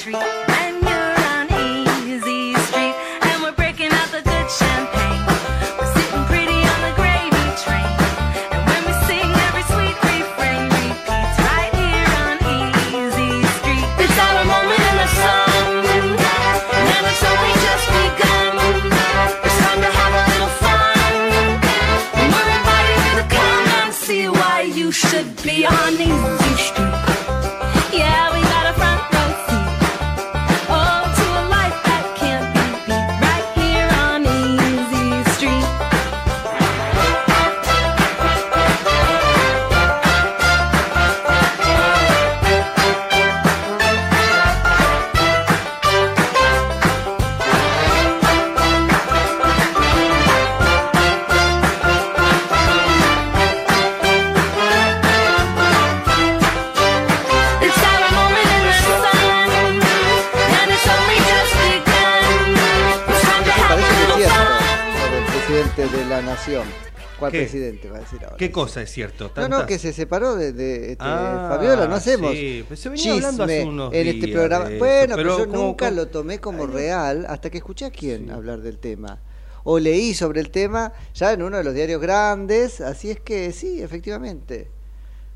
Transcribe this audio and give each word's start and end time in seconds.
street. 0.00 0.49
Decir 68.10 68.24
ahora? 68.24 68.36
¿Qué 68.36 68.50
cosa 68.50 68.82
es 68.82 68.90
cierto? 68.90 69.24
No, 69.36 69.42
no, 69.42 69.48
¿Tantas? 69.48 69.66
que 69.66 69.78
se 69.78 69.92
separó 69.92 70.34
de, 70.36 70.52
de, 70.52 70.92
este, 70.92 70.96
Ah, 71.04 71.46
Fabiola, 71.50 71.86
no 71.86 71.94
hacemos 71.96 72.32
sí, 72.32 72.64
pues 72.66 72.80
se 72.80 72.88
venía 72.88 73.12
hablando 73.14 73.44
hace 73.44 73.56
chisme 73.58 73.70
unos 73.70 73.94
en 73.94 74.06
este 74.08 74.26
días 74.26 74.36
programa. 74.38 74.64
Bueno, 74.64 74.78
pero, 74.80 75.16
pero 75.16 75.38
yo 75.38 75.46
como- 75.48 75.62
nunca 75.62 75.86
como- 75.88 75.96
lo 75.96 76.08
tomé 76.08 76.38
como 76.40 76.66
real 76.66 77.26
hasta 77.28 77.50
que 77.50 77.58
escuché 77.58 77.84
a 77.86 77.90
quién 77.90 78.30
hablar 78.30 78.60
del 78.60 78.78
tema. 78.78 79.20
O 79.64 79.78
leí 79.78 80.14
sobre 80.14 80.40
el 80.40 80.50
tema 80.50 80.92
ya 81.14 81.32
en 81.32 81.42
uno 81.42 81.58
de 81.58 81.64
los 81.64 81.74
diarios 81.74 82.00
grandes, 82.00 82.80
así 82.80 83.10
es 83.10 83.20
que 83.20 83.52
sí, 83.52 83.82
efectivamente. 83.82 84.70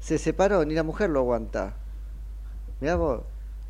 Se 0.00 0.18
separó, 0.18 0.64
ni 0.64 0.74
la 0.74 0.82
mujer 0.82 1.10
lo 1.10 1.20
aguanta. 1.20 1.76
Mirá 2.80 2.96
vos. 2.96 3.20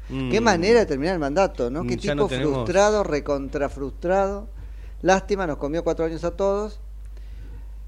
Qué 0.08 0.40
Mm. 0.40 0.44
manera 0.44 0.80
de 0.80 0.86
terminar 0.86 1.14
el 1.14 1.20
mandato, 1.20 1.70
¿no? 1.70 1.82
Qué 1.84 1.96
ya 1.96 2.12
tipo 2.12 2.14
no 2.14 2.26
tenemos- 2.28 2.54
frustrado, 2.54 3.02
recontra 3.04 3.68
frustrado. 3.68 4.48
Lástima, 5.02 5.46
nos 5.46 5.56
comió 5.58 5.82
cuatro 5.82 6.04
años 6.04 6.24
a 6.24 6.30
todos. 6.32 6.80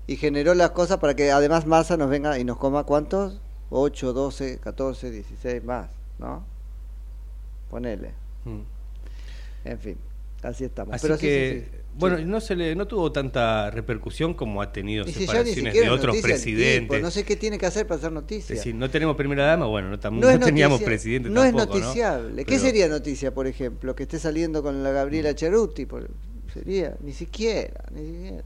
Y 0.07 0.17
generó 0.17 0.55
las 0.55 0.71
cosas 0.71 0.99
para 0.99 1.15
que 1.17 1.31
además 1.33 1.67
Massa 1.67 1.97
nos 1.97 2.09
venga 2.09 2.39
y 2.39 2.45
nos 2.45 2.59
coma 2.59 2.85
cuántos? 2.85 3.41
8, 3.71 4.13
12, 4.13 4.59
14, 4.59 5.11
16 5.11 5.65
más, 5.65 5.89
¿no? 6.19 6.45
Ponele. 7.71 8.13
Mm. 8.45 8.61
En 9.65 9.79
fin, 9.81 9.97
así 10.43 10.65
estamos. 10.65 10.95
Así 10.95 11.07
Pero 11.07 11.19
que, 11.19 11.65
sí, 11.67 11.71
sí. 11.77 11.83
bueno, 11.99 12.19
Sí. 12.19 12.25
no 12.25 12.41
se 12.41 12.55
le, 12.55 12.77
no 12.77 12.87
tuvo 12.87 13.11
tanta 13.11 13.69
repercusión 13.73 14.35
como 14.35 14.63
ha 14.63 14.71
tenido 14.71 15.05
Y 15.09 15.13
si 15.13 15.27
separaciones 15.27 15.75
de 15.75 15.83
es 15.83 15.89
otros 15.91 16.17
presidentes. 16.19 16.89
tipo, 16.89 16.99
no 17.05 17.11
sé 17.11 17.25
qué 17.25 17.35
tiene 17.35 17.59
que 17.59 17.67
hacer 17.67 17.89
para 17.89 17.99
hacer 17.99 18.11
Es 18.11 18.15
noticia. 18.15 18.55
decir, 18.55 18.75
no 18.77 18.89
tenemos 18.89 19.17
primera 19.17 19.45
dama, 19.45 19.67
bueno, 19.67 19.89
no, 19.91 19.99
tam- 19.99 20.13
No 20.21 20.31
es 20.31 20.39
no 20.39 20.47
teníamos 20.47 20.75
noticia- 20.81 20.87
presidente 20.87 21.29
no 21.31 21.41
tampoco, 21.43 21.63
es 21.65 21.83
noticiable. 21.83 22.45
¿Qué 22.45 22.53
Pero- 22.53 22.63
sería 22.65 22.87
noticia, 22.89 23.35
por 23.35 23.49
ejemplo? 23.49 23.97
Que 23.97 24.05
esté 24.05 24.21
saliendo 24.21 24.63
con 24.63 24.85
la 24.85 24.91
Gabriela 24.93 25.35
Cheruti. 25.35 25.87
por- 25.87 26.09
sería, 26.55 26.97
ni 27.01 27.13
siquiera, 27.13 27.85
ni 27.93 28.07
siquiera. 28.07 28.45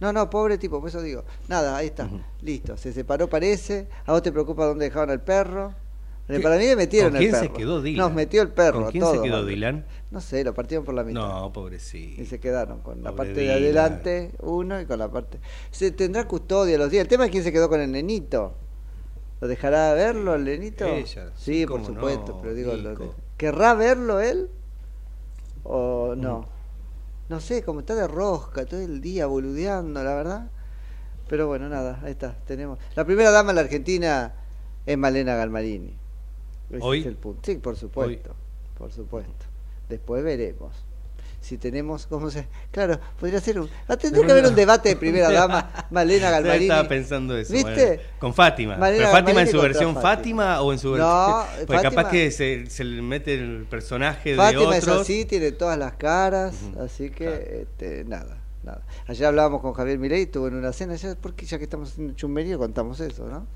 No, 0.00 0.12
no, 0.12 0.30
pobre 0.30 0.56
tipo, 0.58 0.80
por 0.80 0.88
eso 0.88 1.02
digo. 1.02 1.24
Nada, 1.48 1.76
ahí 1.76 1.88
está, 1.88 2.08
listo. 2.40 2.76
Se 2.76 2.92
separó, 2.92 3.28
parece. 3.28 3.88
¿A 4.06 4.12
vos 4.12 4.22
te 4.22 4.32
preocupa 4.32 4.64
dónde 4.64 4.86
dejaron 4.86 5.10
al 5.10 5.22
perro? 5.22 5.74
¿Qué? 6.26 6.40
Para 6.40 6.56
mí 6.56 6.64
me 6.64 6.76
metieron 6.76 7.10
¿Con 7.10 7.16
el 7.16 7.22
quién 7.22 7.32
perro. 7.32 7.54
se 7.54 7.60
quedó 7.60 7.82
Dylan? 7.82 8.06
Nos 8.06 8.14
metió 8.14 8.40
el 8.42 8.50
perro. 8.50 8.82
¿Con 8.82 8.92
quién 8.92 9.04
se 9.04 9.10
todos, 9.10 9.24
quedó. 9.24 9.44
Dylan? 9.44 9.84
No 10.10 10.20
sé, 10.20 10.44
lo 10.44 10.54
partieron 10.54 10.84
por 10.84 10.94
la 10.94 11.02
mitad. 11.02 11.20
No, 11.20 11.52
pobrecito. 11.52 12.22
Y 12.22 12.24
se 12.24 12.38
quedaron 12.38 12.80
con 12.80 13.02
la 13.02 13.14
parte 13.14 13.34
de 13.34 13.52
adelante 13.52 14.32
uno 14.40 14.80
y 14.80 14.86
con 14.86 14.98
la 14.98 15.10
parte. 15.10 15.40
Se 15.70 15.90
tendrá 15.90 16.26
custodia 16.26 16.78
los 16.78 16.90
días. 16.90 17.02
El 17.02 17.08
tema 17.08 17.24
es 17.24 17.30
quién 17.30 17.42
se 17.42 17.52
quedó 17.52 17.68
con 17.68 17.80
el 17.80 17.90
nenito. 17.90 18.54
¿Lo 19.40 19.48
dejará 19.48 19.92
verlo 19.94 20.34
el 20.34 20.44
nenito? 20.44 20.86
Ella, 20.86 21.30
sí, 21.34 21.66
por 21.66 21.84
supuesto, 21.84 22.32
no, 22.32 22.40
pero 22.42 22.54
digo, 22.54 22.74
lo 22.74 23.14
¿querrá 23.36 23.74
verlo 23.74 24.20
él? 24.20 24.50
¿O 25.64 26.14
no? 26.16 26.46
No 27.30 27.38
sé, 27.38 27.62
como 27.62 27.78
está 27.78 27.94
de 27.94 28.08
rosca 28.08 28.66
todo 28.66 28.80
el 28.80 29.00
día 29.00 29.26
boludeando, 29.26 30.02
la 30.02 30.16
verdad. 30.16 30.50
Pero 31.28 31.46
bueno, 31.46 31.68
nada, 31.68 32.00
ahí 32.02 32.10
está, 32.10 32.34
tenemos. 32.44 32.80
La 32.96 33.04
primera 33.04 33.30
dama 33.30 33.50
de 33.50 33.54
la 33.54 33.60
Argentina 33.60 34.34
es 34.84 34.98
Malena 34.98 35.36
Galmarini. 35.36 35.94
Ese 36.70 36.84
¿Hoy? 36.84 37.00
es 37.02 37.06
el 37.06 37.14
punto. 37.14 37.42
Sí, 37.44 37.54
por 37.58 37.76
supuesto, 37.76 38.34
por 38.76 38.90
supuesto. 38.90 39.46
Después 39.88 40.24
veremos. 40.24 40.74
Si 41.40 41.56
tenemos, 41.56 42.06
¿cómo 42.06 42.30
se...? 42.30 42.46
Claro, 42.70 43.00
podría 43.18 43.40
ser 43.40 43.58
un... 43.60 43.68
ah, 43.88 43.96
Tendría 43.96 44.26
que 44.26 44.32
haber 44.32 44.46
un 44.46 44.54
debate 44.54 44.90
de 44.90 44.96
primera 44.96 45.30
dama, 45.32 45.86
Malena 45.90 46.26
Ya 46.26 46.30
Galmarini. 46.32 46.64
Estaba 46.66 46.86
pensando 46.88 47.36
eso. 47.36 47.52
¿Viste? 47.52 47.86
bueno, 47.86 48.02
con 48.18 48.34
Fátima. 48.34 48.76
Malena 48.76 49.04
¿Pero 49.06 49.10
Fátima 49.18 49.40
en 49.42 49.48
su 49.48 49.60
versión 49.60 49.94
Fátima. 49.94 50.02
Fátima. 50.16 50.60
o 50.62 50.72
en 50.72 50.78
su 50.78 50.96
No, 50.96 51.36
versión.? 51.38 51.66
Porque 51.66 51.72
Fátima- 51.82 51.82
capaz 52.02 52.10
que 52.10 52.30
se, 52.30 52.66
se 52.68 52.84
le 52.84 53.00
mete 53.02 53.34
el 53.34 53.66
personaje 53.70 54.30
de 54.32 54.36
Fátima 54.36 54.76
es 54.76 54.84
otros. 54.84 55.00
así, 55.02 55.24
tiene 55.24 55.52
todas 55.52 55.78
las 55.78 55.94
caras, 55.94 56.54
así 56.78 57.08
que, 57.10 57.62
este, 57.62 58.04
nada. 58.04 58.36
nada. 58.62 58.82
Ayer 59.06 59.24
hablábamos 59.26 59.62
con 59.62 59.72
Javier 59.72 59.98
Milei, 59.98 60.22
estuvo 60.24 60.46
en 60.46 60.54
una 60.56 60.72
cena, 60.74 60.94
ya, 60.96 61.14
porque 61.20 61.46
ya 61.46 61.56
que 61.56 61.64
estamos 61.64 61.92
haciendo 61.92 62.12
chumberío 62.14 62.58
contamos 62.58 63.00
eso, 63.00 63.26
¿no? 63.28 63.46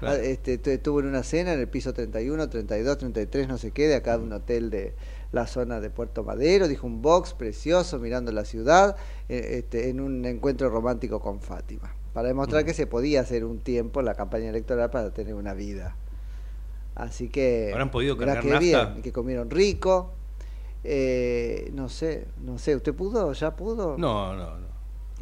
Claro. 0.00 0.16
Ah, 0.18 0.24
Este, 0.24 0.56
tu- 0.58 0.70
estuvo 0.70 1.00
en 1.00 1.06
una 1.06 1.22
cena 1.22 1.52
en 1.52 1.60
el 1.60 1.68
piso 1.68 1.92
31, 1.92 2.48
32, 2.48 2.98
33, 2.98 3.48
no 3.48 3.58
sé 3.58 3.70
qué, 3.70 3.86
de 3.86 3.94
acá 3.96 4.16
de 4.16 4.24
un 4.24 4.32
hotel 4.32 4.70
de 4.70 4.94
la 5.34 5.46
zona 5.46 5.80
de 5.80 5.90
Puerto 5.90 6.24
Madero, 6.24 6.68
dijo 6.68 6.86
un 6.86 7.02
box 7.02 7.34
precioso 7.34 7.98
mirando 7.98 8.32
la 8.32 8.44
ciudad, 8.44 8.96
eh, 9.28 9.58
este, 9.58 9.90
en 9.90 10.00
un 10.00 10.24
encuentro 10.24 10.70
romántico 10.70 11.20
con 11.20 11.40
Fátima, 11.40 11.94
para 12.12 12.28
demostrar 12.28 12.64
que 12.64 12.72
se 12.72 12.86
podía 12.86 13.20
hacer 13.20 13.44
un 13.44 13.58
tiempo 13.58 14.00
en 14.00 14.06
la 14.06 14.14
campaña 14.14 14.48
electoral 14.48 14.90
para 14.90 15.12
tener 15.12 15.34
una 15.34 15.52
vida. 15.52 15.96
Así 16.94 17.28
que... 17.28 17.70
¿Habrán 17.72 17.90
podido 17.90 18.16
cargar 18.16 18.60
bien, 18.60 18.94
y 18.98 19.02
que 19.02 19.12
comieron 19.12 19.50
rico. 19.50 20.12
Eh, 20.84 21.70
no 21.74 21.88
sé, 21.88 22.28
no 22.42 22.58
sé, 22.58 22.76
¿usted 22.76 22.94
pudo? 22.94 23.32
¿Ya 23.32 23.56
pudo? 23.56 23.96
No, 23.98 24.36
no, 24.36 24.58
no. 24.58 24.66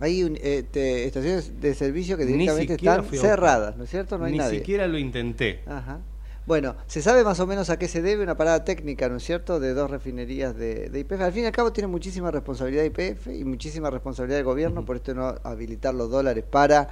Hay 0.01 0.25
un, 0.25 0.37
este, 0.43 1.05
estaciones 1.05 1.61
de 1.61 1.75
servicio 1.75 2.17
que 2.17 2.27
directamente 2.27 2.75
están 2.75 3.05
cerradas, 3.05 3.77
¿no 3.77 3.85
es 3.85 3.91
cierto? 3.91 4.19
No 4.19 4.25
hay 4.25 4.33
Ni 4.33 4.39
nadie. 4.39 4.59
siquiera 4.59 4.89
lo 4.89 4.99
intenté. 4.99 5.63
Ajá. 5.67 6.01
Bueno, 6.45 6.75
se 6.89 7.03
sabe 7.03 7.23
más 7.23 7.39
o 7.39 7.47
menos 7.47 7.71
a 7.71 7.79
qué 7.79 7.87
se 7.87 8.03
debe 8.03 8.25
una 8.25 8.37
parada 8.37 8.65
técnica, 8.65 9.09
¿no 9.09 9.17
es 9.17 9.23
cierto?, 9.23 9.61
de 9.61 9.75
dos 9.75 9.91
refinerías 9.91 10.57
de, 10.57 10.91
de 10.91 11.01
IPF. 11.01 11.21
Al 11.21 11.33
fin 11.33 11.45
y 11.45 11.47
al 11.47 11.53
cabo 11.53 11.73
tiene 11.73 11.87
muchísima 11.87 12.31
responsabilidad 12.33 12.85
IPF 12.85 13.29
y 13.29 13.45
muchísima 13.45 13.91
responsabilidad 13.91 14.39
del 14.39 14.45
gobierno, 14.45 14.85
por 14.85 14.97
esto 14.97 15.15
no 15.15 15.37
habilitar 15.45 15.95
los 15.95 16.11
dólares 16.11 16.45
para 16.49 16.89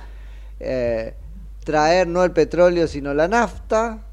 eh, 0.61 1.15
traer 1.65 2.07
no 2.07 2.23
el 2.23 2.31
petróleo, 2.31 2.87
sino 2.87 3.13
la 3.13 3.27
nafta. 3.27 4.07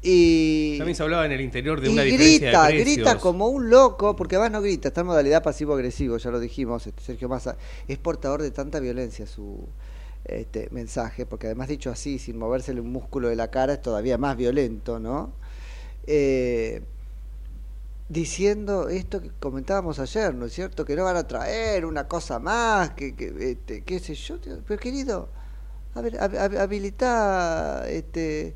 Y, 0.00 0.78
También 0.78 0.96
se 0.96 1.02
hablaba 1.02 1.26
en 1.26 1.32
el 1.32 1.40
interior 1.40 1.80
de 1.80 1.90
y 1.90 1.92
una 1.92 2.02
diferencia 2.02 2.38
grita, 2.38 2.62
de 2.62 2.74
precios. 2.74 2.96
grita 2.96 3.18
como 3.18 3.48
un 3.48 3.68
loco, 3.68 4.16
porque 4.16 4.36
además 4.36 4.52
no 4.52 4.62
grita, 4.62 4.88
está 4.88 5.02
en 5.02 5.08
modalidad 5.08 5.42
pasivo-agresivo, 5.42 6.16
ya 6.16 6.30
lo 6.30 6.40
dijimos, 6.40 6.86
este, 6.86 7.02
Sergio 7.02 7.28
Massa 7.28 7.56
es 7.88 7.98
portador 7.98 8.40
de 8.40 8.52
tanta 8.52 8.80
violencia 8.80 9.26
su 9.26 9.66
este, 10.28 10.68
mensaje, 10.70 11.26
porque 11.26 11.46
además 11.48 11.68
dicho 11.68 11.90
así, 11.90 12.18
sin 12.18 12.38
movérsele 12.38 12.80
un 12.80 12.92
músculo 12.92 13.28
de 13.28 13.36
la 13.36 13.50
cara, 13.50 13.74
es 13.74 13.82
todavía 13.82 14.18
más 14.18 14.36
violento, 14.36 14.98
¿no? 15.00 15.32
Eh, 16.06 16.82
diciendo 18.08 18.88
esto 18.88 19.20
que 19.20 19.30
comentábamos 19.40 19.98
ayer, 19.98 20.32
¿no 20.34 20.46
es 20.46 20.52
cierto? 20.52 20.84
Que 20.84 20.94
no 20.94 21.04
van 21.04 21.16
a 21.16 21.26
traer 21.26 21.84
una 21.84 22.06
cosa 22.06 22.38
más, 22.38 22.90
que, 22.90 23.14
que 23.16 23.34
este, 23.50 23.82
qué 23.82 23.98
sé 23.98 24.14
yo, 24.14 24.36
pero 24.66 24.78
querido, 24.80 25.28
a 25.94 26.00
ver, 26.02 26.14
hab- 26.14 26.38
hab- 26.38 26.58
habilita, 26.58 27.84
este, 27.88 28.54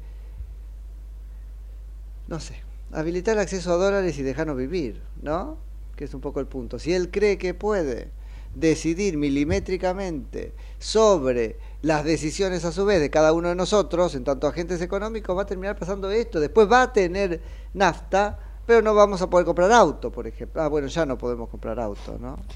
no 2.28 2.40
sé, 2.40 2.54
habilitar 2.92 3.34
el 3.34 3.40
acceso 3.40 3.72
a 3.72 3.76
dólares 3.76 4.18
y 4.18 4.22
dejarnos 4.22 4.56
vivir, 4.56 5.02
¿no? 5.22 5.58
Que 5.96 6.04
es 6.04 6.14
un 6.14 6.20
poco 6.20 6.40
el 6.40 6.46
punto. 6.46 6.78
Si 6.78 6.92
él 6.94 7.10
cree 7.10 7.38
que 7.38 7.54
puede 7.54 8.10
decidir 8.54 9.16
milimétricamente 9.16 10.52
sobre 10.78 11.58
las 11.82 12.04
decisiones 12.04 12.64
a 12.64 12.72
su 12.72 12.84
vez 12.84 13.00
de 13.00 13.10
cada 13.10 13.32
uno 13.32 13.48
de 13.48 13.54
nosotros, 13.54 14.14
en 14.14 14.24
tanto 14.24 14.46
agentes 14.46 14.80
económicos, 14.82 15.36
va 15.36 15.42
a 15.42 15.46
terminar 15.46 15.78
pasando 15.78 16.10
esto. 16.10 16.40
Después 16.40 16.70
va 16.70 16.82
a 16.82 16.92
tener 16.92 17.40
nafta, 17.74 18.38
pero 18.66 18.82
no 18.82 18.94
vamos 18.94 19.22
a 19.22 19.30
poder 19.30 19.46
comprar 19.46 19.72
auto, 19.72 20.10
por 20.10 20.26
ejemplo. 20.26 20.62
Ah, 20.62 20.68
bueno, 20.68 20.88
ya 20.88 21.06
no 21.06 21.16
podemos 21.16 21.48
comprar 21.48 21.78
auto, 21.80 22.18
¿no? 22.18 22.38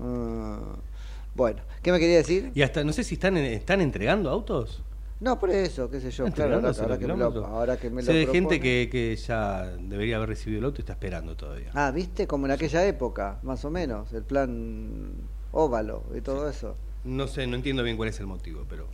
Ah, 0.00 0.76
bueno, 1.34 1.60
¿qué 1.82 1.90
me 1.90 1.98
quería 1.98 2.18
decir? 2.18 2.52
Y 2.54 2.62
hasta, 2.62 2.84
no 2.84 2.92
sé 2.92 3.02
si 3.02 3.14
están, 3.14 3.36
están 3.36 3.80
entregando 3.80 4.30
autos. 4.30 4.80
No, 5.20 5.38
por 5.38 5.50
eso, 5.50 5.90
qué 5.90 6.00
sé 6.00 6.10
yo. 6.12 6.30
Claro, 6.32 6.54
ahora, 6.56 6.70
ahora 6.70 6.98
que 6.98 7.06
me 7.06 7.16
lo, 7.16 7.46
ahora 7.46 7.76
que 7.76 7.90
me 7.90 8.02
Sé 8.02 8.12
de 8.12 8.26
gente 8.28 8.60
que, 8.60 8.88
que 8.90 9.16
ya 9.16 9.64
debería 9.80 10.16
haber 10.16 10.28
recibido 10.28 10.60
el 10.60 10.64
auto 10.66 10.76
y 10.78 10.82
está 10.82 10.92
esperando 10.92 11.36
todavía. 11.36 11.70
Ah, 11.74 11.90
¿viste? 11.90 12.26
Como 12.28 12.46
en 12.46 12.52
aquella 12.52 12.86
época, 12.86 13.38
más 13.42 13.64
o 13.64 13.70
menos, 13.70 14.12
el 14.12 14.22
plan 14.22 15.10
óvalo 15.50 16.04
y 16.16 16.20
todo 16.20 16.48
eso. 16.48 16.76
No 17.04 17.26
sé, 17.26 17.46
no 17.46 17.56
entiendo 17.56 17.82
bien 17.82 17.96
cuál 17.96 18.10
es 18.10 18.20
el 18.20 18.26
motivo, 18.26 18.64
pero 18.68 18.86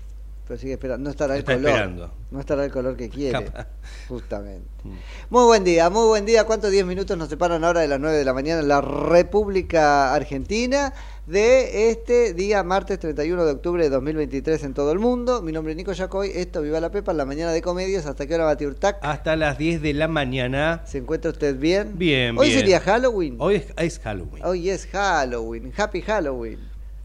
Pero 0.49 0.59
sigue 0.61 0.75
esperando, 0.75 1.05
no 1.05 1.11
estará 1.11 1.35
el 1.35 1.41
Está 1.41 1.55
color. 1.57 1.69
esperando. 1.71 2.15
No 2.31 2.41
estará 2.41 2.65
el 2.65 2.71
color 2.73 2.97
que 2.97 3.09
quiere, 3.11 3.45
Capaz. 3.45 3.67
justamente. 4.09 4.69
Mm. 4.83 4.93
Muy 5.31 5.45
buen 5.45 5.65
día, 5.65 5.91
muy 5.91 6.07
buen 6.07 6.25
día. 6.27 6.45
¿Cuántos 6.45 6.71
10 6.71 6.87
minutos 6.87 7.17
nos 7.19 7.29
separan 7.29 7.65
ahora 7.65 7.81
de 7.81 7.89
las 7.89 8.01
9 8.01 8.17
de 8.17 8.25
la 8.25 8.33
mañana 8.35 8.61
en 8.61 8.69
la 8.69 8.81
República 8.81 10.15
Argentina 10.15 10.93
de 11.27 11.91
este 11.91 12.35
día 12.35 12.63
martes 12.63 12.99
31 12.99 13.47
de 13.47 13.53
octubre 13.53 13.83
de 13.83 13.89
2023 13.89 14.63
en 14.65 14.75
todo 14.75 14.93
el 14.93 14.99
mundo? 14.99 15.41
Mi 15.41 15.53
nombre 15.53 15.73
es 15.73 15.77
Nico 15.77 15.93
Yacoy, 15.93 16.31
esto 16.35 16.61
Viva 16.61 16.81
la 16.81 16.91
Pepa, 16.91 17.13
en 17.13 17.19
la 17.19 17.25
mañana 17.25 17.53
de 17.53 17.63
comedias. 17.63 18.05
¿Hasta 18.07 18.27
qué 18.27 18.35
hora 18.35 18.45
va 18.45 18.57
Urtac? 18.61 18.99
hasta 19.01 19.35
las 19.37 19.57
10 19.57 19.81
de 19.81 19.95
la 19.95 20.07
mañana. 20.09 20.83
¿Se 20.85 20.99
encuentra 20.99 21.31
usted 21.31 21.57
bien? 21.59 21.97
Bien, 21.97 22.37
Hoy 22.39 22.49
bien. 22.49 22.61
sería 22.61 22.81
Halloween. 22.81 23.37
Hoy 23.39 23.57
es, 23.57 23.67
es 23.77 23.99
Halloween. 24.01 24.45
Hoy 24.45 24.69
es 24.69 24.87
Halloween. 24.87 25.73
Happy 25.77 26.03
Halloween. 26.03 26.59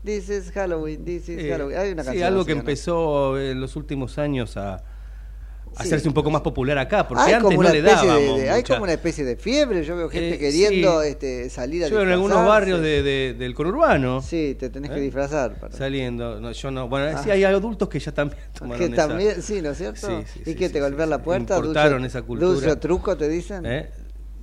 This 0.04 0.30
is 0.30 0.51
Halloween, 0.51 1.04
this 1.06 1.27
is 1.30 1.39
Eh, 1.39 1.50
Halloween. 1.51 1.77
Hay 1.77 1.92
una 1.92 2.04
sí, 2.04 2.07
canción 2.07 2.27
algo 2.27 2.42
así, 2.42 2.48
que 2.48 2.60
empezó 2.60 3.39
en 3.39 3.60
los 3.62 3.75
últimos 3.75 4.18
años 4.18 4.57
a, 4.57 4.83
Sí. 5.77 5.83
hacerse 5.83 6.07
un 6.07 6.13
poco 6.13 6.30
más 6.30 6.42
popular 6.42 6.77
acá, 6.77 7.07
porque 7.07 7.24
hay 7.24 7.33
antes 7.33 7.57
no 7.57 7.63
le 7.63 7.81
dábamos. 7.81 8.16
de, 8.38 8.42
de- 8.44 8.50
hay 8.50 8.57
mucha- 8.62 8.74
como 8.74 8.83
una 8.83 8.94
especie 8.94 9.24
de 9.24 9.36
fiebre. 9.38 9.83
Yo 9.86 9.95
veo 9.95 10.10
gente 10.10 10.36
Eh, 10.36 10.39
queriendo 10.39 11.01
sí. 11.01 11.07
este, 11.10 11.50
salir 11.50 11.86
a 11.86 11.88
Yo 11.88 12.01
en 12.01 12.10
algunos 12.10 12.45
barrios 12.45 12.81
de, 12.81 13.01
de- 13.04 13.33
del 13.33 13.54
conurbano. 13.56 14.21
Sí, 14.21 14.56
te 14.60 14.69
tenés 14.69 14.92
que 14.92 14.98
¿Eh? 14.98 15.01
disfrazar. 15.01 15.60
para- 15.60 15.75
Saliendo. 15.75 16.39
No, 16.42 16.51
yo 16.51 16.71
no. 16.71 16.89
Bueno, 16.89 17.16
Ah. 17.18 17.21
sí 17.24 17.31
hay 17.31 17.44
adultos 17.44 17.88
que 17.88 18.00
ya 18.00 18.12
también 18.12 18.39
tomaron 18.60 18.88
que 18.88 18.94
esa- 18.94 19.07
también, 19.07 19.42
sí, 19.42 19.62
¿no 19.62 19.69
es 19.71 19.77
cierto? 19.77 20.07
Sí, 20.07 20.42
sí, 20.44 20.51
¿Y 20.51 20.56
que 20.56 20.69
te 20.69 20.81
golpean 20.81 21.10
la 21.10 21.21
puerta? 21.24 21.56
Importaron 21.57 22.01
dulce, 22.01 22.07
esa 22.18 22.22
cultura. 22.25 22.51
Dulce 22.51 22.72
o 22.72 22.77
truco 22.77 23.15
te 23.15 23.30
dicen. 23.30 23.65
¿Eh? 23.65 23.89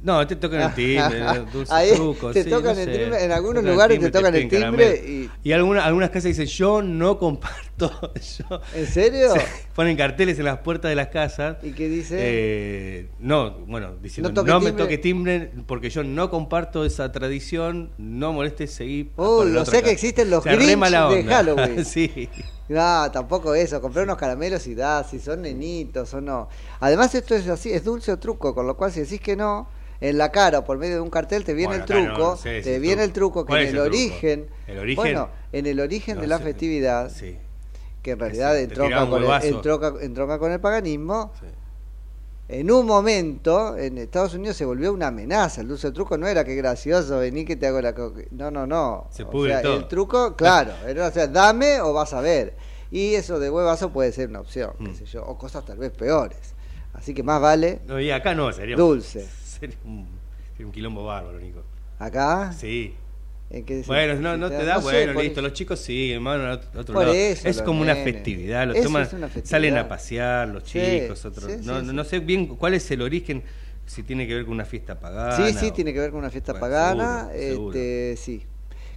No, 0.07 0.25
te 0.27 0.37
tocan 0.37 0.61
el 0.63 0.75
timbre, 0.75 1.21
dulce 1.53 1.75
Ahí 1.75 1.91
truco. 1.95 2.31
te 2.31 2.45
sí, 2.45 2.49
tocan 2.51 2.77
no 2.77 2.81
el 2.81 2.87
sé. 2.93 2.99
timbre, 2.99 3.25
en 3.25 3.33
algunos 3.33 3.63
Tocan 3.63 3.73
lugares 3.73 3.95
timbre, 3.97 4.11
te 4.13 4.19
tocan 4.19 4.35
el 4.37 4.49
timbre 4.49 5.29
y, 5.43 5.53
alguna- 5.53 5.85
algunas 5.85 6.11
casas 6.11 6.25
dicen 6.37 6.47
yo 6.47 6.81
no 6.81 7.19
comparto. 7.19 7.91
yo- 8.39 8.61
¿En 8.75 8.87
serio? 8.87 9.29
Sí, 9.35 9.41
ponen 9.75 9.97
carteles 9.97 10.39
en 10.39 10.45
las 10.45 10.59
puertas 10.61 10.89
de 10.91 10.95
las 10.95 11.09
casas. 11.09 11.57
¿Y 11.63 11.73
qué 11.73 11.89
dice? 11.89 12.17
Eh, 12.21 13.09
no, 13.19 13.51
bueno, 13.67 13.97
diciendo 14.01 14.31
No 14.45 14.61
me 14.61 14.67
timbre". 14.71 14.85
toque 14.85 14.99
timbre 14.99 15.51
porque 15.67 15.91
yo 15.91 16.05
no 16.05 16.31
comparto 16.31 16.85
esa 16.85 17.11
tradición, 17.13 17.91
no 17.99 18.33
molestes, 18.33 18.71
seguí. 18.73 19.11
Oh, 19.17 19.45
la 19.45 19.63
o 19.63 19.65
sea 19.67 19.83
que 19.83 19.91
existen 19.91 20.31
los 20.31 20.41
O 20.41 20.43
sea, 20.45 20.55
Grinch 20.55 20.79
de. 20.81 21.25
Halloween. 21.25 21.85
sí. 21.85 22.29
No, 22.69 23.11
tampoco 23.13 23.55
eso, 23.55 23.81
comprar 23.81 24.05
unos 24.05 24.17
caramelos 24.19 24.67
y 24.67 24.75
da, 24.75 25.05
si 25.05 25.19
son 25.21 25.43
nenitos 25.43 26.13
o 26.15 26.21
no. 26.21 26.49
Además 26.81 27.15
esto 27.15 27.35
es 27.35 27.47
así, 27.49 27.73
es 27.73 27.85
dulce 27.85 28.11
o 28.13 28.19
truco, 28.19 28.55
con 28.55 28.67
lo 28.67 28.77
cual 28.77 28.91
si 28.93 29.01
decís 29.01 29.21
que 29.21 29.37
no, 29.37 29.69
en 30.01 30.19
la 30.19 30.31
cara 30.33 30.59
o 30.59 30.65
por 30.65 30.77
medio 30.77 30.97
de 30.97 31.01
un 31.01 31.11
cartel 31.11 31.45
te 31.45 31.55
viene 31.55 31.79
Bueno, 31.79 31.85
el 31.85 32.07
truco, 32.07 32.31
no 32.31 32.37
sé 32.37 32.59
si 32.59 32.65
te 32.65 32.79
viene 32.81 33.05
el 33.05 33.13
truco. 33.13 33.45
que 33.45 33.49
¿Cuál 33.51 33.63
en 33.63 33.69
el, 33.69 33.79
origen, 33.79 34.47
¿El 34.67 34.79
origen? 34.81 34.97
bueno, 34.97 35.29
en 35.53 35.67
el 35.67 35.81
origen 35.81 36.17
No 36.17 36.21
de 36.23 36.27
la 36.27 36.39
sé. 36.39 36.45
festividad, 36.45 37.11
Sí. 37.11 37.39
que 38.03 38.11
en 38.13 38.19
realidad 38.19 38.59
entronca 38.59 39.09
con, 39.09 39.23
el, 39.25 39.31
entronca, 39.45 39.93
entronca 40.01 40.39
con 40.39 40.53
el 40.53 40.61
paganismo, 40.61 41.33
Sí. 41.41 41.47
En 42.49 42.71
un 42.71 42.87
momento 42.87 43.77
en 43.77 43.99
Estados 43.99 44.35
Unidos 44.35 44.57
se 44.57 44.65
volvió 44.65 44.93
una 44.93 45.09
amenaza. 45.09 45.61
El 45.63 45.69
dulce 45.69 45.91
truco 45.93 46.17
no 46.17 46.27
era 46.27 46.45
que 46.45 46.55
gracioso, 46.55 47.19
vení 47.19 47.45
que 47.45 47.57
te 47.57 47.67
hago 47.67 47.81
la... 47.81 47.95
co-". 47.95 48.13
No, 48.31 48.51
no, 48.51 48.67
no. 48.67 49.09
Se 49.11 49.25
O 49.25 49.31
pudre 49.31 49.53
sea, 49.53 49.63
todo. 49.63 49.77
El 49.77 49.89
truco, 49.89 50.37
claro, 50.37 50.73
era, 50.87 51.09
o 51.09 51.11
sea, 51.11 51.27
dame 51.27 51.81
o 51.81 51.93
vas 51.93 52.13
a 52.13 52.21
ver. 52.21 52.55
Y 52.91 53.15
eso 53.15 53.39
de 53.41 53.51
huevazo 53.51 53.91
puede 53.93 54.13
ser 54.13 54.29
una 54.29 54.41
opción, 54.41 54.73
qué 54.79 54.91
Mm. 54.91 54.95
sé 54.95 55.05
yo, 55.07 55.25
o 55.25 55.37
cosas 55.37 55.65
tal 55.65 55.79
vez 55.79 55.91
peores. 55.91 56.55
Así 56.95 57.13
que 57.13 57.23
más 57.23 57.41
vale 57.43 57.81
No, 57.87 58.01
y 58.01 58.11
acá 58.11 58.35
no, 58.35 58.51
sería 58.53 58.77
Dulce. 58.77 59.27
Sería 59.45 59.77
un, 59.85 60.07
sería 60.53 60.67
un 60.67 60.73
quilombo 60.73 61.05
bárbaro, 61.05 61.39
Nico. 61.41 61.63
acá. 61.99 62.53
Sí. 62.53 62.95
¿En 63.51 63.65
qué 63.65 63.83
Bueno, 63.87 64.15
no, 64.21 64.37
no 64.37 64.49
te 64.51 64.65
da, 64.65 64.79
bueno, 64.79 65.13
listo, 65.21 65.41
los 65.41 65.53
chicos 65.53 65.79
sí, 65.79 66.13
hermano, 66.13 66.59
otro 66.77 66.95
lado. 66.99 67.13
eso, 67.13 67.49
es 67.49 67.57
los 67.57 67.65
como 67.65 67.81
una 67.81 67.95
festividad, 67.95 68.67
lo 68.67 68.75
Eso 68.75 68.83
toman, 68.89 69.03
es 69.05 69.13
una 69.13 69.29
festividad. 69.29 69.51
salen 69.51 69.77
a 69.79 69.89
pasear 69.89 70.49
los 70.49 70.65
Sí, 70.65 70.81
chicos, 71.03 71.25
otros. 71.25 71.45
sí, 71.53 71.59
no, 71.65 72.03
sí, 72.03 72.11
sé 72.11 72.19
bien 72.21 72.47
cuál 72.49 72.75
es 72.75 72.91
el 72.91 73.03
origen, 73.03 73.45
si 73.87 74.03
tiene 74.03 74.27
que 74.27 74.35
ver 74.35 74.45
con 74.45 74.55
una 74.55 74.65
fiesta 74.65 74.99
pagana. 74.99 75.37
Sí, 75.37 75.53
sí, 75.59 75.67
o- 75.71 75.73
tiene 75.73 75.93
que 75.93 76.01
ver 76.01 76.11
con 76.11 76.19
una 76.21 76.31
fiesta 76.31 76.53
Bueno, 76.53 76.67
pagana. 76.67 77.29
seguro, 77.31 77.41
seguro. 77.41 77.79
este, 77.79 78.17
sí. 78.17 78.43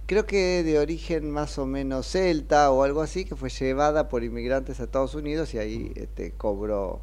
Creo 0.06 0.26
que 0.26 0.64
de 0.64 0.78
origen 0.80 1.30
más 1.30 1.58
o 1.58 1.66
menos 1.66 2.06
celta 2.08 2.70
o 2.72 2.82
algo 2.82 3.00
así, 3.02 3.24
que 3.24 3.36
fue 3.36 3.48
llevada 3.50 4.08
por 4.08 4.24
inmigrantes 4.24 4.80
a 4.80 4.84
Estados 4.84 5.14
Unidos 5.14 5.54
y 5.54 5.58
ahí 5.58 5.92
este, 5.94 6.32
cobró 6.32 7.00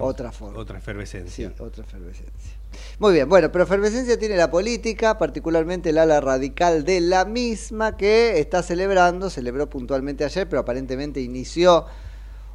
otra 0.00 0.32
forma. 0.32 0.58
Otra 0.58 0.76
Sí, 0.76 0.82
efervescencia. 0.82 1.52
otra 1.58 1.84
efervescencia. 1.84 2.52
Muy 2.98 3.14
bien, 3.14 3.28
bueno, 3.28 3.50
pero 3.50 3.64
efervescencia 3.64 4.18
tiene 4.18 4.36
la 4.36 4.50
política, 4.50 5.18
particularmente 5.18 5.90
el 5.90 5.98
ala 5.98 6.20
radical 6.20 6.84
de 6.84 7.00
la 7.00 7.24
misma 7.24 7.96
que 7.96 8.38
está 8.38 8.62
celebrando, 8.62 9.30
celebró 9.30 9.70
puntualmente 9.70 10.24
ayer, 10.24 10.48
pero 10.48 10.60
aparentemente 10.60 11.20
inició 11.20 11.86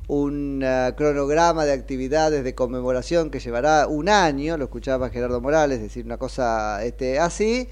un 0.07 0.61
eh, 0.63 0.93
cronograma 0.97 1.65
de 1.65 1.71
actividades 1.73 2.43
de 2.43 2.55
conmemoración 2.55 3.29
que 3.31 3.39
llevará 3.39 3.87
un 3.87 4.09
año, 4.09 4.57
lo 4.57 4.65
escuchaba 4.65 5.09
Gerardo 5.09 5.39
Morales 5.41 5.81
decir 5.81 6.05
una 6.05 6.17
cosa 6.17 6.83
este, 6.83 7.19
así, 7.19 7.69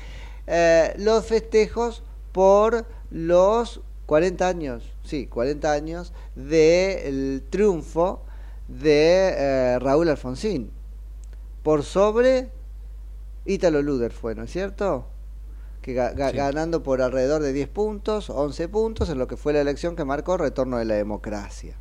eh, 0.47 0.93
los 0.97 1.25
festejos 1.25 2.03
por 2.31 2.85
los 3.09 3.81
40 4.05 4.47
años, 4.47 4.83
sí, 5.03 5.27
40 5.27 5.71
años 5.71 6.13
del 6.35 7.43
triunfo 7.49 8.23
de 8.79 9.33
eh, 9.37 9.79
Raúl 9.79 10.09
Alfonsín 10.09 10.71
por 11.63 11.83
sobre 11.83 12.49
Ítalo 13.45 13.81
Luder 13.81 14.11
fue, 14.11 14.35
¿no 14.35 14.43
es 14.43 14.51
cierto? 14.51 15.07
que 15.81 15.95
ga- 15.95 16.13
ga- 16.15 16.29
Sí. 16.29 16.37
ganando 16.37 16.83
por 16.83 17.01
alrededor 17.01 17.41
de 17.41 17.53
10 17.53 17.67
puntos, 17.67 18.29
11 18.29 18.67
puntos, 18.69 19.09
en 19.09 19.17
lo 19.17 19.27
que 19.27 19.35
fue 19.35 19.51
la 19.51 19.61
elección 19.61 19.95
que 19.95 20.05
marcó 20.05 20.37
retorno 20.37 20.77
de 20.77 20.85
la 20.85 20.93
democracia. 20.93 21.75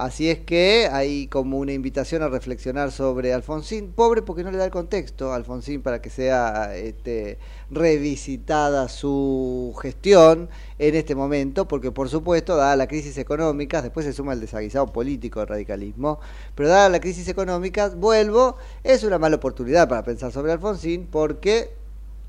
Así 0.00 0.30
es 0.30 0.38
que 0.38 0.88
hay 0.90 1.26
como 1.26 1.58
una 1.58 1.74
invitación 1.74 2.22
a 2.22 2.28
reflexionar 2.28 2.90
sobre 2.90 3.34
Alfonsín, 3.34 3.92
pobre 3.92 4.22
porque 4.22 4.42
no 4.42 4.50
le 4.50 4.56
da 4.56 4.64
el 4.64 4.70
contexto 4.70 5.30
a 5.30 5.36
Alfonsín 5.36 5.82
para 5.82 6.00
que 6.00 6.08
sea 6.08 6.74
este, 6.74 7.36
revisitada 7.70 8.88
su 8.88 9.76
gestión 9.82 10.48
en 10.78 10.94
este 10.94 11.14
momento, 11.14 11.68
porque 11.68 11.92
por 11.92 12.08
supuesto, 12.08 12.56
dada 12.56 12.76
la 12.76 12.88
crisis 12.88 13.18
económica, 13.18 13.82
después 13.82 14.06
se 14.06 14.14
suma 14.14 14.32
el 14.32 14.40
desaguisado 14.40 14.86
político 14.86 15.40
del 15.40 15.50
radicalismo, 15.50 16.18
pero 16.54 16.70
dada 16.70 16.88
la 16.88 17.00
crisis 17.00 17.28
económica, 17.28 17.90
vuelvo, 17.90 18.56
es 18.82 19.04
una 19.04 19.18
mala 19.18 19.36
oportunidad 19.36 19.86
para 19.86 20.02
pensar 20.02 20.32
sobre 20.32 20.52
Alfonsín, 20.52 21.08
porque 21.10 21.74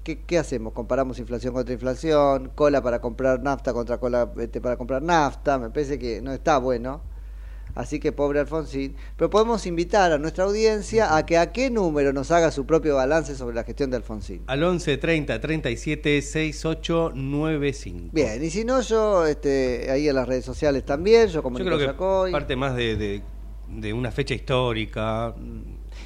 ¿Qué, 0.04 0.38
hacemos? 0.38 0.74
Comparamos 0.74 1.20
inflación 1.20 1.54
contra 1.54 1.74
inflación, 1.74 2.52
cola 2.54 2.82
para 2.82 3.00
comprar 3.00 3.42
nafta 3.42 3.72
contra 3.72 3.98
cola 3.98 4.30
este, 4.40 4.60
para 4.60 4.76
comprar 4.76 5.02
nafta, 5.02 5.58
me 5.58 5.70
parece 5.70 5.98
que 5.98 6.22
no 6.22 6.34
está 6.34 6.58
bueno. 6.58 7.11
Así 7.76 8.00
que 8.00 8.12
pobre 8.12 8.40
Alfonsín. 8.40 8.96
Pero 9.18 9.30
podemos 9.30 9.66
invitar 9.66 10.12
a 10.12 10.18
nuestra 10.18 10.44
audiencia 10.46 11.16
a 11.16 11.26
que 11.26 11.38
a 11.38 11.52
qué 11.52 11.70
número 11.70 12.14
nos 12.14 12.32
haga 12.32 12.52
su 12.52 12.66
propio 12.66 12.96
balance 12.96 13.36
sobre 13.36 13.56
la 13.56 13.64
gestión 13.64 13.90
de 13.92 13.98
Alfonsín. 13.98 14.42
Al 14.48 14.64
11 14.64 14.98
30 14.98 15.40
37 15.42 16.22
68 16.22 17.12
95. 17.16 18.10
Bien, 18.12 18.44
y 18.44 18.50
si 18.50 18.66
no, 18.66 18.82
yo 18.82 19.26
este, 19.26 19.90
ahí 19.90 20.08
en 20.08 20.16
las 20.16 20.28
redes 20.28 20.46
sociales 20.46 20.86
también, 20.86 21.28
yo 21.30 21.42
como 21.44 21.60
Yo 21.60 21.66
creo 21.66 21.78
que 21.78 21.86
Yacoy. 21.86 22.32
parte 22.32 22.56
más 22.56 22.76
de, 22.76 22.96
de, 22.96 23.22
de 23.70 23.94
una 23.94 24.12
fecha 24.12 24.34
histórica. 24.34 25.34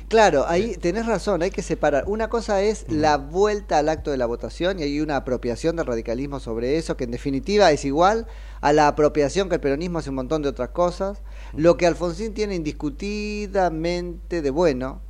Claro, 0.08 0.46
ahí 0.48 0.76
tenés 0.76 1.08
razón, 1.08 1.42
hay 1.42 1.50
que 1.50 1.64
separar. 1.64 2.04
Una 2.08 2.30
cosa 2.30 2.62
es 2.62 2.86
la 2.90 3.18
vuelta 3.18 3.80
al 3.80 3.90
acto 3.90 4.12
de 4.12 4.18
la 4.18 4.28
votación 4.28 4.80
y 4.80 4.84
hay 4.84 5.02
una 5.02 5.18
apropiación 5.18 5.76
del 5.76 5.88
radicalismo 5.88 6.40
sobre 6.40 6.78
eso, 6.78 6.96
que 6.96 7.06
en 7.06 7.12
definitiva 7.12 7.72
es 7.72 7.86
igual 7.86 8.28
a 8.62 8.72
la 8.72 8.88
apropiación 8.88 9.50
que 9.50 9.56
el 9.56 9.62
peronismo 9.62 10.00
hace 10.00 10.10
un 10.10 10.18
montón 10.18 10.42
de 10.44 10.50
otras 10.50 10.70
cosas. 10.70 11.24
Lo 11.54 11.76
que 11.78 11.88
Alfonsín 11.88 12.34
tiene 12.34 12.56
indiscutidamente 12.56 14.42
de 14.42 14.50
bueno 14.52 15.02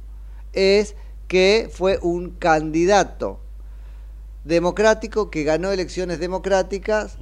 es 0.53 0.95
que 1.27 1.69
fue 1.71 1.99
un 2.01 2.31
candidato 2.31 3.41
democrático 4.45 5.29
que 5.29 5.43
ganó 5.43 5.71
elecciones 5.71 6.19
democráticas 6.19 7.17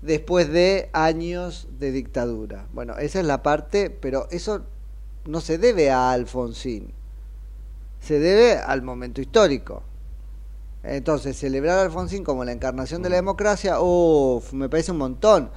después 0.00 0.50
de 0.50 0.90
años 0.92 1.68
de 1.78 1.92
dictadura. 1.92 2.66
Bueno, 2.72 2.96
esa 2.98 3.20
es 3.20 3.26
la 3.26 3.42
parte, 3.42 3.90
pero 3.90 4.28
eso 4.30 4.64
no 5.24 5.40
se 5.40 5.58
debe 5.58 5.90
a 5.90 6.12
Alfonsín, 6.12 6.92
se 8.00 8.18
debe 8.18 8.56
al 8.56 8.82
momento 8.82 9.20
histórico. 9.20 9.82
Entonces, 10.82 11.36
celebrar 11.36 11.78
a 11.78 11.82
Alfonsín 11.82 12.24
como 12.24 12.44
la 12.44 12.52
encarnación 12.52 13.02
de 13.02 13.10
la 13.10 13.16
democracia, 13.16 13.76
me 14.52 14.68
parece 14.68 14.90
un 14.90 14.98
montón. 14.98 15.50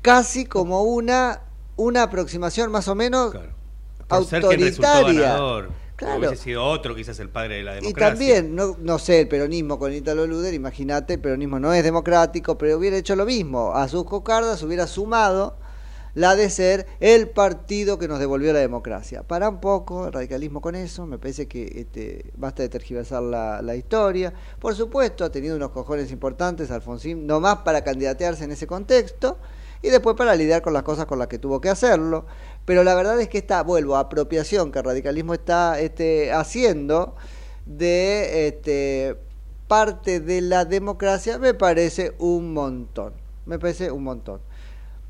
Casi 0.00 0.46
como 0.46 0.82
una, 0.82 1.42
una 1.76 2.04
aproximación 2.04 2.72
más 2.72 2.88
o 2.88 2.94
menos 2.94 3.34
autoritaria. 4.08 5.36
Claro. 5.96 6.18
Hubiese 6.18 6.36
sido 6.36 6.64
otro, 6.64 6.94
quizás 6.94 7.18
el 7.20 7.28
padre 7.28 7.56
de 7.56 7.62
la 7.62 7.72
Y 7.72 7.80
democracia. 7.82 8.08
también, 8.08 8.54
no, 8.54 8.74
no 8.78 8.98
sé, 8.98 9.20
el 9.20 9.28
peronismo 9.28 9.78
con 9.78 9.92
Ítalo 9.92 10.26
Luder, 10.26 10.54
imagínate, 10.54 11.14
el 11.14 11.20
peronismo 11.20 11.60
no 11.60 11.74
es 11.74 11.84
democrático, 11.84 12.56
pero 12.56 12.78
hubiera 12.78 12.96
hecho 12.96 13.14
lo 13.16 13.26
mismo. 13.26 13.74
A 13.74 13.86
sus 13.88 14.04
cocardas 14.04 14.62
hubiera 14.62 14.86
sumado 14.86 15.56
la 16.14 16.36
de 16.36 16.50
ser 16.50 16.86
el 17.00 17.28
partido 17.28 17.98
que 17.98 18.08
nos 18.08 18.18
devolvió 18.18 18.52
la 18.52 18.58
democracia. 18.58 19.22
Para 19.22 19.48
un 19.48 19.60
poco 19.60 20.06
el 20.06 20.12
radicalismo 20.12 20.60
con 20.60 20.74
eso, 20.74 21.06
me 21.06 21.18
parece 21.18 21.46
que 21.46 21.80
este, 21.80 22.32
basta 22.36 22.62
de 22.62 22.68
tergiversar 22.68 23.22
la, 23.22 23.76
historia. 23.76 24.32
Por 24.58 24.74
supuesto, 24.74 25.24
ha 25.24 25.30
tenido 25.30 25.56
unos 25.56 25.70
cojones 25.70 26.10
importantes 26.10 26.70
Alfonsín, 26.70 27.26
no 27.26 27.40
más 27.40 27.58
para 27.58 27.82
candidatearse 27.84 28.44
en 28.44 28.52
ese 28.52 28.66
contexto, 28.66 29.38
y 29.82 29.88
después 29.88 30.16
para 30.16 30.34
lidiar 30.34 30.62
con 30.62 30.72
las 30.72 30.82
cosas 30.82 31.06
con 31.06 31.18
las 31.18 31.28
que 31.28 31.38
tuvo 31.38 31.60
que 31.60 31.68
hacerlo. 31.68 32.26
Pero 32.64 32.84
la 32.84 32.94
verdad 32.94 33.20
es 33.20 33.28
que 33.28 33.38
esta, 33.38 33.62
vuelvo, 33.62 33.96
apropiación 33.96 34.72
que 34.72 34.80
el 34.80 34.84
radicalismo 34.84 35.34
está 35.34 35.80
este, 35.80 36.32
haciendo 36.32 37.14
de 37.64 38.48
este, 38.48 39.16
parte 39.68 40.20
de 40.20 40.40
la 40.40 40.64
democracia 40.64 41.38
me 41.38 41.54
parece 41.54 42.14
un 42.18 42.52
montón. 42.52 43.14
Me 43.46 43.58
parece 43.58 43.90
un 43.90 44.02
montón. 44.02 44.40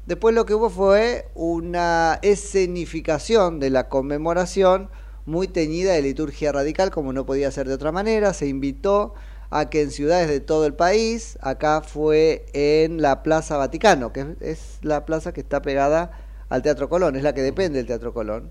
Después 0.07 0.35
lo 0.35 0.47
que 0.47 0.55
hubo 0.55 0.71
fue 0.71 1.29
una 1.35 2.19
escenificación 2.23 3.61
de 3.61 3.71
la 3.71 3.89
conmemoración 3.89 4.89
muy 5.27 5.47
teñida 5.47 5.93
de 5.93 6.03
liturgia 6.03 6.53
radical, 6.53 6.91
como 6.91 7.13
no 7.13 7.27
podía 7.27 7.51
ser 7.51 7.69
de 7.69 7.75
otra 7.75 7.93
manera. 7.93 8.35
Se 8.35 8.49
invitó 8.49 9.15
a 9.51 9.69
que 9.69 9.83
en 9.83 9.91
ciudades 9.91 10.29
de 10.29 10.41
todo 10.41 10.65
el 10.67 10.75
país, 10.75 11.39
acá 11.41 11.83
fue 11.83 12.47
en 12.53 13.03
la 13.03 13.23
Plaza 13.23 13.57
Vaticano, 13.57 14.13
que 14.13 14.37
es, 14.41 14.79
la 14.83 15.05
plaza 15.05 15.33
que 15.33 15.41
está 15.41 15.61
pegada 15.61 16.13
al 16.49 16.63
Teatro 16.63 16.89
Colón, 16.89 17.17
es 17.17 17.23
la 17.23 17.35
que 17.35 17.43
depende 17.43 17.79
del 17.79 17.87
Teatro 17.87 18.15
Colón. 18.15 18.51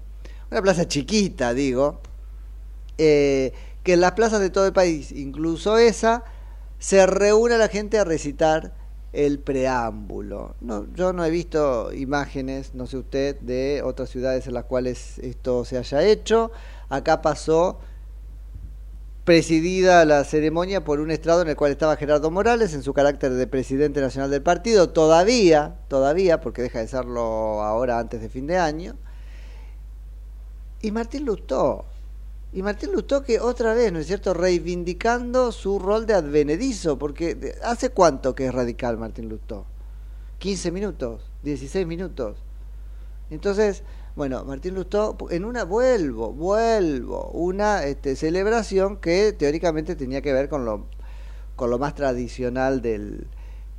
Una 0.52 0.62
plaza 0.62 0.88
chiquita, 0.88 1.54
digo, 1.54 2.02
eh, 2.98 3.54
que 3.84 3.94
en 3.94 4.02
las 4.02 4.12
plazas 4.14 4.42
de 4.42 4.50
todo 4.50 4.66
el 4.66 4.74
país, 4.74 5.12
incluso 5.12 5.78
esa, 5.78 6.24
se 6.80 7.06
reúne 7.06 7.58
la 7.58 7.68
gente 7.68 7.98
a 7.98 8.04
recitar 8.04 8.74
el 9.14 9.40
preámbulo. 9.40 10.56
No, 10.62 10.86
yo 10.94 11.14
no 11.14 11.26
he 11.26 11.30
visto 11.30 11.92
imágenes, 11.94 12.74
no 12.76 12.88
sé 12.88 12.98
usted, 12.98 13.40
de 13.40 13.82
otras 13.84 14.10
ciudades 14.10 14.48
en 14.48 14.54
las 14.54 14.66
cuales 14.66 15.20
esto 15.20 15.66
se 15.66 15.78
haya 15.78 16.04
hecho. 16.04 16.52
Acá 16.90 17.22
pasó 17.22 17.80
presidida 19.24 20.06
la 20.06 20.24
ceremonia 20.24 20.84
por 20.84 21.00
un 21.00 21.12
estrado 21.12 21.44
en 21.44 21.50
el 21.50 21.56
cual 21.56 21.72
estaba 21.72 21.96
Gerardo 21.98 22.32
Morales 22.32 22.74
en 22.74 22.82
su 22.82 22.94
carácter 22.94 23.34
de 23.34 23.46
presidente 23.46 24.02
nacional 24.02 24.32
del 24.32 24.42
partido, 24.42 24.90
todavía, 24.90 25.76
todavía, 25.88 26.42
porque 26.42 26.64
deja 26.64 26.80
de 26.80 26.88
serlo 26.88 27.62
ahora 27.62 28.00
antes 28.00 28.22
de 28.22 28.30
fin 28.30 28.48
de 28.48 28.58
año, 28.58 28.96
y 30.82 30.92
Martín 30.92 31.26
Lustó. 31.26 31.86
Y 32.52 32.64
Martín 32.64 32.92
Lustó 32.94 33.24
que 33.24 33.40
otra 33.40 33.74
vez, 33.76 33.92
¿no 33.94 34.00
es 34.00 34.08
cierto?, 34.08 34.34
reivindicando 34.34 35.52
su 35.52 35.78
rol 35.78 36.06
de 36.08 36.16
advenedizo, 36.16 36.98
porque 36.98 37.56
¿hace 37.64 37.90
cuánto 37.90 38.34
que 38.34 38.48
es 38.48 38.54
radical 38.54 38.98
Martín 38.98 39.30
Lustó? 39.30 39.66
15 40.40 40.72
minutos, 40.72 41.30
16 41.44 41.86
minutos. 41.86 42.38
Entonces, 43.30 43.84
bueno, 44.16 44.44
Martín 44.46 44.74
Lustó, 44.74 45.16
en 45.30 45.46
una, 45.46 45.64
vuelvo, 45.64 46.32
vuelvo, 46.34 47.30
una 47.34 47.84
este, 47.84 48.16
celebración 48.16 48.98
que 48.98 49.32
teóricamente 49.34 49.96
tenía 49.96 50.22
que 50.22 50.34
ver 50.34 50.50
con 50.50 50.66
lo, 50.66 50.86
con 51.56 51.70
lo 51.70 51.78
más 51.78 51.94
tradicional 51.94 52.82
del, 52.82 53.28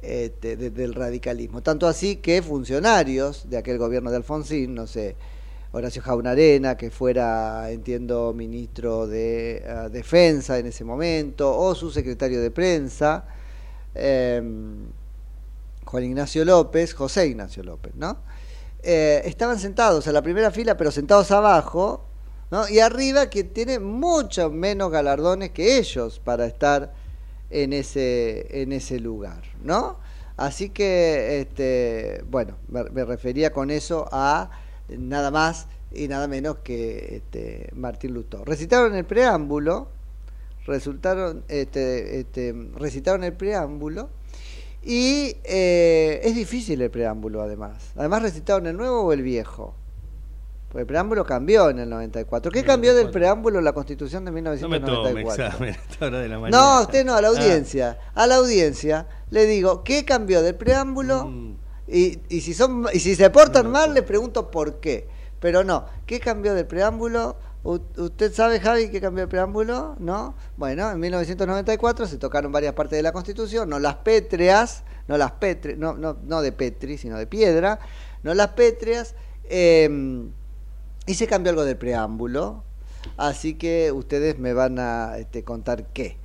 este, 0.01 0.57
de- 0.57 0.71
del 0.71 0.95
radicalismo. 0.95 1.61
Tanto 1.63 1.89
así 1.89 2.17
que 2.17 2.41
funcionarios 2.43 3.51
de 3.51 3.57
aquel 3.59 3.79
gobierno 3.79 4.11
de 4.11 4.19
Alfonsín, 4.19 4.75
no 4.77 4.87
sé, 4.87 5.17
Horacio 5.73 6.03
Jaunarena, 6.03 6.77
que 6.77 6.91
fuera, 6.91 7.71
entiendo, 7.71 8.33
ministro 8.35 9.07
de 9.07 9.65
ah, 9.69 9.89
Defensa 9.89 10.59
en 10.59 10.67
ese 10.67 10.83
momento, 10.85 11.57
o 11.57 11.75
su 11.77 11.93
secretario 11.93 12.41
de 12.41 12.51
prensa, 12.51 13.25
em, 13.95 14.87
Juan 15.85 16.05
Ignacio 16.05 16.45
López, 16.45 16.93
José 16.93 17.29
Ignacio 17.29 17.63
López, 17.63 17.95
¿no? 17.95 18.19
Eh, 18.83 19.23
estaban 19.25 19.61
sentados 19.61 20.07
en 20.09 20.15
la 20.15 20.23
primera 20.23 20.51
fila, 20.51 20.77
pero 20.77 20.91
sentados 20.91 21.31
abajo, 21.31 22.05
¿no? 22.51 22.69
Y 22.69 22.81
arriba 22.81 23.31
que 23.31 23.45
tiene 23.45 23.79
mucho 23.79 24.51
menos 24.51 24.91
galardones 24.91 25.51
que 25.51 25.79
ellos 25.79 26.19
para 26.19 26.47
estar 26.47 26.93
en 27.51 27.73
ese, 27.73 28.63
en 28.63 28.73
ese 28.73 28.99
lugar, 28.99 29.43
¿no? 29.63 29.99
Así 30.37 30.71
que, 30.71 31.41
este, 31.41 32.25
bueno, 32.29 32.57
me 32.69 33.05
refería 33.05 33.53
con 33.53 33.71
eso 33.71 34.09
a 34.11 34.51
nada 34.99 35.31
más 35.31 35.67
y 35.93 36.09
nada 36.09 36.29
menos 36.29 36.59
que 36.63 37.17
este, 37.17 37.71
Martín 37.75 38.15
Lutó. 38.15 38.45
Recitaron 38.45 38.95
el 38.95 39.05
preámbulo, 39.05 39.89
resultaron, 40.67 41.45
este, 41.49 42.21
este, 42.21 42.55
recitaron 42.77 43.25
el 43.25 43.33
preámbulo 43.33 44.09
y 44.83 45.37
eh, 45.45 46.21
es 46.23 46.35
difícil 46.35 46.81
el 46.83 46.91
preámbulo 46.91 47.43
además. 47.43 47.93
Además 47.97 48.23
recitaron 48.23 48.67
el 48.67 48.77
nuevo 48.77 49.03
o 49.03 49.13
el 49.13 49.23
viejo. 49.23 49.75
Porque 50.69 50.83
el 50.83 50.87
preámbulo 50.87 51.25
cambió 51.27 51.69
en 51.69 51.81
el 51.81 51.91
94. 51.91 52.53
¿Qué 52.53 52.63
cambió 52.63 52.95
del 52.95 53.11
preámbulo 53.11 53.61
la 53.61 53.73
Constitución 53.73 54.25
de 54.25 54.31
No 54.31 54.35
me 54.37 54.43
1994? 54.43 55.67
examen 55.67 55.77
de 56.23 56.29
la 56.29 56.39
mañana. 56.39 56.57
No, 56.57 56.83
usted 56.83 57.05
no, 57.05 57.17
a 57.17 57.21
la 57.21 57.27
Ah, 57.27 57.31
audiencia. 57.33 57.99
A 58.15 58.27
la 58.29 58.37
audiencia 58.37 59.09
le 59.31 59.47
digo, 59.47 59.83
¿qué 59.83 60.05
cambió 60.05 60.43
del 60.43 60.55
preámbulo? 60.55 61.27
Mm. 61.27 61.57
Y, 61.91 62.21
y 62.29 62.41
si 62.41 62.55
son 62.55 62.87
y 62.93 63.01
si 63.01 63.17
se 63.17 63.31
portan 63.31 63.71
mal, 63.71 63.95
les 63.95 64.05
pregunto 64.05 64.51
por 64.51 64.81
qué. 64.81 65.09
Pero 65.41 65.65
no, 65.65 65.87
¿qué 66.07 66.21
cambió 66.21 66.55
del 66.55 66.67
preámbulo? 66.67 67.37
¿Usted 67.63 68.33
sabe, 68.33 68.61
Javi, 68.61 68.91
qué 68.91 69.01
cambió 69.01 69.25
el 69.25 69.29
preámbulo? 69.29 69.97
¿No? 69.99 70.35
Bueno, 70.57 70.91
en 70.91 71.01
1994 71.01 72.07
se 72.07 72.17
tocaron 72.17 72.53
varias 72.53 72.75
partes 72.75 72.97
de 72.97 73.03
la 73.03 73.13
Constitución, 73.13 73.69
no 73.69 73.79
las 73.79 73.97
pétreas, 73.97 74.85
no 75.09 75.19
las 75.19 75.33
pétreas, 75.33 75.79
no, 75.79 75.95
no, 75.95 76.17
no 76.23 76.41
de 76.43 76.53
Petri, 76.53 76.97
sino 76.97 77.19
de 77.19 77.27
piedra, 77.27 77.81
no 78.23 78.33
las 78.35 78.49
pétreas, 78.49 79.15
eh, 79.45 80.31
y 81.07 81.15
se 81.15 81.27
cambió 81.27 81.51
algo 81.51 81.65
del 81.65 81.77
preámbulo, 81.77 82.65
así 83.17 83.55
que 83.55 83.93
ustedes 83.93 84.39
me 84.39 84.53
van 84.53 84.79
a 84.79 85.19
este, 85.19 85.43
contar 85.45 85.87
qué. 85.93 86.17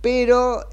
Pero 0.00 0.68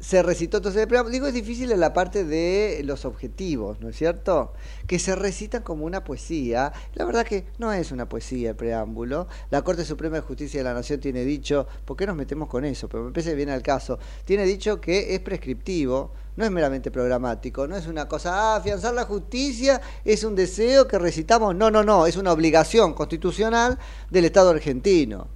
se 0.00 0.22
recitó 0.22 0.58
entonces 0.58 0.86
preámbulo. 0.86 1.12
Digo, 1.12 1.26
es 1.26 1.34
difícil 1.34 1.72
en 1.72 1.80
la 1.80 1.92
parte 1.92 2.24
de 2.24 2.82
los 2.84 3.04
objetivos, 3.04 3.80
¿no 3.80 3.88
es 3.88 3.96
cierto? 3.96 4.52
Que 4.86 4.98
se 4.98 5.16
recitan 5.16 5.62
como 5.62 5.84
una 5.84 6.04
poesía. 6.04 6.72
La 6.94 7.04
verdad 7.04 7.26
que 7.26 7.46
no 7.58 7.72
es 7.72 7.90
una 7.90 8.08
poesía 8.08 8.50
el 8.50 8.56
preámbulo. 8.56 9.26
La 9.50 9.62
Corte 9.62 9.84
Suprema 9.84 10.16
de 10.16 10.22
Justicia 10.22 10.60
de 10.60 10.64
la 10.64 10.74
Nación 10.74 11.00
tiene 11.00 11.24
dicho, 11.24 11.66
¿por 11.84 11.96
qué 11.96 12.06
nos 12.06 12.14
metemos 12.14 12.48
con 12.48 12.64
eso? 12.64 12.88
Pero 12.88 13.04
me 13.04 13.10
parece 13.10 13.34
bien 13.34 13.50
al 13.50 13.62
caso. 13.62 13.98
Tiene 14.24 14.44
dicho 14.44 14.80
que 14.80 15.14
es 15.14 15.20
prescriptivo, 15.20 16.12
no 16.36 16.44
es 16.44 16.50
meramente 16.52 16.92
programático, 16.92 17.66
no 17.66 17.76
es 17.76 17.88
una 17.88 18.06
cosa, 18.06 18.54
ah, 18.54 18.56
afianzar 18.56 18.94
la 18.94 19.04
justicia 19.04 19.80
es 20.04 20.22
un 20.22 20.36
deseo 20.36 20.86
que 20.86 20.98
recitamos. 20.98 21.56
No, 21.56 21.72
no, 21.72 21.82
no, 21.82 22.06
es 22.06 22.16
una 22.16 22.32
obligación 22.32 22.94
constitucional 22.94 23.78
del 24.10 24.26
Estado 24.26 24.50
argentino. 24.50 25.26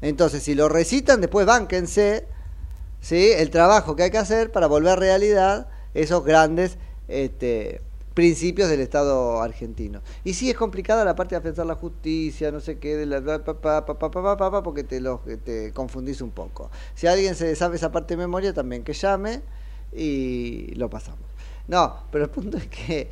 Entonces, 0.00 0.44
si 0.44 0.54
lo 0.54 0.68
recitan, 0.68 1.20
después 1.20 1.44
bánquense 1.44 2.26
¿sí? 3.00 3.30
el 3.32 3.50
trabajo 3.50 3.96
que 3.96 4.04
hay 4.04 4.10
que 4.10 4.18
hacer 4.18 4.52
para 4.52 4.66
volver 4.66 4.98
realidad 4.98 5.68
esos 5.94 6.24
grandes 6.24 6.78
este, 7.08 7.80
principios 8.14 8.68
del 8.68 8.80
Estado 8.80 9.40
argentino. 9.42 10.02
Y 10.24 10.34
sí 10.34 10.50
es 10.50 10.56
complicada 10.56 11.04
la 11.04 11.14
parte 11.14 11.34
de 11.34 11.40
pensar 11.40 11.66
la 11.66 11.74
justicia, 11.74 12.50
no 12.52 12.60
sé 12.60 12.78
qué, 12.78 12.96
de 12.96 13.06
la, 13.06 13.44
pa, 13.44 13.60
pa, 13.60 13.84
pa, 14.10 14.62
porque 14.62 14.84
te, 14.84 15.00
lo, 15.00 15.20
te 15.44 15.72
confundís 15.72 16.20
un 16.20 16.30
poco. 16.30 16.70
Si 16.94 17.06
alguien 17.06 17.34
se 17.34 17.54
sabe 17.56 17.76
esa 17.76 17.92
parte 17.92 18.14
de 18.14 18.18
memoria, 18.18 18.52
también 18.52 18.84
que 18.84 18.92
llame 18.92 19.42
y 19.92 20.74
lo 20.74 20.90
pasamos. 20.90 21.28
No, 21.68 22.04
pero 22.10 22.24
el 22.24 22.30
punto 22.30 22.56
es 22.56 22.66
que 22.66 23.10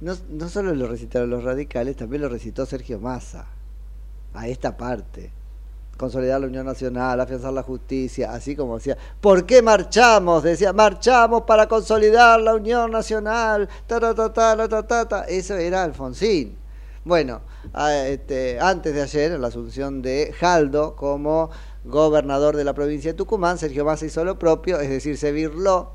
no, 0.00 0.16
no 0.30 0.48
solo 0.48 0.74
lo 0.74 0.88
recitaron 0.88 1.30
los 1.30 1.44
radicales, 1.44 1.96
también 1.96 2.22
lo 2.22 2.28
recitó 2.28 2.66
Sergio 2.66 2.98
Massa, 3.00 3.46
a 4.34 4.48
esta 4.48 4.76
parte 4.76 5.30
consolidar 5.96 6.40
la 6.40 6.46
Unión 6.46 6.66
Nacional, 6.66 7.20
afianzar 7.20 7.52
la 7.52 7.62
justicia, 7.62 8.32
así 8.32 8.56
como 8.56 8.76
decía, 8.78 8.96
¿por 9.20 9.46
qué 9.46 9.62
marchamos? 9.62 10.42
Decía, 10.42 10.72
marchamos 10.72 11.42
para 11.42 11.68
consolidar 11.68 12.40
la 12.40 12.54
Unión 12.54 12.90
Nacional, 12.90 13.68
ta 13.86 14.00
ta 14.00 14.14
ta 14.14 14.32
ta 14.32 14.68
ta 14.68 14.82
ta, 14.86 15.08
ta. 15.08 15.22
eso 15.24 15.56
era 15.56 15.84
Alfonsín. 15.84 16.56
Bueno, 17.04 17.42
este, 18.06 18.58
antes 18.60 18.94
de 18.94 19.02
ayer, 19.02 19.32
en 19.32 19.42
la 19.42 19.48
asunción 19.48 20.00
de 20.00 20.34
Jaldo 20.38 20.96
como 20.96 21.50
gobernador 21.84 22.56
de 22.56 22.64
la 22.64 22.72
provincia 22.72 23.12
de 23.12 23.16
Tucumán, 23.16 23.58
Sergio 23.58 23.84
Massa 23.84 24.06
hizo 24.06 24.24
lo 24.24 24.38
propio, 24.38 24.80
es 24.80 24.88
decir, 24.88 25.18
se 25.18 25.30
virló 25.30 25.92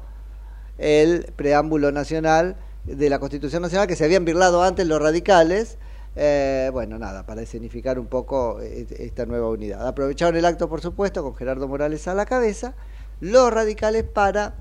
el 0.77 1.33
preámbulo 1.35 1.91
nacional 1.91 2.57
de 2.85 3.09
la 3.09 3.19
Constitución 3.19 3.63
Nacional 3.63 3.87
que 3.87 3.95
se 3.95 4.05
habían 4.05 4.23
birlado 4.23 4.61
antes 4.63 4.85
los 4.87 5.01
radicales, 5.01 5.79
eh, 6.15 6.69
bueno, 6.73 6.97
nada, 6.97 7.25
para 7.25 7.41
escenificar 7.41 7.99
un 7.99 8.07
poco 8.07 8.59
eh, 8.61 8.87
esta 8.99 9.25
nueva 9.25 9.49
unidad. 9.49 9.87
Aprovecharon 9.87 10.35
el 10.35 10.45
acto, 10.45 10.69
por 10.69 10.81
supuesto, 10.81 11.23
con 11.23 11.35
Gerardo 11.35 11.67
Morales 11.67 12.07
a 12.07 12.13
la 12.13 12.25
cabeza, 12.25 12.75
los 13.19 13.51
radicales 13.51 14.03
para 14.03 14.55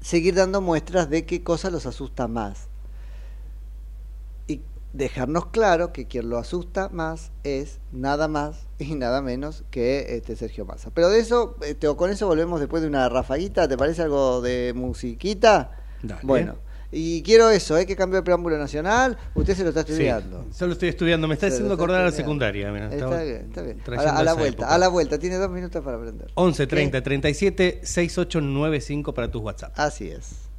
seguir 0.00 0.34
dando 0.34 0.60
muestras 0.60 1.08
de 1.08 1.24
qué 1.24 1.42
cosa 1.42 1.70
los 1.70 1.86
asusta 1.86 2.28
más. 2.28 2.68
Y 4.46 4.60
dejarnos 4.92 5.46
claro 5.46 5.92
que 5.92 6.06
quien 6.06 6.28
lo 6.28 6.38
asusta 6.38 6.88
más 6.90 7.30
es 7.44 7.78
nada 7.92 8.28
más 8.28 8.66
y 8.78 8.94
nada 8.94 9.22
menos 9.22 9.64
que 9.70 10.16
este 10.16 10.36
Sergio 10.36 10.66
Massa. 10.66 10.90
Pero 10.92 11.08
de 11.08 11.20
eso, 11.20 11.56
este, 11.62 11.88
o 11.88 11.96
con 11.96 12.10
eso 12.10 12.26
volvemos 12.26 12.60
después 12.60 12.82
de 12.82 12.88
una 12.88 13.08
rafaguita, 13.08 13.68
¿te 13.68 13.78
parece 13.78 14.02
algo 14.02 14.42
de 14.42 14.72
musiquita? 14.74 15.78
Dale. 16.02 16.20
Bueno. 16.24 16.71
Y 16.94 17.22
quiero 17.22 17.48
eso, 17.48 17.78
¿eh? 17.78 17.86
que 17.86 17.96
cambio 17.96 18.18
el 18.18 18.24
preámbulo 18.24 18.58
nacional. 18.58 19.16
Usted 19.34 19.56
se 19.56 19.62
lo 19.62 19.70
está 19.70 19.80
estudiando. 19.80 20.44
Sí, 20.50 20.58
solo 20.58 20.74
estoy 20.74 20.90
estudiando. 20.90 21.26
Me 21.26 21.34
está 21.34 21.48
Se 21.48 21.54
haciendo 21.54 21.72
acordar 21.74 22.02
a 22.02 22.04
la 22.04 22.12
secundaria. 22.12 22.70
mira, 22.70 22.92
Está 22.92 23.22
bien, 23.22 23.46
está 23.48 23.62
bien. 23.62 23.80
A 23.86 23.90
la, 23.90 24.10
a 24.10 24.22
la 24.22 24.30
esa 24.32 24.34
vuelta, 24.34 24.62
época. 24.62 24.74
a 24.74 24.78
la 24.78 24.88
vuelta. 24.88 25.18
Tiene 25.18 25.36
dos 25.36 25.50
minutos 25.50 25.82
para 25.82 25.96
aprender. 25.96 26.28
11 26.34 26.66
30 26.66 26.98
¿Qué? 26.98 27.02
37 27.02 27.80
6895 27.82 29.14
para 29.14 29.30
tus 29.30 29.40
WhatsApp. 29.42 29.72
Así 29.76 30.08
es. 30.08 30.50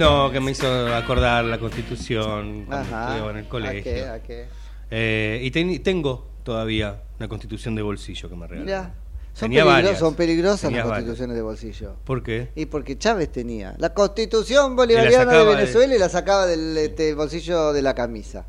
No, 0.00 0.30
que 0.32 0.40
me 0.40 0.50
hizo 0.52 0.66
acordar 0.94 1.44
la 1.44 1.58
constitución 1.58 2.64
cuando 2.66 2.76
Ajá. 2.96 3.02
estudiaba 3.06 3.30
en 3.30 3.36
el 3.36 3.48
colegio. 3.48 3.80
¿A 3.80 3.84
qué? 3.84 4.04
¿A 4.06 4.22
qué? 4.22 4.46
Eh, 4.90 5.40
y 5.42 5.50
ten- 5.50 5.82
tengo 5.82 6.26
todavía 6.42 7.02
una 7.18 7.28
constitución 7.28 7.74
de 7.74 7.82
bolsillo 7.82 8.28
que 8.28 8.34
me 8.36 8.46
regalaron. 8.46 8.92
Son, 9.32 9.48
Tenía 9.48 9.62
peligro- 9.62 9.70
varias. 9.72 9.98
son 9.98 10.14
peligrosas 10.14 10.60
Tenía 10.62 10.78
las 10.78 10.88
varias. 10.88 11.04
constituciones 11.04 11.36
de 11.36 11.42
bolsillo. 11.42 11.94
¿Por 12.04 12.22
qué? 12.22 12.48
Y 12.56 12.66
porque 12.66 12.98
Chávez 12.98 13.30
tenía 13.30 13.74
la 13.78 13.94
constitución 13.94 14.74
bolivariana 14.74 15.32
de 15.32 15.44
Venezuela 15.44 15.94
y 15.94 15.98
la 15.98 16.08
sacaba 16.08 16.46
del 16.46 16.76
este, 16.76 17.14
bolsillo 17.14 17.72
de 17.72 17.82
la 17.82 17.94
camisa. 17.94 18.46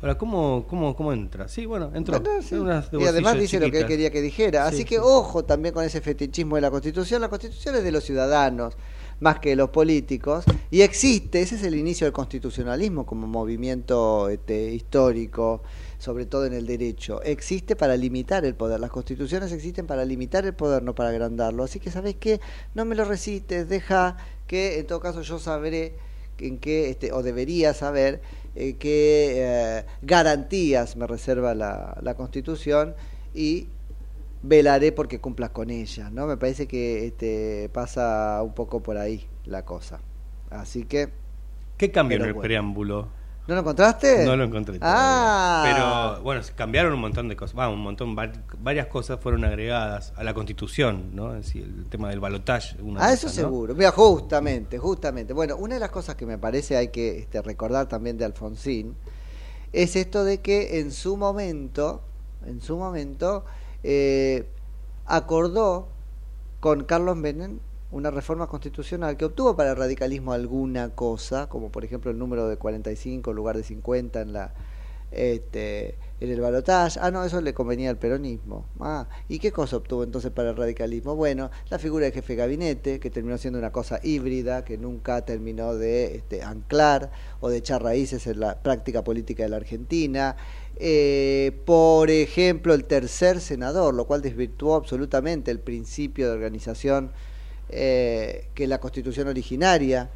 Ahora, 0.00 0.16
¿cómo, 0.16 0.64
cómo, 0.68 0.94
cómo 0.96 1.12
entra? 1.12 1.48
Sí, 1.48 1.66
bueno, 1.66 1.90
entró. 1.94 2.22
Sí. 2.42 2.54
Unas 2.54 2.90
de 2.90 3.00
Y 3.02 3.04
además 3.06 3.38
dice 3.38 3.58
lo 3.60 3.70
que 3.70 3.80
él 3.80 3.86
quería 3.86 4.10
que 4.10 4.22
dijera. 4.22 4.68
Sí, 4.70 4.76
Así 4.76 4.84
que 4.84 4.94
sí. 4.96 5.00
ojo 5.04 5.44
también 5.44 5.74
con 5.74 5.84
ese 5.84 6.00
fetichismo 6.00 6.54
de 6.56 6.62
la 6.62 6.70
Constitución. 6.70 7.20
La 7.20 7.28
Constitución 7.28 7.74
es 7.74 7.82
de 7.84 7.92
los 7.92 8.04
ciudadanos 8.04 8.74
más 9.20 9.38
que 9.38 9.54
los 9.54 9.70
políticos. 9.70 10.44
Y 10.70 10.82
existe, 10.82 11.40
ese 11.40 11.54
es 11.54 11.62
el 11.62 11.76
inicio 11.76 12.06
del 12.06 12.12
constitucionalismo 12.12 13.06
como 13.06 13.26
movimiento 13.26 14.28
este, 14.28 14.72
histórico, 14.72 15.62
sobre 15.98 16.26
todo 16.26 16.46
en 16.46 16.54
el 16.54 16.66
derecho. 16.66 17.22
Existe 17.22 17.76
para 17.76 17.96
limitar 17.96 18.44
el 18.44 18.54
poder. 18.54 18.80
Las 18.80 18.90
constituciones 18.90 19.52
existen 19.52 19.86
para 19.86 20.04
limitar 20.04 20.44
el 20.46 20.54
poder, 20.54 20.82
no 20.82 20.94
para 20.94 21.10
agrandarlo. 21.10 21.64
Así 21.64 21.78
que, 21.78 21.90
¿sabes 21.90 22.16
qué? 22.18 22.40
No 22.74 22.84
me 22.84 22.94
lo 22.94 23.04
recites, 23.04 23.68
deja 23.68 24.16
que 24.46 24.78
en 24.78 24.86
todo 24.86 25.00
caso 25.00 25.22
yo 25.22 25.38
sabré 25.38 25.94
en 26.38 26.58
qué, 26.58 26.88
este, 26.88 27.12
o 27.12 27.22
debería 27.22 27.74
saber 27.74 28.22
eh, 28.56 28.76
qué 28.78 29.34
eh, 29.36 29.84
garantías 30.02 30.96
me 30.96 31.06
reserva 31.06 31.54
la 31.54 32.14
Constitución 32.16 32.94
y 33.34 33.68
velaré 34.42 34.92
porque 34.92 35.20
cumplas 35.20 35.50
con 35.50 35.70
ella, 35.70 36.10
¿no? 36.10 36.26
Me 36.26 36.36
parece 36.36 36.66
que 36.66 37.06
este, 37.06 37.70
pasa 37.72 38.40
un 38.42 38.54
poco 38.54 38.82
por 38.82 38.96
ahí 38.96 39.26
la 39.44 39.64
cosa. 39.64 40.00
Así 40.50 40.84
que, 40.84 41.10
¿Qué 41.76 41.90
cambio 41.90 42.16
en 42.18 42.24
el 42.24 42.32
bueno. 42.34 42.42
preámbulo? 42.42 43.20
¿no 43.46 43.54
lo 43.56 43.60
encontraste? 43.62 44.24
No 44.24 44.36
lo 44.36 44.44
encontré. 44.44 44.78
Ah, 44.80 45.62
Pero 45.64 46.22
bueno, 46.22 46.40
cambiaron 46.54 46.92
un 46.92 47.00
montón 47.00 47.26
de 47.28 47.34
cosas. 47.34 47.58
Va, 47.58 47.68
un 47.68 47.80
montón, 47.80 48.16
va- 48.16 48.30
varias 48.60 48.86
cosas 48.86 49.18
fueron 49.18 49.44
agregadas 49.44 50.12
a 50.16 50.22
la 50.22 50.34
Constitución, 50.34 51.16
¿no? 51.16 51.34
Es 51.34 51.46
decir, 51.46 51.64
el 51.64 51.86
tema 51.86 52.10
del 52.10 52.20
balotaje. 52.20 52.76
Ah, 52.96 53.08
de 53.08 53.14
eso 53.14 53.26
esas, 53.26 53.38
¿no? 53.42 53.48
seguro. 53.48 53.74
Mira, 53.74 53.90
justamente, 53.90 54.78
justamente. 54.78 55.32
Bueno, 55.32 55.56
una 55.56 55.74
de 55.74 55.80
las 55.80 55.90
cosas 55.90 56.14
que 56.14 56.26
me 56.26 56.38
parece 56.38 56.76
hay 56.76 56.88
que 56.88 57.18
este, 57.18 57.42
recordar 57.42 57.88
también 57.88 58.16
de 58.18 58.24
Alfonsín 58.24 58.94
es 59.72 59.96
esto 59.96 60.22
de 60.22 60.38
que 60.40 60.78
en 60.78 60.92
su 60.92 61.16
momento, 61.16 62.02
en 62.46 62.60
su 62.60 62.76
momento, 62.76 63.44
eh, 63.82 64.46
acordó 65.06 65.88
con 66.60 66.84
Carlos 66.84 67.16
Menem 67.16 67.58
una 67.90 68.10
reforma 68.10 68.46
constitucional 68.46 69.16
que 69.16 69.24
obtuvo 69.24 69.56
para 69.56 69.70
el 69.70 69.76
radicalismo 69.76 70.32
alguna 70.32 70.90
cosa, 70.90 71.48
como 71.48 71.70
por 71.70 71.84
ejemplo 71.84 72.10
el 72.10 72.18
número 72.18 72.48
de 72.48 72.56
45 72.56 73.30
en 73.30 73.36
lugar 73.36 73.56
de 73.56 73.64
50 73.64 74.20
en 74.20 74.32
la 74.32 74.54
este, 75.10 75.96
en 76.20 76.30
el 76.30 76.40
balotaje. 76.40 76.98
Ah, 77.02 77.10
no, 77.10 77.24
eso 77.24 77.40
le 77.40 77.54
convenía 77.54 77.90
al 77.90 77.98
peronismo. 77.98 78.66
Ah, 78.78 79.08
¿y 79.28 79.38
qué 79.38 79.50
cosa 79.52 79.76
obtuvo 79.76 80.04
entonces 80.04 80.30
para 80.30 80.50
el 80.50 80.56
radicalismo? 80.56 81.16
Bueno, 81.16 81.50
la 81.70 81.78
figura 81.78 82.04
de 82.06 82.12
jefe 82.12 82.34
de 82.34 82.36
gabinete, 82.36 83.00
que 83.00 83.10
terminó 83.10 83.38
siendo 83.38 83.58
una 83.58 83.72
cosa 83.72 84.00
híbrida, 84.02 84.64
que 84.64 84.76
nunca 84.78 85.24
terminó 85.24 85.74
de 85.74 86.16
este, 86.16 86.42
anclar 86.42 87.10
o 87.40 87.48
de 87.48 87.58
echar 87.58 87.82
raíces 87.82 88.26
en 88.26 88.40
la 88.40 88.62
práctica 88.62 89.02
política 89.02 89.42
de 89.42 89.48
la 89.48 89.56
Argentina. 89.56 90.36
Eh, 90.76 91.52
por 91.64 92.10
ejemplo, 92.10 92.74
el 92.74 92.84
tercer 92.84 93.40
senador, 93.40 93.94
lo 93.94 94.06
cual 94.06 94.22
desvirtuó 94.22 94.76
absolutamente 94.76 95.50
el 95.50 95.60
principio 95.60 96.26
de 96.26 96.32
organización 96.32 97.12
eh, 97.68 98.48
que 98.54 98.66
la 98.66 98.80
constitución 98.80 99.28
originaria 99.28 100.10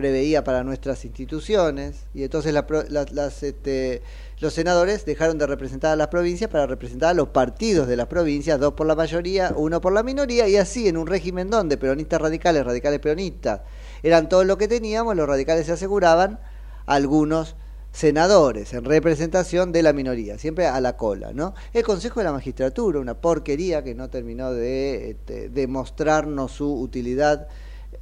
preveía 0.00 0.42
para 0.42 0.64
nuestras 0.64 1.04
instituciones 1.04 2.06
y 2.14 2.22
entonces 2.22 2.54
la 2.54 2.66
la- 2.88 3.04
las, 3.12 3.42
este, 3.42 4.00
los 4.40 4.54
senadores 4.54 5.04
dejaron 5.04 5.36
de 5.36 5.46
representar 5.46 5.92
a 5.92 5.96
las 5.96 6.08
provincias 6.08 6.48
para 6.48 6.66
representar 6.66 7.10
a 7.10 7.14
los 7.14 7.28
partidos 7.28 7.86
de 7.86 7.96
las 7.96 8.06
provincias, 8.06 8.58
dos 8.58 8.72
por 8.72 8.86
la 8.86 8.94
mayoría, 8.94 9.52
uno 9.54 9.82
por 9.82 9.92
la 9.92 10.02
minoría, 10.02 10.48
y 10.48 10.56
así 10.56 10.88
en 10.88 10.96
un 10.96 11.06
régimen 11.06 11.50
donde 11.50 11.76
peronistas 11.76 12.18
radicales, 12.18 12.64
radicales 12.64 12.98
peronistas, 13.00 13.60
eran 14.02 14.30
todo 14.30 14.44
lo 14.44 14.56
que 14.56 14.68
teníamos, 14.68 15.14
los 15.16 15.28
radicales 15.28 15.66
se 15.66 15.72
aseguraban 15.72 16.40
algunos 16.86 17.54
senadores 17.92 18.72
en 18.72 18.84
representación 18.84 19.72
de 19.72 19.82
la 19.82 19.92
minoría, 19.92 20.38
siempre 20.38 20.66
a 20.66 20.80
la 20.80 20.96
cola, 20.96 21.32
¿no? 21.34 21.54
El 21.74 21.82
Consejo 21.84 22.20
de 22.20 22.24
la 22.24 22.32
Magistratura, 22.32 23.00
una 23.00 23.14
porquería 23.20 23.84
que 23.84 23.94
no 23.94 24.08
terminó 24.08 24.52
de 24.52 25.10
este, 25.10 25.48
demostrarnos 25.50 26.52
su 26.52 26.72
utilidad 26.72 27.48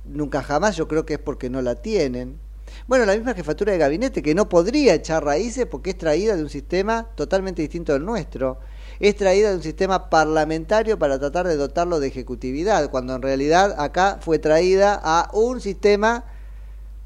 nunca 0.09 0.43
jamás, 0.43 0.77
yo 0.77 0.89
creo 0.89 1.07
que 1.07 1.15
es 1.15 1.21
porque 1.21 1.51
no 1.51 1.63
la 1.63 1.77
tienen. 1.77 2.39
Bueno, 2.87 3.05
la 3.05 3.15
misma 3.15 3.35
jefatura 3.35 3.73
de 3.73 3.79
gabinete 3.79 4.23
que 4.23 4.35
no 4.35 4.49
podría 4.49 4.95
echar 4.95 5.25
raíces 5.25 5.67
porque 5.67 5.91
es 5.91 5.99
traída 5.99 6.37
de 6.37 6.43
un 6.43 6.51
sistema 6.51 7.09
totalmente 7.15 7.63
distinto 7.63 7.93
del 7.93 8.05
nuestro. 8.05 8.59
Es 9.01 9.17
traída 9.17 9.51
de 9.51 9.57
un 9.57 9.63
sistema 9.63 10.11
parlamentario 10.11 10.99
para 10.99 11.19
tratar 11.19 11.47
de 11.47 11.57
dotarlo 11.57 12.01
de 12.01 12.09
ejecutividad, 12.09 12.91
cuando 12.91 13.15
en 13.15 13.23
realidad 13.23 13.75
acá 13.79 14.19
fue 14.21 14.39
traída 14.39 15.01
a 15.03 15.31
un 15.33 15.61
sistema 15.61 16.25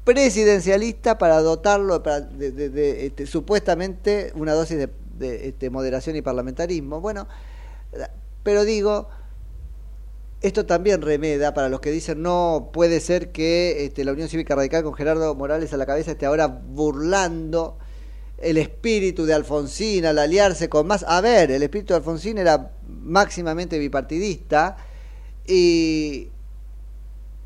presidencialista 0.03 1.17
para 1.17 1.39
dotarlo 1.41 2.03
para 2.03 2.21
de, 2.21 3.05
este, 3.05 3.25
supuestamente 3.25 4.33
una 4.35 4.53
dosis 4.53 4.77
de, 4.77 4.89
de, 5.17 5.49
este, 5.49 5.69
moderación 5.69 6.15
y 6.15 6.21
parlamentarismo. 6.21 6.99
Bueno, 6.99 7.27
pero 8.43 8.65
digo, 8.65 9.07
esto 10.43 10.65
también 10.65 11.01
remeda 11.01 11.53
para 11.53 11.69
los 11.69 11.79
que 11.79 11.89
dicen 11.89 12.21
no 12.21 12.69
puede 12.73 12.99
ser 12.99 13.31
que 13.31 13.85
este, 13.85 14.03
la 14.03 14.11
Unión 14.11 14.27
Cívica 14.27 14.55
Radical 14.55 14.83
con 14.83 14.93
Gerardo 14.93 15.33
Morales 15.35 15.73
a 15.73 15.77
la 15.77 15.85
cabeza 15.85 16.11
esté 16.11 16.25
ahora 16.25 16.47
burlando 16.47 17.77
el 18.39 18.57
espíritu 18.57 19.25
de 19.25 19.33
Alfonsín 19.33 20.05
al 20.05 20.19
aliarse 20.19 20.67
con 20.67 20.85
más. 20.85 21.05
A 21.07 21.21
ver, 21.21 21.49
el 21.49 21.63
espíritu 21.63 21.93
de 21.93 21.99
Alfonsín 21.99 22.37
era 22.37 22.73
máximamente 22.85 23.79
bipartidista 23.79 24.75
y 25.47 26.27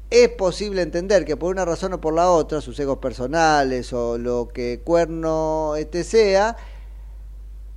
es 0.10 0.29
posible 0.29 0.81
entender 0.81 1.23
que 1.23 1.38
por 1.38 1.51
una 1.51 1.65
razón 1.65 1.93
o 1.93 2.01
por 2.01 2.15
la 2.15 2.31
otra, 2.31 2.62
sus 2.62 2.79
egos 2.79 2.97
personales 2.97 3.93
o 3.93 4.17
lo 4.17 4.47
que 4.47 4.81
cuerno 4.83 5.75
este 5.75 6.03
sea, 6.03 6.57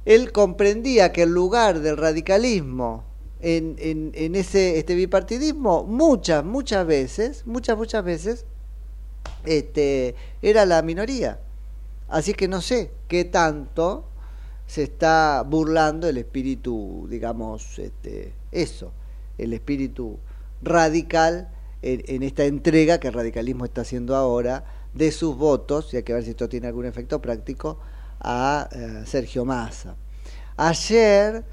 él 0.07 0.33
comprendía 0.33 1.13
que 1.13 1.25
el 1.25 1.31
lugar 1.31 1.81
del 1.81 1.99
radicalismo 1.99 3.10
en, 3.43 4.13
en, 4.15 4.35
ese 4.35 4.79
este 4.79 4.95
bipartidismo 4.95 5.85
muchas, 5.85 6.45
muchas 6.45 6.87
veces, 6.87 7.47
muchas, 7.47 7.77
muchas 7.77 8.05
veces, 8.05 8.45
este, 9.45 10.15
era 10.43 10.67
la 10.67 10.83
minoría. 10.83 11.41
Así 12.09 12.35
que 12.35 12.49
no 12.49 12.61
sé 12.61 12.91
qué 13.09 13.25
tanto 13.25 14.05
se 14.67 14.83
está 14.85 15.45
burlando 15.47 16.09
el 16.09 16.19
espíritu, 16.19 17.07
digamos, 17.09 17.79
este, 17.79 18.33
eso, 18.53 18.93
el 19.39 19.53
espíritu 19.53 20.19
radical 20.63 21.49
en, 21.83 22.03
en 22.07 22.23
esta 22.23 22.45
entrega 22.45 22.99
que 22.99 23.09
el 23.09 23.15
radicalismo 23.15 23.65
está 23.65 23.81
haciendo 23.81 24.17
ahora 24.17 24.65
de 24.95 25.13
sus 25.13 25.37
votos, 25.37 25.93
y 25.95 25.99
hay 25.99 26.03
que 26.03 26.13
ver 26.13 26.25
si 26.25 26.31
esto 26.31 26.49
tiene 26.49 26.67
algún 26.67 26.87
efecto 26.87 27.21
práctico, 27.21 27.79
a 28.21 28.69
eh, 28.73 29.03
Sergio 29.07 29.45
Massa. 29.45 29.97
Ayer 30.57 31.45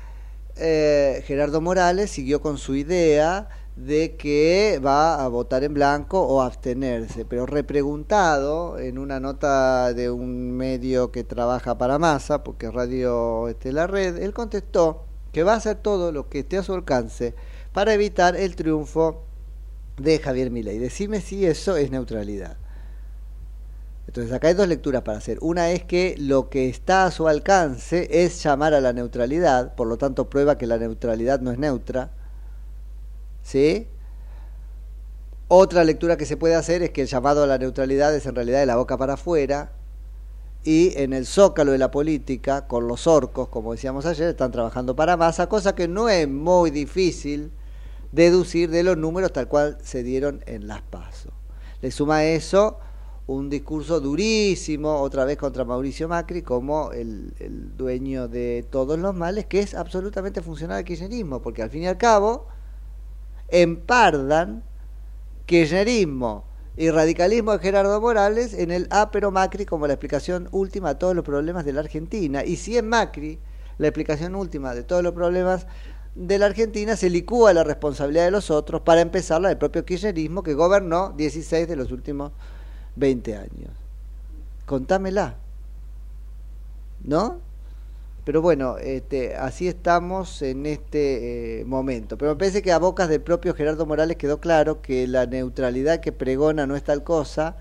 eh, 0.60 1.24
Gerardo 1.26 1.62
Morales 1.62 2.12
siguió 2.12 2.42
con 2.42 2.58
su 2.58 2.76
idea 2.76 3.50
de 3.76 4.16
que 4.16 4.82
va 4.84 5.24
a 5.24 5.28
votar 5.28 5.64
en 5.64 5.74
blanco 5.74 6.22
o 6.22 6.42
abstenerse, 6.42 7.26
pero 7.26 7.46
repreguntado 7.46 8.80
en 8.80 8.98
una 8.98 9.20
nota 9.20 9.94
de 9.94 10.10
un 10.10 10.52
medio 10.52 11.12
que 11.12 11.24
trabaja 11.24 11.78
para 11.78 12.00
Massa, 12.00 12.44
porque 12.44 12.72
Radio 12.72 13.48
este, 13.48 13.72
La 13.72 13.86
Red, 13.86 14.18
él 14.18 14.34
contestó 14.34 15.06
que 15.32 15.44
va 15.44 15.54
a 15.54 15.58
hacer 15.58 15.78
todo 15.78 16.12
lo 16.12 16.28
que 16.30 16.40
esté 16.40 16.58
a 16.58 16.64
su 16.64 16.74
alcance 16.74 17.36
para 17.72 17.94
evitar 17.94 18.36
el 18.36 18.56
triunfo 18.56 19.24
de 19.98 20.18
Javier 20.18 20.50
Milei. 20.50 20.80
Decime 20.80 21.22
si 21.22 21.46
eso 21.46 21.78
es 21.78 21.92
neutralidad. 21.92 22.58
Entonces 24.08 24.32
acá 24.32 24.48
hay 24.48 24.54
dos 24.54 24.68
lecturas 24.68 25.02
para 25.04 25.18
hacer. 25.18 25.38
Una 25.42 25.72
es 25.72 25.84
que 25.84 26.16
lo 26.18 26.50
que 26.50 26.70
está 26.70 27.06
a 27.06 27.12
su 27.12 27.28
alcance 27.28 28.08
es 28.24 28.42
llamar 28.42 28.74
a 28.74 28.82
la 28.82 28.94
neutralidad, 28.94 29.76
por 29.76 29.88
lo 29.88 29.98
tanto 29.98 30.30
prueba 30.30 30.58
que 30.58 30.66
la 30.66 30.78
neutralidad 30.78 31.42
no 31.42 31.52
es 31.52 31.60
neutra. 31.60 32.12
¿Sí? 33.44 33.88
Otra 35.50 35.84
lectura 35.84 36.18
que 36.18 36.26
se 36.26 36.38
puede 36.38 36.56
hacer 36.56 36.84
es 36.84 36.92
que 36.92 37.02
el 37.02 37.08
llamado 37.08 37.44
a 37.44 37.48
la 37.48 37.58
neutralidad 37.58 38.16
es 38.16 38.26
en 38.26 38.36
realidad 38.36 38.60
de 38.60 38.66
la 38.66 38.78
boca 38.78 38.98
para 38.98 39.14
afuera 39.14 39.72
y 40.64 40.94
en 40.98 41.14
el 41.14 41.26
zócalo 41.26 41.72
de 41.72 41.78
la 41.78 41.92
política, 41.92 42.68
con 42.68 42.88
los 42.88 43.08
orcos, 43.08 43.48
como 43.50 43.74
decíamos 43.74 44.06
ayer, 44.06 44.28
están 44.30 44.52
trabajando 44.52 44.96
para 44.96 45.16
masa, 45.16 45.48
cosa 45.48 45.76
que 45.76 45.88
no 45.88 46.10
es 46.10 46.28
muy 46.28 46.72
difícil 46.72 47.52
deducir 48.12 48.70
de 48.70 48.84
los 48.84 48.98
números 48.98 49.32
tal 49.32 49.48
cual 49.48 49.78
se 49.82 50.04
dieron 50.04 50.44
en 50.46 50.68
las 50.68 50.82
pasos. 50.82 51.32
Le 51.82 51.92
suma 51.92 52.26
eso 52.26 52.80
un 53.28 53.50
discurso 53.50 54.00
durísimo, 54.00 55.02
otra 55.02 55.26
vez 55.26 55.38
contra 55.38 55.66
Mauricio 55.66 56.08
Macri, 56.08 56.42
como 56.42 56.92
el, 56.94 57.34
dueño 57.76 58.30
de 58.30 58.66
todos 58.70 58.98
los 58.98 59.14
males, 59.14 59.46
que 59.46 59.60
es 59.60 59.76
absolutamente 59.76 60.42
funcional 60.42 60.78
al 60.78 60.86
kirchnerismo, 60.86 61.42
porque 61.42 61.62
al 61.62 61.70
fin 61.70 61.84
y 61.84 61.88
al 61.88 61.98
cabo 61.98 62.48
empardan 63.50 64.64
kirchnerismo 65.46 66.46
y 66.78 66.90
radicalismo 66.90 67.52
de 67.52 67.60
Gerardo 67.60 68.00
Morales 68.00 68.54
en 68.54 68.72
el 68.72 68.88
ápero 68.92 69.32
Macri 69.32 69.66
como 69.66 69.88
la 69.88 69.94
explicación 69.94 70.48
última 70.52 70.90
a 70.90 71.00
todos 71.00 71.16
los 71.16 71.26
problemas 71.26 71.66
de 71.66 71.74
la 71.74 71.82
Argentina. 71.82 72.46
Y 72.46 72.56
si 72.56 72.78
en 72.78 72.88
Macri 72.88 73.40
la 73.78 73.88
explicación 73.88 74.36
última 74.36 74.74
de 74.74 74.84
todos 74.84 75.04
los 75.04 75.14
problemas 75.14 75.68
de 76.16 76.40
la 76.40 76.46
Argentina 76.46 76.96
se 76.96 77.10
licúa 77.10 77.54
la 77.54 77.64
responsabilidad 77.64 78.26
de 78.26 78.32
los 78.32 78.52
otros, 78.52 78.82
para 78.82 79.02
empezar 79.02 79.42
la 79.42 79.50
del 79.50 79.58
propio 79.58 79.84
kirchnerismo 79.84 80.44
que 80.44 80.54
gobernó 80.54 81.14
16 81.18 81.68
de 81.68 81.76
los 81.76 81.92
últimos 81.92 82.32
20 82.98 83.36
años. 83.36 83.72
Contámela. 84.66 85.36
¿No? 87.04 87.40
Pero 88.26 88.42
bueno, 88.42 88.78
este, 88.78 89.36
así 89.36 89.70
estamos 89.70 90.42
en 90.42 90.66
este 90.66 91.62
eh, 91.62 91.66
momento. 91.66 92.18
Pero 92.18 92.32
me 92.32 92.38
parece 92.38 92.62
que 92.62 92.74
a 92.74 92.78
bocas 92.78 93.08
del 93.08 93.22
propio 93.22 93.54
Gerardo 93.54 93.86
Morales 93.86 94.18
quedó 94.18 94.42
claro 94.42 94.82
que 94.82 95.08
la 95.08 95.26
neutralidad 95.26 96.02
que 96.02 96.12
pregona 96.12 96.68
no 96.68 96.76
es 96.76 96.84
tal 96.84 97.06
cosa 97.06 97.56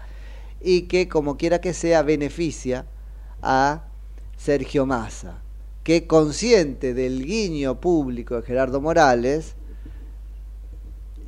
y 0.61 0.83
que 0.83 1.09
como 1.09 1.37
quiera 1.37 1.61
que 1.61 1.73
sea 1.73 2.03
beneficia 2.03 2.87
a 3.43 3.85
Sergio 4.37 4.87
Massa, 4.87 5.39
que 5.85 6.09
consciente 6.09 6.95
del 6.95 7.25
guiño 7.25 7.81
público 7.81 8.35
de 8.35 8.43
Gerardo 8.43 8.81
Morales, 8.81 9.55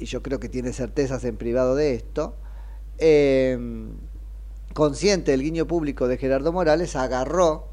y 0.01 0.07
yo 0.07 0.21
creo 0.23 0.41
que 0.41 0.49
tiene 0.49 0.73
certezas 0.73 1.23
en 1.23 1.37
privado 1.37 1.77
de 1.77 1.95
esto, 1.95 2.35
eh, 2.99 3.59
consciente 4.75 5.33
del 5.33 5.43
guiño 5.43 5.67
público 5.67 6.09
de 6.09 6.19
Gerardo 6.19 6.53
Morales, 6.53 6.97
agarró 6.97 7.69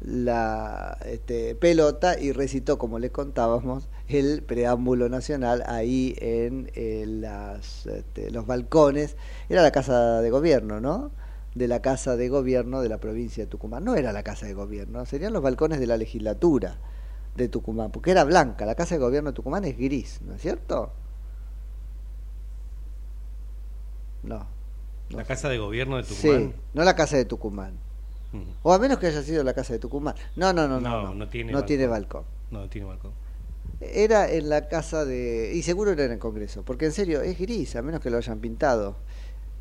la 0.00 0.98
este, 1.06 1.54
pelota 1.54 2.18
y 2.20 2.32
recitó, 2.32 2.78
como 2.78 2.98
les 2.98 3.10
contábamos, 3.10 3.88
el 4.08 4.42
preámbulo 4.42 5.08
nacional 5.08 5.64
ahí 5.66 6.14
en, 6.18 6.70
eh, 6.74 7.04
las, 7.06 7.86
este, 7.86 8.30
los 8.30 8.46
balcones. 8.46 9.16
Era 9.48 9.62
la 9.62 9.70
casa 9.72 10.20
de 10.20 10.30
gobierno, 10.30 10.80
¿no? 10.80 11.10
De 11.54 11.68
la 11.68 11.80
casa 11.80 12.16
de 12.16 12.28
gobierno 12.28 12.82
de 12.82 12.88
la 12.88 12.98
provincia 12.98 13.44
de 13.44 13.50
Tucumán. 13.50 13.84
No 13.84 13.94
era 13.94 14.12
la 14.12 14.22
casa 14.22 14.46
de 14.46 14.54
gobierno, 14.54 15.06
serían 15.06 15.32
los 15.32 15.42
balcones 15.42 15.80
de 15.80 15.86
la 15.86 15.96
legislatura 15.96 16.78
de 17.36 17.48
Tucumán, 17.48 17.90
porque 17.90 18.10
era 18.10 18.24
blanca. 18.24 18.66
La 18.66 18.74
casa 18.74 18.96
de 18.96 19.00
gobierno 19.00 19.30
de 19.30 19.34
Tucumán 19.34 19.64
es 19.64 19.78
gris, 19.78 20.20
¿no 20.22 20.34
es 20.34 20.42
cierto? 20.42 20.92
No. 24.22 24.53
La 25.16 25.24
casa 25.24 25.48
de 25.48 25.58
gobierno 25.58 25.96
de 25.96 26.02
Tucumán. 26.02 26.52
Sí, 26.54 26.60
no 26.74 26.84
la 26.84 26.94
casa 26.96 27.16
de 27.16 27.24
Tucumán. 27.24 27.78
O 28.62 28.72
a 28.72 28.78
menos 28.80 28.98
que 28.98 29.06
haya 29.06 29.22
sido 29.22 29.44
la 29.44 29.54
casa 29.54 29.72
de 29.74 29.78
Tucumán. 29.78 30.16
No, 30.34 30.52
no, 30.52 30.66
no, 30.66 30.80
no. 30.80 30.90
No, 30.90 31.02
No, 31.02 31.14
no 31.14 31.28
tiene 31.28 31.52
no 31.52 31.58
balcón. 31.58 31.66
tiene 31.68 31.86
balcón. 31.86 32.24
No, 32.50 32.68
tiene 32.68 32.86
balcón. 32.88 33.12
Era 33.80 34.28
en 34.30 34.48
la 34.48 34.68
casa 34.68 35.04
de... 35.04 35.52
Y 35.54 35.62
seguro 35.62 35.92
era 35.92 36.04
en 36.04 36.12
el 36.12 36.18
Congreso, 36.18 36.62
porque 36.64 36.86
en 36.86 36.92
serio 36.92 37.22
es 37.22 37.38
gris, 37.38 37.76
a 37.76 37.82
menos 37.82 38.00
que 38.00 38.10
lo 38.10 38.16
hayan 38.16 38.40
pintado 38.40 38.96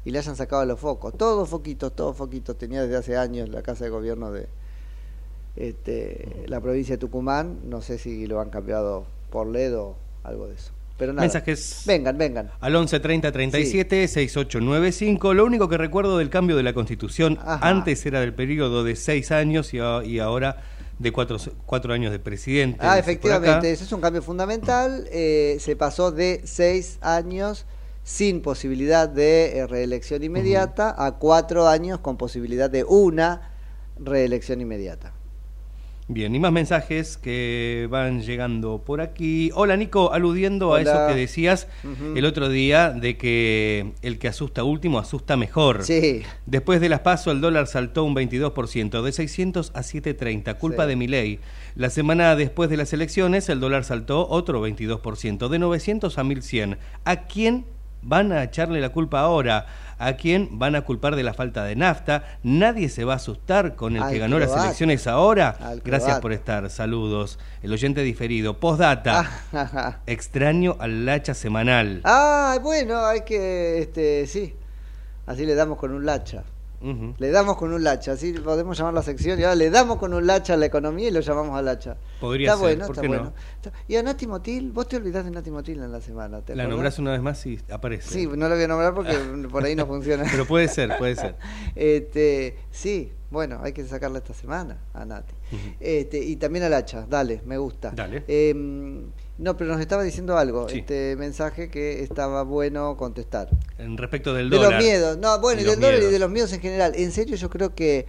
y 0.05 0.11
le 0.11 0.17
hayan 0.19 0.35
sacado 0.35 0.65
los 0.65 0.79
focos. 0.79 1.15
Todos 1.17 1.49
foquitos, 1.49 1.95
todos 1.95 2.17
foquitos 2.17 2.57
tenía 2.57 2.81
desde 2.81 2.97
hace 2.97 3.17
años 3.17 3.49
la 3.49 3.61
casa 3.61 3.83
de 3.83 3.91
gobierno 3.91 4.31
de, 4.31 4.47
este, 5.55 6.45
la 6.47 6.59
provincia 6.59 6.95
de 6.95 6.99
Tucumán. 6.99 7.59
No 7.69 7.81
sé 7.81 7.97
si 7.97 8.25
lo 8.27 8.39
han 8.39 8.49
cambiado 8.49 9.05
por 9.29 9.47
LED 9.47 9.77
o 9.77 9.95
algo 10.23 10.47
de 10.47 10.55
eso. 10.55 10.71
Pero 10.97 11.13
nada. 11.13 11.21
Mensajes. 11.21 11.83
Vengan, 11.85 12.17
vengan. 12.17 12.51
Al 12.59 12.75
11 12.75 12.99
30 12.99 13.31
37 13.31 14.07
6895. 14.07 15.33
Lo 15.33 15.45
único 15.45 15.67
que 15.67 15.77
recuerdo 15.77 16.17
del 16.17 16.29
cambio 16.29 16.55
de 16.55 16.63
la 16.63 16.73
constitución, 16.73 17.39
Ajá. 17.41 17.67
antes 17.67 18.05
era 18.05 18.19
del 18.19 18.33
periodo 18.33 18.83
de 18.83 18.95
seis 18.95 19.31
años 19.31 19.73
y, 19.73 19.79
ahora 20.19 20.57
de 20.99 21.11
cuatro, 21.11 21.37
cuatro 21.65 21.93
años 21.93 22.11
de 22.11 22.19
presidente. 22.19 22.77
Ah, 22.79 22.99
efectivamente, 22.99 23.71
ese 23.71 23.83
es 23.83 23.91
un 23.91 24.01
cambio 24.01 24.21
fundamental. 24.21 25.07
eh, 25.11 25.57
se 25.59 25.75
pasó 25.75 26.11
de 26.11 26.41
seis 26.45 26.99
años 27.01 27.65
sin 28.03 28.41
posibilidad 28.41 29.07
de 29.07 29.57
eh, 29.57 29.67
reelección 29.67 30.23
inmediata 30.23 30.93
a 30.97 31.13
cuatro 31.13 31.67
años 31.67 31.99
con 31.99 32.17
posibilidad 32.17 32.69
de 32.69 32.83
una 32.83 33.49
reelección 33.97 34.61
inmediata. 34.61 35.12
Bien, 36.09 36.35
y 36.35 36.39
más 36.39 36.51
mensajes 36.51 37.15
que 37.17 37.87
van 37.89 38.21
llegando 38.21 38.83
por 38.85 38.99
aquí. 38.99 39.51
Hola 39.55 39.77
Nico, 39.77 40.11
aludiendo 40.11 40.73
a 40.73 40.81
eso 40.81 41.07
que 41.07 41.15
decías 41.15 41.67
el 42.15 42.25
otro 42.25 42.49
día 42.49 42.89
de 42.89 43.15
que 43.17 43.93
el 44.01 44.19
que 44.19 44.27
asusta 44.27 44.65
último 44.65 44.99
asusta 44.99 45.37
mejor. 45.37 45.83
Sí. 45.85 46.21
Después 46.45 46.81
de 46.81 46.89
las 46.89 46.99
paso 46.99 47.31
el 47.31 47.39
dólar 47.39 47.67
saltó 47.67 48.03
un 48.03 48.15
22%, 48.15 49.01
de 49.01 49.11
600 49.13 49.71
a 49.73 49.81
730, 49.81 50.55
culpa 50.55 50.83
Sí. 50.83 50.89
de 50.89 50.95
mi 50.97 51.07
ley. 51.07 51.39
La 51.75 51.89
semana 51.89 52.35
después 52.35 52.69
de 52.69 52.75
las 52.75 52.91
elecciones 52.91 53.47
el 53.47 53.61
dólar 53.61 53.85
saltó 53.85 54.27
otro 54.27 54.59
22%, 54.59 55.47
de 55.47 55.57
900 55.57 56.17
a 56.17 56.23
1100. 56.25 56.77
¿A 57.05 57.15
quién 57.27 57.65
van 58.03 58.31
a 58.31 58.43
echarle 58.43 58.79
la 58.81 58.89
culpa 58.89 59.19
ahora? 59.21 59.65
¿A 59.99 60.13
quién 60.13 60.59
van 60.59 60.75
a 60.75 60.81
culpar 60.81 61.15
de 61.15 61.23
la 61.23 61.33
falta 61.33 61.63
de 61.63 61.75
nafta? 61.75 62.23
Nadie 62.43 62.89
se 62.89 63.05
va 63.05 63.13
a 63.13 63.15
asustar 63.17 63.75
con 63.75 63.95
el 63.95 64.03
Al 64.03 64.11
que 64.11 64.19
ganó 64.19 64.37
las 64.37 64.51
elecciones 64.51 65.07
ahora. 65.07 65.55
Al 65.61 65.79
Gracias 65.81 66.19
por 66.19 66.33
estar. 66.33 66.69
Saludos. 66.69 67.39
El 67.61 67.71
oyente 67.71 68.01
diferido. 68.01 68.59
Postdata. 68.59 69.29
Ah, 69.53 69.99
Extraño 70.05 70.75
al 70.79 71.05
lacha 71.05 71.33
semanal. 71.33 72.01
Ah, 72.03 72.57
bueno, 72.61 73.05
hay 73.05 73.21
que, 73.21 73.79
este, 73.79 74.27
sí, 74.27 74.55
así 75.25 75.45
le 75.45 75.55
damos 75.55 75.77
con 75.77 75.91
un 75.91 76.05
lacha. 76.05 76.43
Le 77.17 77.31
damos 77.31 77.55
con 77.57 77.73
un 77.73 77.83
lacha, 77.83 78.11
así 78.13 78.33
podemos 78.33 78.77
llamar 78.77 78.93
la 78.93 79.01
sección 79.03 79.39
y 79.39 79.43
ahora 79.43 79.55
le 79.55 79.69
damos 79.69 79.97
con 79.97 80.13
un 80.13 80.27
lacha 80.27 80.55
a 80.55 80.57
la 80.57 80.65
economía 80.65 81.07
y 81.07 81.11
lo 81.11 81.21
llamamos 81.21 81.57
al 81.57 81.67
hacha. 81.69 81.95
Podría 82.19 82.49
está 82.53 82.57
ser, 82.57 82.77
bueno, 82.77 82.85
¿por 82.87 82.95
está 82.95 83.01
qué 83.01 83.07
no? 83.07 83.13
bueno. 83.15 83.33
Está- 83.55 83.71
Y 83.87 83.95
a 83.95 84.03
Nati 84.03 84.27
Motil, 84.27 84.71
vos 84.71 84.87
te 84.89 84.97
olvidás 84.97 85.23
de 85.25 85.31
Nati 85.31 85.49
Motil 85.51 85.79
en 85.81 85.91
la 85.91 86.01
semana. 86.01 86.41
¿te 86.41 86.55
La 86.55 86.67
nombrás 86.67 86.99
una 86.99 87.11
vez 87.11 87.21
más 87.21 87.45
y 87.45 87.57
aparece. 87.71 88.09
Sí, 88.09 88.27
no 88.27 88.49
lo 88.49 88.55
voy 88.55 88.63
a 88.63 88.67
nombrar 88.67 88.93
porque 88.93 89.13
por 89.51 89.63
ahí 89.63 89.75
no 89.75 89.85
funciona. 89.87 90.25
Pero 90.29 90.45
puede 90.45 90.67
ser, 90.67 90.97
puede 90.97 91.15
ser. 91.15 91.35
Este, 91.75 92.57
sí, 92.71 93.11
bueno, 93.31 93.59
hay 93.63 93.71
que 93.73 93.83
sacarla 93.85 94.19
esta 94.19 94.33
semana 94.33 94.77
a 94.93 95.05
Nati. 95.05 95.33
Este, 95.79 96.19
y 96.19 96.35
también 96.35 96.65
al 96.65 96.73
hacha, 96.73 97.05
dale, 97.09 97.41
me 97.45 97.57
gusta. 97.57 97.91
Dale. 97.95 98.23
Em, 98.27 99.05
no, 99.37 99.57
pero 99.57 99.71
nos 99.71 99.81
estaba 99.81 100.03
diciendo 100.03 100.37
algo, 100.37 100.69
Sí. 100.69 100.79
este 100.79 101.15
mensaje 101.15 101.69
que 101.69 102.03
estaba 102.03 102.43
bueno 102.43 102.95
contestar. 102.97 103.49
En 103.77 103.97
respecto 103.97 104.33
del 104.33 104.49
de 104.49 104.57
dólar. 104.57 104.73
los 104.73 104.83
miedos, 104.83 105.17
no, 105.17 105.39
bueno, 105.39 105.61
y 105.61 105.63
del 105.63 105.79
dólar 105.79 106.01
y 106.01 106.05
de 106.05 106.19
los 106.19 106.29
miedos 106.29 106.53
en 106.53 106.61
general. 106.61 106.93
En 106.95 107.11
serio, 107.11 107.35
yo 107.35 107.49
creo 107.49 107.73
que. 107.73 108.05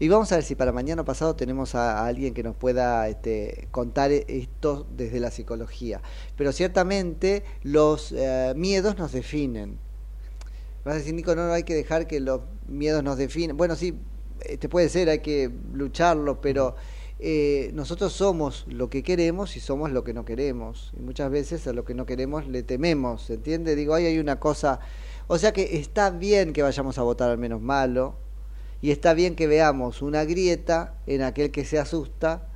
Y 0.00 0.08
vamos 0.08 0.32
a 0.32 0.34
ver 0.34 0.44
si 0.44 0.56
para 0.56 0.72
mañana 0.72 1.02
o 1.02 1.04
pasado 1.04 1.36
tenemos 1.36 1.76
a, 1.76 2.00
a 2.00 2.06
alguien 2.08 2.34
que 2.34 2.42
nos 2.42 2.56
pueda 2.56 3.08
este, 3.08 3.68
contar 3.70 4.10
esto 4.10 4.86
desde 4.96 5.20
la 5.20 5.30
psicología. 5.30 6.02
Pero 6.36 6.50
ciertamente 6.52 7.44
los 7.62 8.10
eh, 8.10 8.52
miedos 8.56 8.98
nos 8.98 9.12
definen. 9.12 9.78
Vas 10.84 10.96
a 10.96 10.98
decir, 10.98 11.14
Nico, 11.14 11.36
no, 11.36 11.46
no 11.46 11.52
hay 11.52 11.62
que 11.62 11.74
dejar 11.74 12.08
que 12.08 12.18
los 12.18 12.40
miedos 12.66 13.04
nos 13.04 13.16
definen. 13.16 13.56
Bueno, 13.56 13.76
sí, 13.76 13.94
este 14.40 14.68
puede 14.68 14.88
ser, 14.88 15.08
hay 15.08 15.20
que 15.20 15.48
lucharlo, 15.72 16.40
pero 16.40 16.74
eh, 17.18 17.70
nosotros 17.74 18.12
somos 18.12 18.64
lo 18.68 18.90
que 18.90 19.02
queremos 19.02 19.56
y 19.56 19.60
somos 19.60 19.90
lo 19.92 20.04
que 20.04 20.12
no 20.12 20.24
queremos. 20.24 20.92
Y 20.98 21.02
muchas 21.02 21.30
veces 21.30 21.66
a 21.66 21.72
lo 21.72 21.84
que 21.84 21.94
no 21.94 22.06
queremos 22.06 22.46
le 22.46 22.62
tememos, 22.62 23.22
¿se 23.22 23.34
entiende? 23.34 23.76
Digo, 23.76 23.94
ahí 23.94 24.06
hay 24.06 24.18
una 24.18 24.40
cosa. 24.40 24.80
O 25.26 25.38
sea 25.38 25.52
que 25.52 25.78
está 25.78 26.10
bien 26.10 26.52
que 26.52 26.62
vayamos 26.62 26.98
a 26.98 27.02
votar 27.02 27.30
al 27.30 27.38
menos 27.38 27.60
malo, 27.60 28.16
y 28.82 28.90
está 28.90 29.14
bien 29.14 29.34
que 29.34 29.46
veamos 29.46 30.02
una 30.02 30.24
grieta 30.24 30.98
en 31.06 31.22
aquel 31.22 31.50
que 31.50 31.64
se 31.64 31.78
asusta 31.78 32.48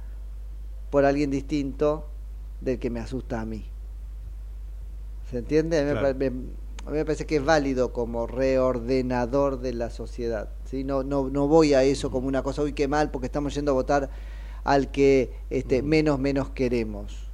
por 0.91 1.07
alguien 1.07 1.31
distinto 1.31 2.11
del 2.61 2.79
que 2.79 2.91
me 2.91 3.01
asusta 3.01 3.41
a 3.41 3.47
mí. 3.47 3.65
¿Se 5.31 5.39
entiende? 5.39 5.79
A 5.79 5.83
mí, 5.85 5.89
me 5.89 5.99
Claro. 5.99 6.15
me, 6.19 6.27
a 6.27 6.91
mí 6.91 6.97
me 6.99 7.05
parece 7.05 7.25
que 7.25 7.37
es 7.37 7.45
válido 7.45 7.93
como 7.93 8.27
reordenador 8.27 9.61
de 9.61 9.73
la 9.73 9.89
sociedad. 9.89 10.51
¿sí? 10.65 10.85
No, 10.85 11.03
no, 11.03 11.31
no 11.31 11.49
voy 11.49 11.75
a 11.75 11.83
eso 11.83 12.11
como 12.11 12.29
una 12.29 12.43
cosa, 12.43 12.63
uy, 12.63 12.73
qué 12.75 12.89
mal, 12.89 13.11
porque 13.11 13.27
estamos 13.27 13.55
yendo 13.55 13.71
a 13.71 13.75
votar 13.75 14.11
al 14.73 14.91
que 14.91 15.33
este, 15.51 15.83
menos, 15.83 16.19
menos 16.19 16.51
queremos. 16.51 17.31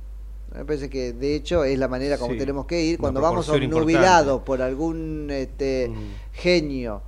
Me 0.55 0.65
parece 0.65 0.89
que 0.89 1.13
de 1.13 1.35
hecho 1.35 1.65
es 1.65 1.77
la 1.79 1.89
manera 1.89 2.17
como 2.17 2.33
Sí, 2.33 2.39
tenemos 2.39 2.67
que 2.67 2.81
ir 2.81 2.97
cuando 2.99 3.21
vamos 3.21 3.49
obnubilados 3.81 4.43
por 4.43 4.63
algún 4.63 5.29
este, 5.33 5.91
genio 6.33 7.03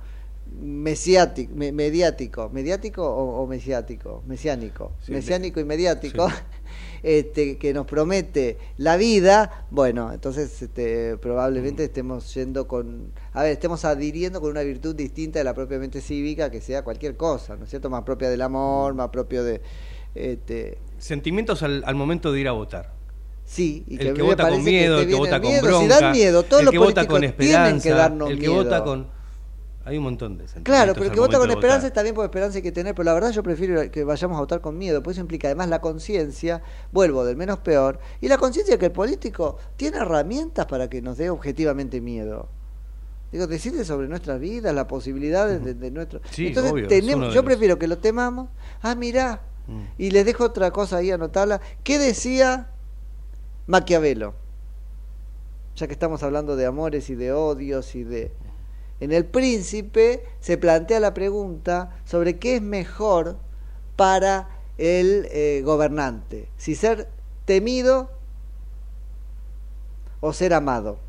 mesiático, 0.61 1.53
me- 1.55 1.71
mediático, 1.71 2.49
mediático 2.51 3.03
o, 3.03 3.41
o 3.41 3.47
mesiático, 3.47 4.23
mesiánico, 4.27 4.91
Sí, 5.01 5.11
mesiánico 5.11 5.59
y 5.59 5.63
mediático, 5.65 6.27
este, 7.03 7.57
que 7.57 7.73
nos 7.73 7.85
promete 7.85 8.57
la 8.77 8.97
vida, 8.97 9.65
bueno, 9.71 10.11
entonces 10.11 10.61
este, 10.61 11.17
probablemente 11.17 11.83
estemos 11.85 12.33
yendo 12.33 12.67
con, 12.67 13.11
a 13.33 13.43
ver, 13.43 13.51
estemos 13.53 13.85
adhiriendo 13.85 14.41
con 14.41 14.51
una 14.51 14.61
virtud 14.63 14.95
distinta 14.95 15.39
de 15.39 15.45
la 15.45 15.53
propiamente 15.53 16.01
cívica, 16.01 16.49
que 16.49 16.59
sea 16.61 16.83
cualquier 16.83 17.15
cosa, 17.17 17.55
¿no 17.55 17.63
es 17.65 17.69
cierto? 17.69 17.89
Más 17.89 18.03
propia 18.03 18.29
del 18.29 18.41
amor, 18.41 18.93
más 18.93 19.09
propio 19.09 19.43
de, 19.43 19.61
este, 20.15 20.77
Sentimientos 20.97 21.61
al, 21.63 21.83
al 21.85 21.95
momento 21.95 22.31
de 22.31 22.39
ir 22.39 22.47
a 22.47 22.51
votar. 22.53 22.91
sí, 23.45 23.83
y 23.87 24.01
el 24.03 24.13
que 24.13 24.21
vota 24.21 24.49
con 24.49 24.63
miedo, 24.63 24.99
el 25.01 25.07
que 25.07 25.15
vota 25.15 25.39
con 25.41 25.51
bronca, 25.61 25.95
si 25.97 26.01
dan 26.03 26.11
miedo, 26.11 26.43
todos 26.43 26.59
el 26.61 26.65
los 26.65 26.71
que 26.71 26.77
vota 26.79 27.05
políticos 27.05 27.07
con 27.13 27.19
tienen 27.21 27.29
esperanza, 27.77 27.83
que 27.83 27.89
darnos 27.91 28.29
el 28.29 28.35
que 28.39 28.47
miedo. 28.47 28.63
vota 28.63 28.83
con... 28.83 29.17
Hay 29.85 29.95
un 29.97 30.03
montón 30.03 30.33
de 30.37 30.43
sentimientos. 30.49 30.73
Claro, 30.73 30.93
pero 30.95 31.05
el 31.05 31.11
que 31.13 31.19
vota 31.21 31.37
con 31.37 31.49
esperanza 31.49 31.87
está 31.87 32.03
bien 32.03 32.13
porque 32.13 32.25
esperanza 32.25 32.57
hay 32.57 32.61
que 32.61 32.73
tener, 32.73 32.93
pero 32.93 33.05
la 33.05 33.13
verdad 33.13 33.31
yo 33.31 33.41
prefiero 33.41 33.89
que 33.89 34.03
vayamos 34.03 34.35
a 34.35 34.41
votar 34.41 34.59
con 34.59 34.77
miedo, 34.77 35.01
pues 35.01 35.15
eso 35.15 35.21
implica 35.21 35.47
además 35.47 35.69
la 35.69 35.79
conciencia, 35.79 36.61
vuelvo 36.91 37.23
del 37.23 37.37
menos 37.37 37.59
peor, 37.59 37.97
y 38.19 38.27
la 38.27 38.37
conciencia 38.37 38.77
que 38.77 38.87
el 38.87 38.91
político 38.91 39.57
tiene 39.77 39.95
herramientas 39.97 40.65
para 40.65 40.89
que 40.89 41.01
nos 41.01 41.15
dé 41.17 41.29
objetivamente 41.29 42.01
miedo. 42.01 42.49
Digo, 43.31 43.47
decide 43.47 43.85
sobre 43.85 44.09
nuestras 44.09 44.41
vidas, 44.41 44.75
las 44.75 44.85
posibilidades 44.85 45.63
de, 45.63 45.73
de 45.73 45.89
nuestro... 45.91 46.19
Sí, 46.31 46.47
Entonces 46.47 46.71
obvio, 46.73 46.87
tenemos, 46.89 47.29
yo 47.33 47.35
los- 47.41 47.45
prefiero 47.45 47.79
que 47.79 47.87
lo 47.87 47.97
temamos, 47.97 48.49
ah, 48.81 48.93
mirá, 48.93 49.41
Y 49.97 50.11
les 50.11 50.25
dejo 50.25 50.45
otra 50.45 50.71
cosa 50.71 50.97
ahí 50.97 51.11
anotarla, 51.11 51.59
¿qué 51.83 51.99
decía 51.99 52.71
Maquiavelo? 53.65 54.33
Ya 55.75 55.87
que 55.87 55.93
estamos 55.93 56.23
hablando 56.23 56.55
de 56.55 56.65
amores 56.65 57.09
y 57.09 57.15
de 57.15 57.33
odios 57.33 57.95
y 57.95 58.03
de... 58.03 58.31
En 58.99 59.11
el 59.11 59.25
príncipe 59.25 60.23
se 60.39 60.57
plantea 60.57 60.99
la 60.99 61.13
pregunta 61.13 61.99
sobre 62.05 62.39
qué 62.39 62.55
es 62.55 62.61
mejor 62.61 63.37
para 63.95 64.49
el 64.77 65.27
eh, 65.31 65.61
gobernante, 65.63 66.49
si 66.57 66.73
ser 66.73 67.09
temido 67.45 68.09
o 70.19 70.33
ser 70.33 70.53
amado. 70.53 70.99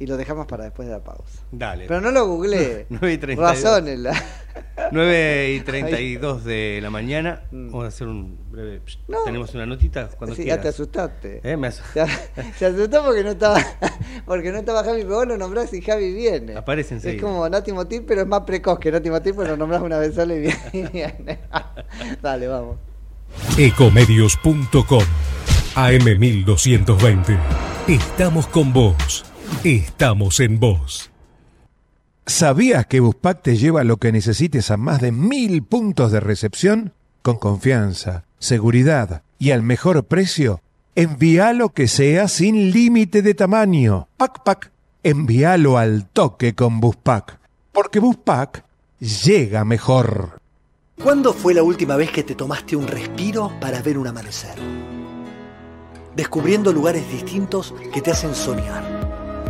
Y 0.00 0.06
lo 0.06 0.16
dejamos 0.16 0.46
para 0.46 0.62
después 0.64 0.86
de 0.86 0.94
la 0.94 1.02
pausa. 1.02 1.42
Dale. 1.50 1.86
Pero 1.88 2.00
no 2.00 2.12
lo 2.12 2.26
googleé. 2.28 2.86
9 2.90 3.12
y 3.12 3.18
32. 3.18 3.50
Razónela. 3.64 4.24
9 4.92 5.52
y 5.54 5.60
32 5.60 6.44
de 6.44 6.78
la 6.80 6.88
mañana. 6.90 7.42
Vamos 7.50 7.84
a 7.84 7.88
hacer 7.88 8.06
un 8.06 8.38
breve. 8.50 8.78
Mm. 8.78 9.10
No. 9.12 9.18
Tenemos 9.24 9.52
una 9.54 9.66
notita 9.66 10.08
cuando 10.16 10.36
Sí, 10.36 10.42
ya 10.42 10.54
quieras. 10.56 10.62
te 10.62 10.68
asustaste. 10.68 11.40
Eh, 11.42 11.56
me 11.56 11.66
as- 11.66 11.82
Se, 12.56 12.66
asustó 12.66 13.04
porque 13.04 13.24
no 13.24 13.30
estaba 13.30 13.58
porque 14.24 14.52
no 14.52 14.58
estaba 14.58 14.84
Javi, 14.84 15.02
pero 15.02 15.16
vos 15.16 15.26
lo 15.26 15.36
nombrás 15.36 15.74
y 15.74 15.82
Javi 15.82 16.12
viene. 16.12 16.56
Aparece 16.56 16.94
Es 16.94 17.04
enseguida. 17.04 17.22
como 17.26 17.48
Nati 17.48 17.72
Motil, 17.72 18.04
pero 18.06 18.20
es 18.20 18.26
más 18.28 18.42
precoz 18.42 18.78
que 18.78 18.92
Nati 18.92 19.10
Motil, 19.10 19.34
pero 19.36 19.48
lo 19.50 19.56
nombrás 19.56 19.82
una 19.82 19.98
vez 19.98 20.14
sola 20.14 20.32
y 20.34 20.40
viene. 20.92 21.40
Dale, 22.22 22.46
vamos. 22.46 22.76
Ecomedios.com 23.58 25.02
AM1220. 25.74 27.36
Estamos 27.88 28.46
con 28.46 28.72
vos. 28.72 29.24
Estamos 29.64 30.40
en 30.40 30.60
vos. 30.60 31.10
¿Sabías 32.26 32.86
que 32.86 33.00
Buspack 33.00 33.42
te 33.42 33.56
lleva 33.56 33.84
lo 33.84 33.96
que 33.96 34.12
necesites 34.12 34.70
a 34.70 34.76
más 34.76 35.00
de 35.00 35.12
mil 35.12 35.62
puntos 35.62 36.12
de 36.12 36.20
recepción? 36.20 36.92
Con 37.22 37.38
confianza, 37.38 38.24
seguridad 38.38 39.22
y 39.38 39.50
al 39.50 39.62
mejor 39.62 40.04
precio. 40.04 40.60
Envíalo 40.94 41.70
que 41.70 41.88
sea 41.88 42.28
sin 42.28 42.70
límite 42.70 43.22
de 43.22 43.34
tamaño. 43.34 44.08
Pac 44.16 44.42
Pac, 44.44 44.70
envíalo 45.02 45.78
al 45.78 46.06
toque 46.06 46.54
con 46.54 46.80
Buspack. 46.80 47.38
Porque 47.72 47.98
Buspack 47.98 48.64
llega 48.98 49.64
mejor. 49.64 50.40
¿Cuándo 51.02 51.32
fue 51.32 51.54
la 51.54 51.62
última 51.62 51.96
vez 51.96 52.10
que 52.10 52.24
te 52.24 52.34
tomaste 52.34 52.76
un 52.76 52.86
respiro 52.86 53.52
para 53.60 53.80
ver 53.82 53.98
un 53.98 54.08
amanecer? 54.08 54.56
Descubriendo 56.16 56.72
lugares 56.72 57.08
distintos 57.10 57.72
que 57.94 58.02
te 58.02 58.10
hacen 58.10 58.34
soñar, 58.34 59.07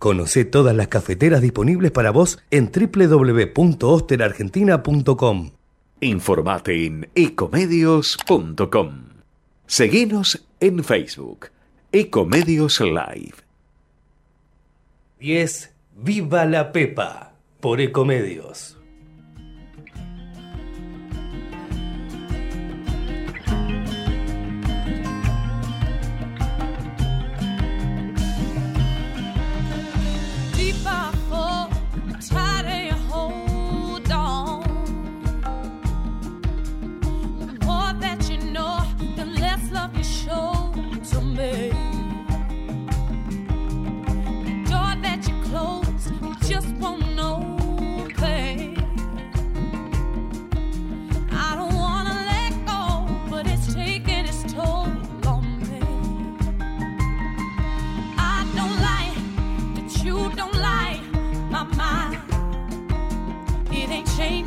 Conoce 0.00 0.44
todas 0.46 0.74
las 0.74 0.88
cafeteras 0.88 1.42
disponibles 1.42 1.90
para 1.90 2.10
vos 2.10 2.38
en 2.50 2.72
www.osterargentina.com. 2.72 5.50
Informate 6.00 6.86
en 6.86 7.10
ecomedios.com. 7.14 9.02
Seguinos 9.66 10.42
en 10.58 10.82
Facebook. 10.82 11.48
Ecomedios 11.92 12.80
Live. 12.80 13.34
10. 15.18 15.70
Viva 15.98 16.46
la 16.46 16.72
Pepa 16.72 17.34
por 17.60 17.82
Ecomedios. 17.82 18.79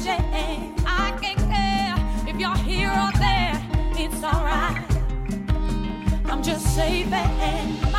I 0.06 1.18
can't 1.22 1.40
care 1.50 1.96
if 2.28 2.38
you're 2.38 2.58
here 2.58 2.90
or 2.90 3.12
there. 3.20 3.66
It's 3.96 4.22
alright. 4.22 4.84
I'm 6.26 6.44
just 6.44 6.76
saving 6.76 7.93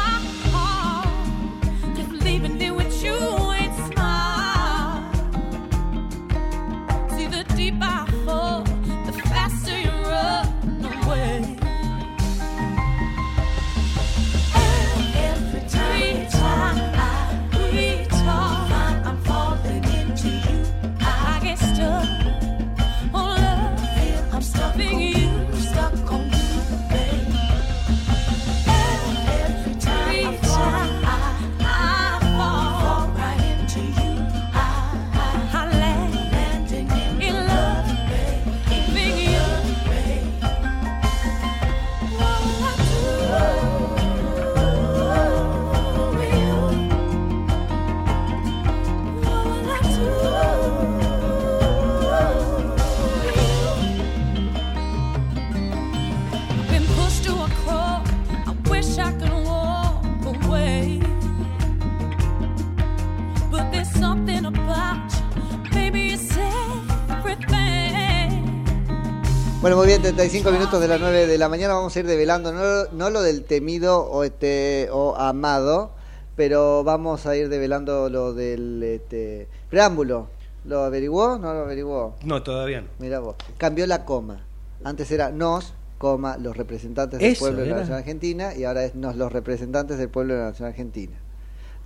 75 70.05 70.53
minutos 70.53 70.83
de 70.83 70.87
las 70.87 71.01
9 71.01 71.27
de 71.27 71.39
la 71.39 71.49
mañana 71.49 71.73
vamos 71.73 71.97
a 71.97 72.01
ir 72.01 72.07
develando, 72.07 72.53
no, 72.53 72.85
no 72.93 73.09
lo 73.09 73.23
del 73.23 73.43
temido 73.43 74.05
o, 74.05 74.23
este, 74.23 74.91
o 74.93 75.17
amado, 75.17 75.93
pero 76.37 76.85
vamos 76.85 77.25
a 77.25 77.35
ir 77.37 77.49
develando 77.49 78.11
lo 78.11 78.35
del 78.35 78.83
este, 78.83 79.49
preámbulo. 79.71 80.29
¿Lo 80.67 80.85
averiguó? 80.85 81.39
¿No 81.39 81.55
lo 81.55 81.61
averiguó? 81.61 82.17
No, 82.23 82.43
todavía 82.43 82.83
no. 82.83 82.89
Mira 82.99 83.21
vos. 83.21 83.37
Cambió 83.57 83.87
la 83.87 84.05
coma. 84.05 84.45
Antes 84.85 85.11
era 85.11 85.31
nos, 85.31 85.73
coma, 85.97 86.37
los 86.37 86.55
representantes 86.55 87.19
del 87.19 87.37
pueblo 87.37 87.63
de 87.63 87.69
la 87.69 87.77
Nación 87.77 87.97
Argentina 87.97 88.55
y 88.55 88.65
ahora 88.65 88.85
es 88.85 88.95
nos, 88.95 89.17
los 89.17 89.33
representantes 89.33 89.97
del 89.97 90.11
pueblo 90.11 90.35
de 90.35 90.41
la 90.41 90.47
Nación 90.51 90.69
Argentina. 90.69 91.17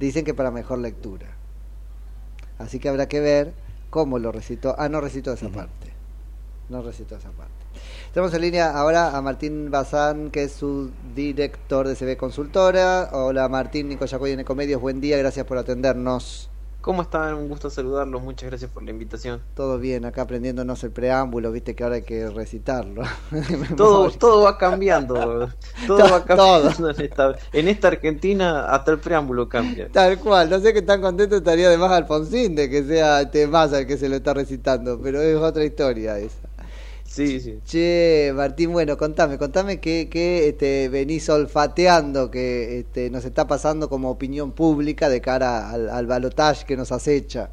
Dicen 0.00 0.24
que 0.24 0.34
para 0.34 0.50
mejor 0.50 0.80
lectura. 0.80 1.28
Así 2.58 2.80
que 2.80 2.88
habrá 2.88 3.06
que 3.06 3.20
ver 3.20 3.52
cómo 3.90 4.18
lo 4.18 4.32
recitó. 4.32 4.74
Ah, 4.76 4.88
no 4.88 5.00
recitó 5.00 5.32
esa 5.32 5.50
parte. 5.50 5.92
No 6.68 6.82
recitó 6.82 7.14
esa 7.14 7.30
parte. 7.30 7.57
Tenemos 8.18 8.34
en 8.34 8.40
línea 8.40 8.76
ahora 8.76 9.16
a 9.16 9.22
Martín 9.22 9.70
Bazán, 9.70 10.32
que 10.32 10.42
es 10.42 10.50
su 10.50 10.90
director 11.14 11.86
de 11.86 11.94
CB 11.94 12.16
Consultora. 12.16 13.10
Hola 13.12 13.48
Martín, 13.48 13.88
Nico 13.88 14.06
Yacoy 14.06 14.32
en 14.32 14.40
Ecomedios, 14.40 14.80
buen 14.80 15.00
día, 15.00 15.16
gracias 15.18 15.46
por 15.46 15.56
atendernos. 15.56 16.50
¿Cómo 16.80 17.02
están? 17.02 17.34
Un 17.34 17.48
gusto 17.48 17.70
saludarlos, 17.70 18.20
muchas 18.20 18.50
gracias 18.50 18.72
por 18.72 18.82
la 18.82 18.90
invitación. 18.90 19.40
Todo 19.54 19.78
bien, 19.78 20.04
acá 20.04 20.22
aprendiéndonos 20.22 20.82
el 20.82 20.90
preámbulo, 20.90 21.52
viste 21.52 21.76
que 21.76 21.84
ahora 21.84 21.94
hay 21.94 22.02
que 22.02 22.28
recitarlo. 22.28 23.02
Todo, 23.76 24.10
todo 24.18 24.42
va 24.42 24.58
cambiando, 24.58 25.14
todo 25.86 25.98
va 26.10 26.24
cambiando 26.24 26.90
en 26.90 27.00
esta, 27.00 27.36
en 27.52 27.68
esta 27.68 27.86
Argentina, 27.86 28.66
hasta 28.66 28.90
el 28.90 28.98
preámbulo 28.98 29.48
cambia. 29.48 29.90
Tal 29.92 30.18
cual, 30.18 30.50
no 30.50 30.58
sé 30.58 30.74
qué 30.74 30.82
tan 30.82 31.00
contento 31.00 31.36
estaría 31.36 31.68
además 31.68 31.92
Alfonsín 31.92 32.56
de 32.56 32.68
que 32.68 32.82
sea 32.82 33.20
este 33.20 33.46
más 33.46 33.72
el 33.72 33.86
que 33.86 33.96
se 33.96 34.08
lo 34.08 34.16
está 34.16 34.34
recitando, 34.34 35.00
pero 35.00 35.22
es 35.22 35.36
otra 35.36 35.64
historia 35.64 36.18
esa. 36.18 36.47
Sí, 37.14 37.40
sí. 37.40 37.62
Che, 37.64 38.32
Martín, 38.34 38.72
bueno, 38.72 38.96
contame, 38.96 39.36
contame 39.38 39.78
qué, 39.80 40.08
qué 40.10 40.48
este, 40.48 40.88
venís 40.88 41.28
olfateando 41.28 42.30
que 42.30 42.80
este, 42.80 43.10
nos 43.10 43.24
está 43.26 43.46
pasando 43.46 43.88
como 43.90 44.10
opinión 44.10 44.54
pública 44.54 45.08
de 45.10 45.20
cara 45.20 45.70
al, 45.70 45.90
al 45.90 46.06
balotaje 46.06 46.64
que 46.66 46.76
nos 46.78 46.90
acecha. 46.92 47.52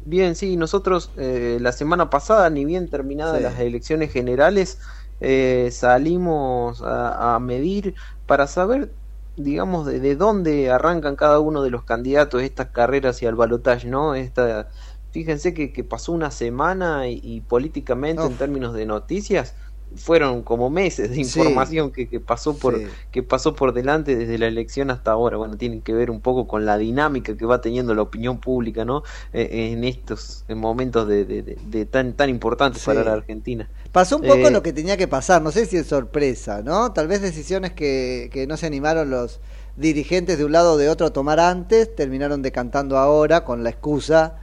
Bien, 0.00 0.34
sí, 0.36 0.56
nosotros 0.56 1.12
eh, 1.16 1.58
la 1.60 1.72
semana 1.72 2.10
pasada, 2.10 2.50
ni 2.50 2.64
bien 2.64 2.90
terminadas 2.90 3.40
Sí. 3.40 3.42
las 3.42 3.58
elecciones 3.60 4.12
generales, 4.12 4.80
eh, 5.20 5.70
salimos 5.72 6.82
a, 6.82 7.34
a 7.36 7.40
medir 7.40 7.94
para 8.26 8.46
saber 8.48 8.96
digamos, 9.36 9.86
de, 9.86 10.00
de 10.00 10.16
dónde 10.16 10.70
arrancan 10.70 11.16
cada 11.16 11.40
uno 11.40 11.62
de 11.62 11.70
los 11.70 11.84
candidatos 11.84 12.42
estas 12.42 12.68
carreras 12.70 13.16
hacia 13.16 13.30
el 13.30 13.34
balotaje, 13.36 13.88
¿no? 13.88 14.14
Esta, 14.14 14.68
fíjense 15.12 15.54
que, 15.54 15.72
que 15.72 15.84
pasó 15.84 16.12
una 16.12 16.30
semana 16.30 17.08
y, 17.08 17.20
y 17.22 17.40
políticamente 17.42 18.24
en 18.24 18.34
términos 18.36 18.74
de 18.74 18.86
noticias 18.86 19.54
fueron 19.94 20.42
como 20.42 20.70
meses 20.70 21.10
de 21.10 21.16
Sí. 21.16 21.20
información 21.20 21.92
que, 21.92 22.08
que 22.08 22.18
pasó 22.18 22.56
por 22.56 22.78
Sí. 22.78 22.86
que 23.10 23.22
pasó 23.22 23.54
por 23.54 23.74
delante 23.74 24.16
desde 24.16 24.38
la 24.38 24.46
elección 24.46 24.90
hasta 24.90 25.10
ahora. 25.12 25.36
Bueno, 25.36 25.58
tienen 25.58 25.82
que 25.82 25.92
ver 25.92 26.10
un 26.10 26.22
poco 26.22 26.48
con 26.48 26.64
la 26.64 26.78
dinámica 26.78 27.36
que 27.36 27.44
va 27.44 27.60
teniendo 27.60 27.94
la 27.94 28.00
opinión 28.00 28.38
pública, 28.40 28.86
¿no? 28.86 29.02
Eh, 29.34 29.70
en 29.72 29.84
estos 29.84 30.46
momentos 30.48 31.06
de, 31.08 31.26
de- 31.26 31.42
de- 31.42 31.58
de 31.62 31.84
tan 31.84 32.14
tan 32.14 32.30
importantes 32.30 32.80
Sí. 32.80 32.86
para 32.86 33.04
la 33.04 33.12
Argentina. 33.12 33.68
Pasó 33.92 34.16
un 34.16 34.22
poco 34.22 34.48
Eh, 34.48 34.50
lo 34.50 34.62
que 34.62 34.72
tenía 34.72 34.96
que 34.96 35.08
pasar, 35.08 35.42
no 35.42 35.50
sé 35.50 35.66
si 35.66 35.76
es 35.76 35.86
sorpresa, 35.88 36.62
¿no? 36.62 36.92
Tal 36.94 37.06
vez 37.06 37.20
decisiones 37.20 37.72
que, 37.74 38.30
que 38.32 38.46
no 38.46 38.56
se 38.56 38.64
animaron 38.64 39.10
los 39.10 39.40
dirigentes 39.76 40.38
de 40.38 40.46
un 40.46 40.52
lado 40.52 40.72
o 40.72 40.76
de 40.78 40.88
otro 40.88 41.06
a 41.06 41.10
tomar 41.12 41.38
antes, 41.38 41.94
terminaron 41.94 42.40
decantando 42.40 42.96
ahora 42.96 43.44
con 43.44 43.62
la 43.62 43.68
excusa 43.68 44.36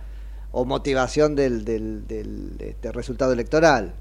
o 0.52 0.66
motivación 0.66 1.36
del, 1.36 1.64
del, 1.66 2.08
del, 2.08 2.56
este, 2.60 2.91
resultado 2.91 3.32
electoral. 3.34 3.93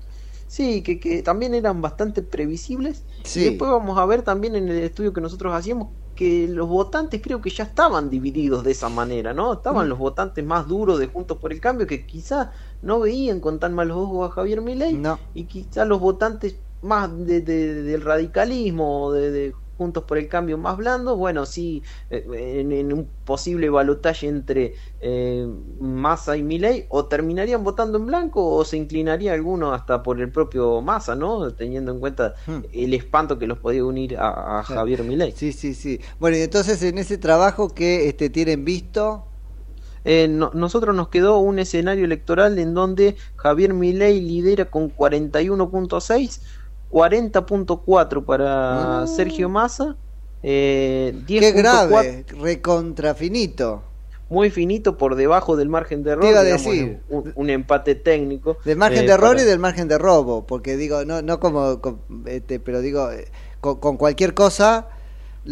Sí, 0.46 0.82
que, 0.82 0.98
que 0.98 1.22
también 1.22 1.54
eran 1.54 1.82
bastante 1.82 2.22
previsibles. 2.22 3.04
Sí. 3.24 3.40
Y 3.40 3.44
después 3.50 3.70
vamos 3.70 3.98
a 3.98 4.06
ver 4.06 4.22
también 4.22 4.56
en 4.56 4.68
el 4.68 4.78
estudio 4.78 5.12
que 5.12 5.20
nosotros 5.20 5.52
hacíamos 5.54 5.88
que 6.14 6.48
los 6.48 6.66
votantes 6.68 7.20
creo 7.22 7.40
que 7.40 7.50
ya 7.50 7.62
estaban 7.64 8.10
divididos 8.10 8.64
de 8.64 8.72
esa 8.72 8.88
manera, 8.88 9.32
¿no? 9.34 9.52
Estaban 9.52 9.86
Mm. 9.86 9.90
los 9.90 9.98
votantes 9.98 10.44
más 10.44 10.66
duros 10.66 10.98
de 10.98 11.06
Juntos 11.06 11.36
por 11.38 11.52
el 11.52 11.60
Cambio 11.60 11.86
que 11.86 12.06
quizá 12.06 12.50
no 12.82 12.98
veían 12.98 13.38
con 13.40 13.60
tan 13.60 13.72
malos 13.74 13.98
ojos 13.98 14.30
a 14.30 14.34
Javier 14.34 14.60
Milei 14.62 15.00
y 15.34 15.44
quizá 15.44 15.84
los 15.84 16.00
votantes 16.00 16.56
más 16.82 17.10
de, 17.26 17.40
de- 17.42 17.82
del 17.82 18.00
radicalismo 18.02 19.12
de 19.12 19.52
Juntos 19.78 20.04
por 20.04 20.18
el 20.18 20.28
Cambio 20.28 20.58
más 20.58 20.76
blandos, 20.76 21.16
bueno, 21.16 21.46
sí, 21.46 21.82
eh, 22.10 22.26
en, 22.60 22.72
en 22.72 22.92
un 22.92 23.10
posible 23.24 23.70
balotaje 23.70 24.26
entre 24.28 24.74
eh, 25.00 25.46
Massa 25.80 26.36
y 26.36 26.42
Milei, 26.42 26.86
o 26.90 27.06
terminarían 27.06 27.64
votando 27.64 27.98
en 27.98 28.06
blanco 28.06 28.44
o 28.56 28.64
se 28.64 28.76
inclinaría 28.76 29.32
alguno 29.34 29.72
hasta 29.72 30.02
por 30.02 30.20
el 30.20 30.30
propio 30.32 30.82
Massa, 30.82 31.14
¿no? 31.14 31.54
Teniendo 31.54 31.92
en 31.92 32.00
cuenta 32.00 32.34
el 32.72 32.92
espanto 32.94 33.38
que 33.38 33.46
los 33.46 33.58
podía 33.58 33.84
unir 33.84 34.16
a. 34.18 34.62
Javier 34.64 35.04
Milei. 35.04 35.32
Sí, 35.32 35.52
sí, 35.52 35.74
sí. 35.74 36.00
Bueno, 36.18 36.36
y 36.36 36.40
entonces 36.42 36.82
en 36.82 36.98
ese 36.98 37.18
trabajo 37.18 37.68
que 37.74 38.08
este, 38.08 38.30
tienen 38.30 38.64
visto, 38.64 39.24
Eh, 40.04 40.28
no- 40.28 40.50
nosotros 40.54 40.94
nos 40.96 41.08
quedó 41.08 41.38
un 41.38 41.58
escenario 41.58 42.04
electoral 42.04 42.58
en 42.58 42.72
donde 42.74 43.16
Javier 43.36 43.74
Milei 43.74 44.20
lidera 44.20 44.70
con 44.70 44.90
41.6, 44.90 46.42
40.4 46.90 48.24
para 48.24 49.02
Ah. 49.02 49.06
Sergio 49.06 49.48
Massa, 49.48 49.96
eh, 50.42 51.14
qué 51.26 51.40
10.4 51.40 51.54
grave, 51.54 52.24
recontrafinito. 52.40 53.82
muy 54.30 54.50
finito 54.50 54.98
por 54.98 55.14
debajo 55.14 55.56
del 55.56 55.70
margen 55.70 56.02
de 56.02 56.10
error, 56.10 56.22
Te 56.24 56.30
iba 56.30 56.40
a 56.40 56.44
digamos, 56.44 56.64
decir. 56.66 57.00
un, 57.08 57.32
un 57.34 57.48
empate 57.50 57.94
técnico. 57.94 58.58
Del 58.64 58.76
margen 58.76 59.04
eh, 59.04 59.06
de 59.06 59.12
error 59.14 59.30
para- 59.30 59.42
y 59.42 59.44
del 59.46 59.58
margen 59.58 59.88
de 59.88 59.96
robo, 59.96 60.46
porque 60.46 60.76
digo, 60.76 61.04
no, 61.06 61.22
no 61.22 61.40
como, 61.40 61.80
con- 61.80 62.00
este, 62.26 62.60
pero 62.60 62.80
digo, 62.82 63.10
eh, 63.10 63.26
con, 63.62 63.76
con 63.80 63.96
cualquier 63.96 64.34
cosa 64.34 64.88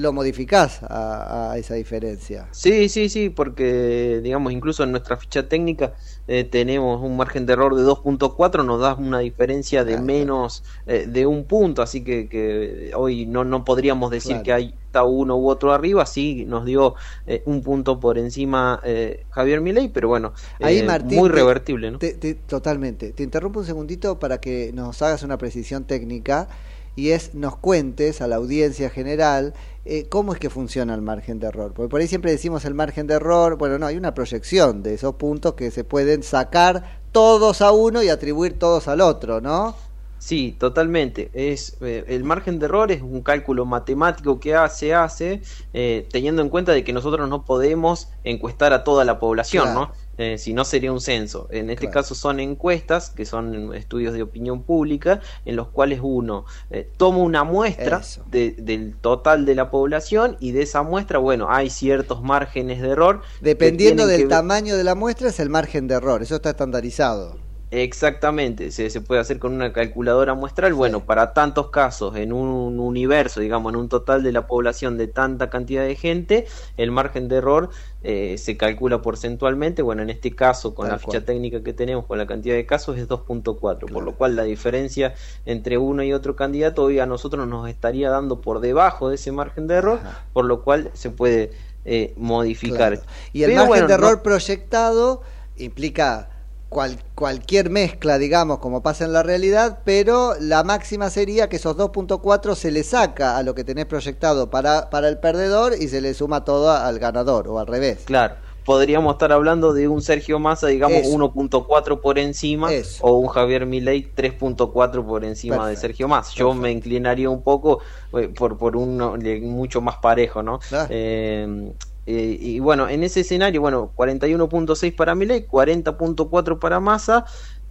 lo 0.03 0.13
modificás 0.13 0.83
a, 0.83 1.53
a 1.53 1.59
esa 1.59 1.75
diferencia. 1.83 2.41
Sí, 2.51 2.89
sí, 2.89 3.11
sí, 3.11 3.29
porque 3.29 4.21
digamos, 4.23 4.51
incluso 4.51 4.83
en 4.83 4.91
nuestra 4.93 5.19
ficha 5.19 5.47
técnica 5.47 5.93
eh, 6.27 6.45
tenemos 6.45 7.03
un 7.03 7.15
margen 7.17 7.45
de 7.45 7.53
error 7.53 7.75
de 7.77 7.83
2.4, 7.83 8.65
nos 8.65 8.81
da 8.81 8.95
una 8.95 9.19
diferencia 9.19 9.85
de 9.85 9.99
menos 9.99 10.65
eh, 10.87 11.07
de 11.07 11.27
un 11.27 11.47
punto, 11.47 11.83
así 11.83 12.03
que, 12.03 12.29
que 12.31 12.93
hoy 12.95 13.27
no, 13.27 13.45
no 13.45 13.63
podríamos 13.65 14.11
decir 14.11 14.37
Claro. 14.37 14.43
que 14.43 14.53
hay 14.55 14.75
está 14.87 15.05
uno 15.05 15.37
u 15.37 15.51
otro 15.51 15.73
arriba, 15.73 16.07
sí 16.07 16.47
nos 16.47 16.65
dio 16.65 16.95
eh, 17.27 17.43
un 17.45 17.63
punto 17.63 18.01
por 18.01 18.17
encima 18.17 18.81
eh, 18.85 19.27
Javier 19.31 19.61
Milei, 19.61 19.89
pero 19.91 20.09
bueno, 20.09 20.33
Ahí 20.61 20.79
eh, 20.79 20.83
Martín, 20.83 21.19
muy 21.19 21.29
revertible, 21.29 21.91
¿no? 21.91 21.99
te- 21.99 22.15
te- 22.15 22.35
totalmente. 22.35 23.13
Te 23.13 23.23
interrumpo 23.23 23.61
un 23.61 23.67
segundito 23.67 24.19
para 24.19 24.41
que 24.41 24.73
nos 24.75 25.03
hagas 25.03 25.23
una 25.23 25.39
precisión 25.39 25.85
técnica 25.85 26.49
y 26.95 27.11
es 27.11 27.35
nos 27.35 27.57
cuentes 27.57 28.21
a 28.23 28.29
la 28.29 28.37
audiencia 28.37 28.91
general 28.91 29.55
eh, 29.87 30.07
cómo 30.09 30.33
es 30.33 30.39
que 30.39 30.51
funciona 30.51 30.95
el 30.95 31.03
margen 31.03 31.39
de 31.39 31.47
error. 31.47 31.73
Porque 31.73 31.89
por 31.89 32.01
ahí 32.01 32.09
siempre 32.09 32.31
decimos 32.31 32.65
el 32.65 32.75
margen 32.75 33.07
de 33.07 33.15
error, 33.15 33.57
bueno, 33.57 33.79
no, 33.79 33.87
hay 33.87 33.97
una 33.97 34.15
proyección 34.15 34.83
de 34.83 34.95
esos 34.95 35.15
puntos 35.15 35.55
que 35.55 35.71
se 35.71 35.85
pueden 35.85 36.23
sacar 36.23 37.01
todos 37.13 37.63
a 37.63 37.73
uno 37.73 38.03
y 38.03 38.09
atribuir 38.09 38.59
todos 38.59 38.89
al 38.89 39.01
otro, 39.01 39.41
¿no? 39.41 39.75
Sí, 40.19 40.57
totalmente. 40.59 41.31
Es 41.35 41.77
eh, 41.83 42.05
el 42.09 42.25
margen 42.25 42.59
de 42.59 42.67
error 42.67 42.91
es 42.91 43.03
un 43.03 43.23
cálculo 43.23 43.65
matemático 43.65 44.41
que 44.41 44.57
se 44.71 44.95
hace 44.95 45.43
eh, 45.73 46.09
teniendo 46.11 46.43
en 46.43 46.49
cuenta 46.49 46.73
de 46.73 46.83
que 46.85 46.93
nosotros 46.93 47.29
no 47.29 47.45
podemos 47.45 48.09
encuestar 48.25 48.73
a 48.73 48.83
toda 48.83 49.05
la 49.05 49.19
población, 49.19 49.65
Claro. 49.65 49.81
¿no? 49.81 49.93
Eh, 50.19 50.39
si 50.39 50.55
no 50.55 50.65
sería 50.65 50.93
un 50.93 51.01
censo. 51.01 51.47
En 51.51 51.69
este 51.71 51.87
caso 51.93 52.15
son 52.15 52.41
encuestas, 52.41 53.11
que 53.11 53.27
son 53.27 53.75
estudios 53.75 54.15
de 54.15 54.23
opinión 54.23 54.63
pública, 54.63 55.21
en 55.45 55.57
los 55.57 55.69
cuales 55.69 56.01
uno 56.03 56.45
eh, 56.71 56.91
toma 56.97 57.19
una 57.19 57.45
muestra 57.45 57.99
de- 58.31 58.53
del 58.59 58.97
total 58.97 59.45
de 59.45 59.55
la 59.55 59.71
población 59.71 60.37
y 60.41 60.53
de 60.53 60.63
esa 60.63 60.83
muestra, 60.83 61.19
bueno, 61.19 61.49
hay 61.51 61.69
ciertos 61.71 62.23
márgenes 62.23 62.81
de 62.81 62.89
error. 62.89 63.21
Dependiendo 63.41 64.07
del 64.07 64.23
que 64.23 64.27
tamaño 64.29 64.77
de 64.77 64.85
la 64.85 64.95
muestra 64.95 65.29
es 65.29 65.39
el 65.41 65.51
margen 65.51 65.87
de 65.87 65.95
error, 65.97 66.23
eso 66.23 66.37
está 66.37 66.51
estandarizado. 66.51 67.37
Exactamente, 67.73 68.71
se, 68.71 68.91
se 68.91 69.01
puede 69.01 69.21
hacer 69.21 69.41
con 69.41 69.53
una 69.53 69.73
calculadora 69.73 70.35
muestral. 70.35 70.73
Bueno, 70.73 71.05
para 71.05 71.33
tantos 71.33 71.69
casos, 71.71 72.15
en 72.15 72.33
un 72.33 72.79
universo, 72.79 73.41
digamos, 73.41 73.73
en 73.73 73.81
un 73.81 73.89
total 73.89 74.23
de 74.23 74.31
la 74.31 74.47
población 74.47 74.97
de 74.97 75.09
tanta 75.09 75.51
cantidad 75.51 75.83
de 75.85 75.97
gente, 75.97 76.47
el 76.77 76.93
margen 76.93 77.27
de 77.27 77.37
error 77.37 77.71
eh, 78.03 78.39
se 78.39 78.57
calcula 78.57 79.03
porcentualmente. 79.03 79.83
Bueno, 79.83 80.03
en 80.03 80.11
este 80.11 80.31
caso, 80.33 80.77
con 80.77 80.85
Tal 80.85 80.93
la 80.93 80.99
ficha 81.01 81.11
cual. 81.11 81.25
técnica 81.25 81.61
que 81.65 81.73
tenemos, 81.73 82.07
con 82.07 82.19
la 82.19 82.27
cantidad 82.29 82.55
de 82.55 82.67
casos, 82.67 82.99
es 82.99 83.09
2.4, 83.09 83.89
por 83.93 84.05
lo 84.05 84.15
cual 84.15 84.37
la 84.37 84.45
diferencia 84.45 85.15
entre 85.45 85.77
uno 85.77 86.05
y 86.05 86.13
otro 86.13 86.37
candidato 86.37 86.85
hoy 86.85 87.01
a 87.01 87.07
nosotros 87.07 87.49
nos 87.49 87.69
estaría 87.69 88.11
dando 88.11 88.41
por 88.41 88.61
debajo 88.61 89.09
de 89.09 89.17
ese 89.17 89.33
margen 89.33 89.67
de 89.67 89.75
error, 89.75 89.99
por 90.33 90.45
lo 90.45 90.63
cual 90.63 90.93
se 90.95 91.11
puede 91.11 91.51
eh, 91.85 92.15
modificar. 92.17 92.93
Claro. 92.93 93.03
Y 93.33 93.43
el 93.43 93.51
Pero 93.51 93.67
margen 93.67 93.69
bueno, 93.71 93.87
de 93.89 93.99
no- 93.99 94.07
error 94.07 94.23
proyectado 94.23 95.23
implica 95.57 96.31
cual- 96.69 96.99
cualquier 97.15 97.71
mezcla, 97.71 98.19
digamos, 98.19 98.59
como 98.59 98.83
pasa 98.83 99.05
en 99.05 99.13
la 99.13 99.23
realidad, 99.23 99.79
pero 99.85 100.35
la 100.41 100.65
máxima 100.65 101.11
sería 101.11 101.49
que 101.49 101.57
esos 101.57 101.77
2.4 101.77 102.55
se 102.55 102.71
le 102.71 102.83
saca 102.83 103.37
a 103.37 103.43
lo 103.43 103.55
que 103.55 103.65
tenés 103.65 103.87
proyectado 103.87 104.51
para, 104.51 104.91
para 104.91 105.09
el 105.09 105.19
perdedor 105.19 105.75
y 105.79 105.89
se 105.89 106.01
le 106.01 106.15
suma 106.15 106.45
todo 106.45 106.71
al 106.71 106.99
ganador, 106.99 107.49
o 107.49 107.59
al 107.59 107.67
revés. 107.67 108.01
Claro, 108.05 108.35
podríamos 108.65 109.15
estar 109.15 109.31
hablando 109.33 109.73
de 109.73 109.87
un 109.87 110.03
Sergio 110.03 110.39
Massa, 110.41 110.67
digamos, 110.67 110.99
Eso. 110.99 111.11
1.4 111.17 112.01
por 112.01 112.19
encima, 112.19 112.69
o 113.01 113.13
un 113.13 113.29
Javier 113.29 113.65
Milei 113.65 114.13
3.4 114.15 115.05
por 115.07 115.25
encima 115.25 115.69
de. 115.69 115.77
Sergio 115.77 116.09
Massa. 116.09 116.33
Yo 116.35 116.53
me 116.53 116.73
inclinaría 116.73 117.31
un 117.31 117.43
poco 117.43 117.81
eh, 118.13 118.29
por, 118.29 118.59
por 118.59 118.77
uno 118.77 119.17
de- 119.17 119.41
mucho 119.41 119.81
más 119.81 119.97
parejo, 119.99 120.43
¿no? 120.43 120.59
Eh, 120.91 121.73
eh, 122.07 122.37
y 122.41 122.61
bueno, 122.61 122.89
en 122.89 123.03
ese 123.03 123.21
escenario, 123.21 123.61
bueno, 123.61 123.93
41.6 123.97 124.95
para 124.95 125.15
Milei, 125.15 125.47
40.4 125.47 126.59
para 126.59 126.81
Massa. 126.81 127.25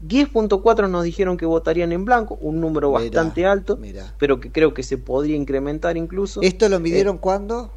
10.4 0.06 0.90
nos 0.90 1.04
dijeron 1.06 1.38
que 1.38 1.46
votarían 1.46 1.92
en 1.94 2.04
blanco, 2.06 2.38
un 2.42 2.60
número 2.60 2.90
Mirá, 2.90 3.00
bastante 3.04 3.46
alto, 3.46 3.80
pero 4.18 4.40
que 4.42 4.52
creo 4.52 4.74
que 4.74 4.84
se 4.84 4.98
podría 4.98 5.36
incrementar 5.38 5.96
incluso. 5.98 6.42
¿Esto 6.42 6.68
lo 6.70 6.76
Eh, 6.76 6.80
midieron 6.80 7.18
cuándo? 7.18 7.72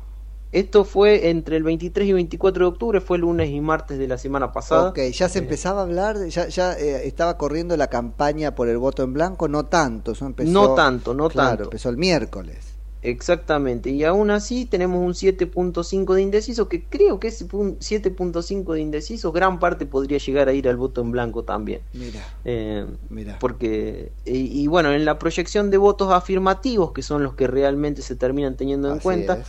esto 0.50 0.84
fue 0.84 1.28
entre 1.28 1.56
el 1.56 1.62
23 1.62 2.08
y 2.08 2.12
24 2.14 2.64
de 2.64 2.68
octubre, 2.70 3.00
fue 3.00 3.18
lunes 3.18 3.50
y 3.50 3.60
martes 3.60 3.98
de 3.98 4.08
la 4.08 4.18
semana 4.18 4.50
pasada. 4.50 4.88
Ok, 4.88 4.98
ya 5.12 5.28
se 5.28 5.38
empezaba 5.40 5.80
a 5.80 5.84
hablar, 5.84 6.16
ya, 6.28 6.48
ya 6.48 6.72
eh, 6.72 7.06
estaba 7.06 7.36
corriendo 7.36 7.76
la 7.76 7.88
campaña 7.88 8.54
por 8.54 8.68
el 8.68 8.78
voto 8.78 9.02
en 9.04 9.12
blanco, 9.12 9.46
no 9.46 9.66
tanto, 9.66 10.12
eso 10.12 10.26
empezó... 10.26 10.50
No 10.50 10.74
tanto, 10.74 11.14
no 11.14 11.28
claro, 11.28 11.48
tanto. 11.50 11.64
empezó 11.64 11.90
el 11.90 11.98
miércoles. 11.98 12.67
Exactamente, 13.00 13.90
y 13.90 14.02
aún 14.02 14.28
así 14.32 14.66
tenemos 14.66 14.98
un 15.00 15.14
7.5 15.14 16.14
de 16.14 16.22
indecisos, 16.22 16.66
que 16.66 16.88
creo 16.88 17.20
que 17.20 17.28
ese 17.28 17.46
pun- 17.46 17.76
7.5 17.78 18.72
de 18.72 18.80
indecisos, 18.80 19.32
gran 19.32 19.60
parte 19.60 19.86
podría 19.86 20.18
llegar 20.18 20.48
a 20.48 20.52
ir 20.52 20.68
al 20.68 20.76
voto 20.76 21.00
en 21.00 21.12
blanco 21.12 21.44
también. 21.44 21.82
Mira, 21.92 22.26
Eh, 22.44 22.86
mira. 23.08 23.38
Porque, 23.38 24.10
y, 24.24 24.62
y 24.62 24.66
bueno, 24.66 24.92
en 24.92 25.04
la 25.04 25.16
proyección 25.20 25.70
de 25.70 25.76
votos 25.76 26.10
afirmativos, 26.12 26.92
que 26.92 27.02
son 27.02 27.22
los 27.22 27.34
que 27.36 27.46
realmente 27.46 28.02
se 28.02 28.16
terminan 28.16 28.56
teniendo 28.56 28.88
en 28.88 28.94
Así 28.94 29.04
cuenta, 29.04 29.34
es. 29.34 29.46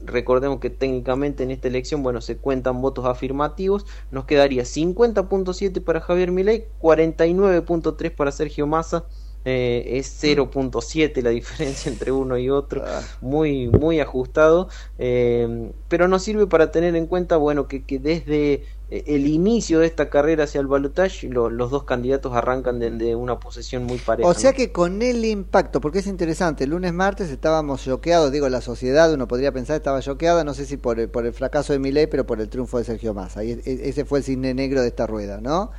recordemos 0.00 0.58
que 0.60 0.70
técnicamente 0.70 1.42
en 1.42 1.50
esta 1.50 1.68
elección, 1.68 2.02
bueno, 2.02 2.22
se 2.22 2.38
cuentan 2.38 2.80
votos 2.80 3.04
afirmativos, 3.04 3.84
nos 4.10 4.24
quedaría 4.24 4.64
50.7 4.64 5.82
para 5.82 6.00
Javier 6.00 6.30
Milei, 6.32 6.68
49.3 6.78 8.10
para 8.12 8.32
Sergio 8.32 8.66
Massa, 8.66 9.04
eh, 9.46 9.84
es 9.98 10.08
0.7 10.08 11.22
la 11.22 11.30
diferencia 11.30 11.88
entre 11.92 12.12
uno 12.12 12.36
y 12.38 12.50
otro, 12.50 12.82
muy, 13.20 13.68
muy 13.68 14.00
ajustado, 14.00 14.68
eh, 14.98 15.72
pero 15.88 16.08
nos 16.08 16.22
sirve 16.24 16.46
para 16.48 16.70
tener 16.72 16.96
en 16.96 17.06
cuenta, 17.06 17.36
bueno, 17.36 17.68
que, 17.68 17.84
que 17.84 17.98
desde 18.00 18.64
eh, 18.90 19.04
el 19.06 19.26
inicio 19.26 19.78
de 19.80 19.86
esta 19.86 20.10
carrera 20.10 20.44
hacia 20.44 20.60
el 20.60 20.66
balotaje, 20.66 21.28
lo- 21.28 21.50
los 21.50 21.70
dos 21.70 21.84
candidatos 21.84 22.34
arrancan 22.34 22.78
de, 22.80 22.90
de 22.90 23.14
una 23.16 23.38
posición 23.38 23.84
muy 23.84 23.98
pareja. 23.98 24.28
O 24.28 24.34
sea 24.34 24.50
¿no? 24.50 24.56
que 24.56 24.72
con 24.72 25.02
el 25.02 25.24
impacto, 25.24 25.80
porque 25.80 25.98
es 26.00 26.06
interesante, 26.06 26.64
el 26.64 26.70
lunes, 26.70 26.92
martes 26.92 27.30
estábamos 27.30 27.84
choqueados, 27.84 28.32
digo, 28.32 28.48
la 28.48 28.60
sociedad, 28.62 29.12
uno 29.12 29.28
podría 29.28 29.52
pensar 29.52 29.76
estaba 29.76 30.00
choqueada, 30.00 30.42
no 30.42 30.54
sé 30.54 30.64
si 30.66 30.76
por 30.78 30.98
el, 30.98 31.10
por 31.10 31.26
el 31.26 31.32
fracaso 31.34 31.72
de 31.72 31.78
Milei, 31.78 32.06
pero 32.06 32.26
por 32.26 32.40
el 32.40 32.48
triunfo 32.48 32.78
de 32.78 32.84
Sergio 32.84 33.14
Massa. 33.14 33.44
Y 33.44 33.52
e- 33.52 33.62
ese 33.88 34.04
fue 34.04 34.18
el 34.20 34.24
cisne 34.24 34.54
negro 34.54 34.80
de 34.82 34.88
esta 34.88 35.06
rueda, 35.06 35.40
¿no? 35.40 35.70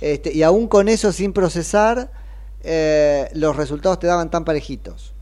Este, 0.00 0.32
y 0.34 0.42
aún 0.42 0.68
con 0.68 0.88
eso, 0.88 1.12
sin 1.12 1.32
procesar, 1.32 2.12
eh, 2.60 3.28
los 3.34 3.56
resultados 3.56 3.98
te 3.98 4.06
daban 4.06 4.30
tan 4.30 4.44
parejitos. 4.44 5.14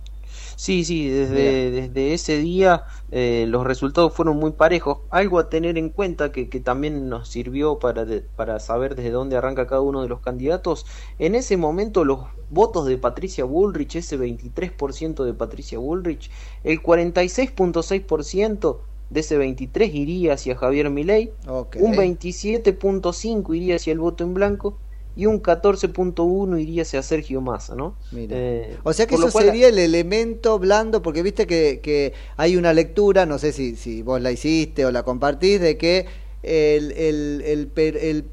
Sí, 0.57 0.85
sí, 0.85 1.09
desde, 1.09 1.71
desde 1.71 2.15
ese 2.15 2.39
día 2.39 2.85
eh, 3.11 3.45
los 3.49 3.65
resultados 3.67 4.15
fueron 4.15 4.37
muy 4.39 4.53
parejos. 4.53 4.99
Algo 5.11 5.39
a 5.39 5.49
tener 5.49 5.77
en 5.79 5.91
cuenta 5.91 6.31
que, 6.33 6.49
que 6.49 6.61
también 6.61 7.09
nos 7.09 7.29
sirvió 7.29 7.79
para, 7.79 8.05
de- 8.05 8.23
para 8.23 8.61
saber 8.61 8.95
desde 8.95 9.11
dónde 9.11 9.37
arranca 9.37 9.67
cada 9.67 9.81
uno 9.81 10.03
de 10.03 10.09
los 10.09 10.21
candidatos. 10.21 10.87
En 11.19 11.35
ese 11.35 11.57
momento 11.57 12.05
los 12.05 12.21
votos 12.51 12.87
de 12.87 12.99
Patricia 12.99 13.45
Bullrich, 13.45 13.97
ese 13.97 14.17
23% 14.17 15.25
de 15.25 15.35
Patricia 15.35 15.79
Bullrich, 15.79 16.31
el 16.63 16.81
46.6% 16.83 18.79
de 19.11 19.21
ese 19.21 19.37
23 19.39 19.95
iría 19.95 20.35
hacia 20.35 20.57
Javier 20.57 20.89
Milei, 20.91 21.33
Ok. 21.47 21.77
un 21.79 21.95
27.5 21.97 23.55
iría 23.55 23.77
hacia 23.77 23.93
el 23.93 23.99
voto 23.99 24.25
en 24.25 24.35
blanco 24.35 24.84
y 25.17 25.27
un 25.27 25.39
14.1 25.41 26.59
iría 26.59 26.83
hacia 26.83 27.03
Sergio 27.03 27.41
Massa, 27.41 27.75
¿no? 27.75 27.95
Mira. 28.11 28.37
Eh, 28.37 28.77
O 28.83 28.93
sea 28.93 29.07
que 29.07 29.15
eso 29.15 29.31
cual- 29.31 29.47
sería 29.47 29.69
el 29.69 29.79
elemento 29.79 30.59
blando, 30.59 31.03
porque 31.03 31.23
viste 31.23 31.47
que, 31.47 31.81
que 31.83 32.13
hay 32.37 32.57
una 32.57 32.73
lectura, 32.73 33.27
no 33.27 33.39
sé 33.39 33.53
si, 33.53 33.77
si 33.77 34.03
vos 34.03 34.21
la 34.21 34.33
hiciste 34.33 34.85
o 34.87 34.91
la 34.91 35.03
compartís, 35.03 35.61
de 35.61 35.77
que 35.77 36.07
el, 36.43 36.93
el, 36.93 37.43
el, 37.45 37.73
el- 37.77 38.25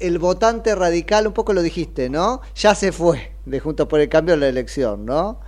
el 0.00 0.18
votante 0.18 0.74
radical, 0.74 1.26
un 1.26 1.32
poco 1.32 1.52
lo 1.52 1.62
dijiste, 1.62 2.10
¿no? 2.10 2.40
Ya 2.56 2.74
se 2.74 2.90
fue 2.92 3.32
de 3.46 3.60
Juntos 3.60 3.86
por 3.86 4.00
el 4.00 4.08
Cambio 4.08 4.34
en 4.34 4.40
la 4.40 4.48
elección, 4.48 5.04
¿no? 5.06 5.38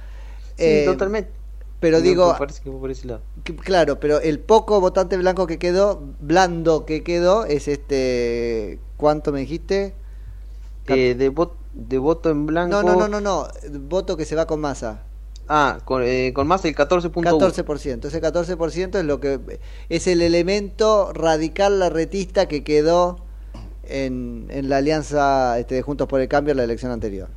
Sí, 0.56 0.64
Eh, 0.64 0.82
totalmente. 0.86 1.30
Pero 1.80 2.00
digo, 2.00 2.34
parece 2.38 2.62
que 2.62 2.70
por 2.70 2.90
ese 2.90 3.06
lado. 3.08 3.20
que- 3.44 3.54
claro, 3.54 4.00
pero 4.00 4.20
el 4.20 4.38
poco 4.38 4.80
votante 4.80 5.16
blanco 5.16 5.46
que 5.46 5.58
quedó, 5.58 6.00
blando 6.20 6.86
que 6.86 7.02
quedó, 7.02 7.44
es 7.44 7.68
este, 7.68 8.78
¿cuánto 8.96 9.30
me 9.32 9.40
dijiste? 9.40 9.94
Eh, 10.88 11.14
de, 11.14 11.32
de 11.74 11.98
voto 11.98 12.30
en 12.30 12.46
blanco. 12.46 12.82
No, 12.82 12.82
no, 12.82 12.96
no, 12.96 13.08
no, 13.08 13.20
no, 13.20 13.48
voto 13.80 14.16
que 14.16 14.24
se 14.24 14.36
va 14.36 14.46
con 14.46 14.60
masa. 14.60 15.02
Ah, 15.48 15.78
con, 15.84 16.02
eh, 16.02 16.32
con 16.34 16.46
más 16.46 16.64
el 16.64 16.74
14.1. 16.74 17.22
14%. 17.22 18.04
Ese 18.06 18.20
14% 18.20 18.98
es 18.98 19.04
lo 19.04 19.20
que 19.20 19.60
es 19.88 20.06
el 20.06 20.22
elemento 20.22 21.12
radical 21.12 21.78
larretista 21.78 22.46
que 22.46 22.64
quedó 22.64 23.18
en, 23.84 24.46
en 24.50 24.68
la 24.68 24.78
alianza 24.78 25.58
este, 25.58 25.76
de 25.76 25.82
Juntos 25.82 26.08
por 26.08 26.20
el 26.20 26.28
Cambio 26.28 26.50
en 26.52 26.56
la 26.56 26.64
elección 26.64 26.90
anterior. 26.90 27.28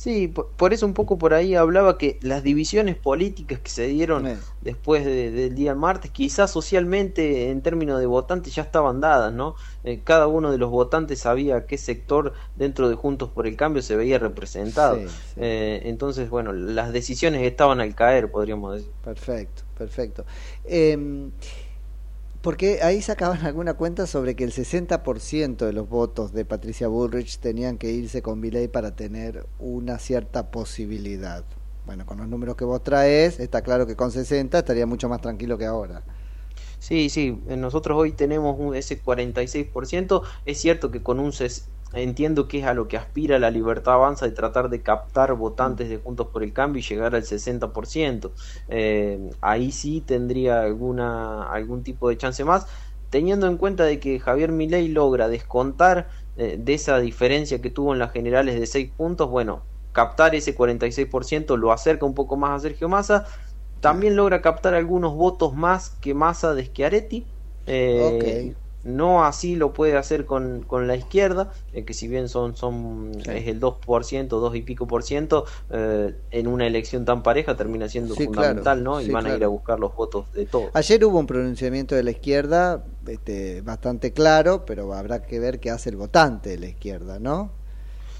Sí, 0.00 0.28
por, 0.28 0.48
por 0.56 0.72
eso 0.72 0.86
un 0.86 0.94
poco 0.94 1.18
por 1.18 1.34
ahí 1.34 1.54
hablaba 1.54 1.98
que 1.98 2.18
las 2.22 2.42
divisiones 2.42 2.96
políticas 2.96 3.60
que 3.60 3.68
se 3.68 3.86
dieron 3.86 4.24
después 4.62 5.04
de- 5.04 5.30
del 5.30 5.54
día 5.54 5.74
martes, 5.74 6.10
quizás 6.10 6.50
socialmente 6.50 7.50
en 7.50 7.60
términos 7.60 8.00
de 8.00 8.06
votantes 8.06 8.54
ya 8.54 8.62
estaban 8.62 9.02
dadas, 9.02 9.30
¿no? 9.34 9.56
Eh, 9.84 10.00
cada 10.02 10.26
uno 10.26 10.50
de 10.52 10.56
los 10.56 10.70
votantes 10.70 11.18
sabía 11.18 11.66
qué 11.66 11.76
sector 11.76 12.32
dentro 12.54 12.88
de 12.88 12.94
Juntos 12.94 13.28
por 13.28 13.46
el 13.46 13.56
Cambio 13.58 13.82
se 13.82 13.94
veía 13.94 14.18
representado. 14.18 14.96
Sí, 14.96 15.04
Eh, 15.36 15.82
entonces, 15.84 16.30
bueno, 16.30 16.54
las 16.54 16.94
decisiones 16.94 17.42
estaban 17.42 17.80
al 17.80 17.94
caer, 17.94 18.30
podríamos 18.30 18.76
decir. 18.76 18.90
Perfecto, 19.04 19.64
perfecto. 19.76 20.24
Em, 20.64 21.30
porque 22.42 22.80
ahí 22.82 23.02
sacaban 23.02 23.40
alguna 23.46 23.74
cuenta 23.74 24.06
sobre 24.06 24.34
que 24.34 24.44
el 24.44 24.52
60% 24.52 25.56
de 25.56 25.72
los 25.72 25.88
votos 25.88 26.32
de 26.32 26.44
Patricia 26.44 26.88
Bullrich 26.88 27.38
tenían 27.38 27.78
que 27.78 27.90
irse 27.90 28.22
con 28.22 28.40
Milei 28.40 28.68
para 28.68 28.96
tener 28.96 29.46
una 29.58 29.98
cierta 29.98 30.50
posibilidad. 30.50 31.44
Bueno, 31.86 32.06
con 32.06 32.18
los 32.18 32.28
números 32.28 32.56
que 32.56 32.64
vos 32.64 32.82
traes, 32.84 33.40
está 33.40 33.62
claro 33.62 33.86
que 33.86 33.96
con 33.96 34.12
60 34.12 34.58
estaría 34.58 34.86
mucho 34.86 35.08
más 35.08 35.20
tranquilo 35.20 35.58
que 35.58 35.66
ahora. 35.66 36.02
Sí, 36.78 37.10
sí, 37.10 37.42
nosotros 37.46 37.98
hoy 37.98 38.12
tenemos 38.12 38.74
ese 38.74 39.02
46%. 39.02 40.22
Es 40.46 40.58
cierto 40.58 40.90
que 40.90 41.02
con 41.02 41.20
un 41.20 41.32
entiendo 41.92 42.48
que 42.48 42.60
es 42.60 42.66
a 42.66 42.74
lo 42.74 42.88
que 42.88 42.96
aspira 42.96 43.38
la 43.38 43.50
libertad 43.50 43.94
avanza 43.94 44.26
de 44.26 44.32
tratar 44.32 44.68
de 44.70 44.82
captar 44.82 45.34
votantes 45.34 45.88
de 45.88 45.98
Juntos 45.98 46.28
por 46.28 46.42
el 46.42 46.52
Cambio 46.52 46.80
y 46.80 46.82
llegar 46.82 47.14
al 47.14 47.24
60%. 47.24 48.32
Eh, 48.68 49.30
ahí 49.40 49.72
sí 49.72 50.00
tendría 50.00 50.62
alguna 50.62 51.50
algún 51.50 51.82
tipo 51.82 52.08
de 52.08 52.16
chance 52.16 52.44
más, 52.44 52.66
teniendo 53.10 53.46
en 53.46 53.56
cuenta 53.56 53.84
de 53.84 53.98
que 54.00 54.20
Javier 54.20 54.52
Milei 54.52 54.88
logra 54.88 55.28
descontar 55.28 56.08
eh, 56.36 56.56
de 56.58 56.74
esa 56.74 56.98
diferencia 57.00 57.60
que 57.60 57.70
tuvo 57.70 57.92
en 57.92 57.98
las 57.98 58.12
generales 58.12 58.58
de 58.58 58.66
6 58.66 58.92
puntos, 58.96 59.28
bueno, 59.30 59.62
captar 59.92 60.34
ese 60.34 60.56
46% 60.56 61.56
lo 61.56 61.72
acerca 61.72 62.06
un 62.06 62.14
poco 62.14 62.36
más 62.36 62.52
a 62.52 62.60
Sergio 62.60 62.88
Massa, 62.88 63.26
también 63.80 64.14
logra 64.16 64.40
captar 64.42 64.74
algunos 64.74 65.14
votos 65.14 65.54
más 65.54 65.90
que 66.00 66.14
Massa 66.14 66.54
de 66.54 66.66
Schiaretti. 66.66 67.26
Eh, 67.66 68.54
No 68.82 69.24
así 69.24 69.56
lo 69.56 69.72
puede 69.72 69.96
hacer 69.96 70.24
con, 70.24 70.62
con 70.62 70.86
la 70.86 70.96
izquierda, 70.96 71.52
eh, 71.72 71.84
que 71.84 71.92
si 71.94 72.08
bien 72.08 72.28
son, 72.28 72.56
son 72.56 73.12
es 73.28 73.46
el 73.46 73.60
2%, 73.60 74.40
2 74.40 74.56
y 74.56 74.62
pico 74.62 74.86
por 74.86 75.02
ciento, 75.02 75.44
eh, 75.70 76.14
en 76.30 76.46
una 76.46 76.66
elección 76.66 77.04
tan 77.04 77.22
pareja 77.22 77.56
termina 77.56 77.88
siendo 77.88 78.14
Sí, 78.14 78.24
fundamental, 78.24 78.78
claro, 78.78 78.84
¿no? 78.84 79.00
Y 79.00 79.04
sí, 79.04 79.12
van 79.12 79.26
a 79.26 79.32
ir 79.32 79.44
a 79.44 79.48
buscar 79.48 79.78
los 79.78 79.94
votos 79.94 80.32
de 80.32 80.46
todos. 80.46 80.72
Ayer 80.74 81.04
hubo 81.04 81.18
un 81.18 81.26
pronunciamiento 81.26 81.94
de 81.94 82.02
la 82.02 82.10
izquierda 82.10 82.84
este, 83.06 83.60
bastante 83.62 84.12
claro, 84.12 84.64
pero 84.66 84.92
habrá 84.94 85.22
que 85.22 85.38
ver 85.40 85.60
qué 85.60 85.70
hace 85.70 85.90
el 85.90 85.96
votante 85.96 86.50
de 86.50 86.58
la 86.58 86.66
izquierda, 86.66 87.18
¿no? 87.18 87.52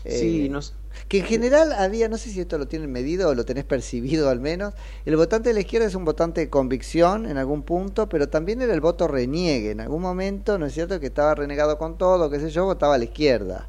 Sí, 0.07 0.49
Eh, 0.49 0.51
no 0.51 0.63
sé. 0.63 0.75
Que 1.09 1.19
en 1.19 1.25
general 1.25 1.73
había, 1.73 2.09
no 2.09 2.19
sé 2.19 2.31
si 2.31 2.41
esto 2.41 2.59
lo 2.59 2.69
tienen 2.69 2.91
medido 2.91 3.29
o 3.29 3.35
lo 3.35 3.45
tenés 3.45 3.65
percibido 3.65 4.29
al 4.29 4.41
menos, 4.41 4.75
el 5.05 5.17
votante 5.17 5.51
de 5.51 5.55
la 5.55 5.61
izquierda 5.61 5.87
es 5.87 5.95
un 5.95 6.05
votante 6.05 6.41
de 6.41 6.51
convicción 6.51 7.27
en 7.27 7.37
algún 7.37 7.63
punto, 7.63 8.09
pero 8.09 8.29
también 8.29 8.61
era 8.63 8.75
el 8.75 8.81
voto 8.81 9.09
reniegue. 9.09 9.71
En 9.71 9.81
algún 9.81 10.03
momento, 10.03 10.59
¿no 10.59 10.67
es 10.67 10.75
cierto?, 10.75 11.01
que 11.01 11.07
estaba 11.07 11.35
renegado 11.35 11.79
con 11.79 11.99
todo, 11.99 12.31
qué 12.31 12.41
sé 12.41 12.51
yo, 12.51 12.65
votaba 12.65 12.95
a 12.95 12.99
la 12.99 13.05
izquierda. 13.05 13.69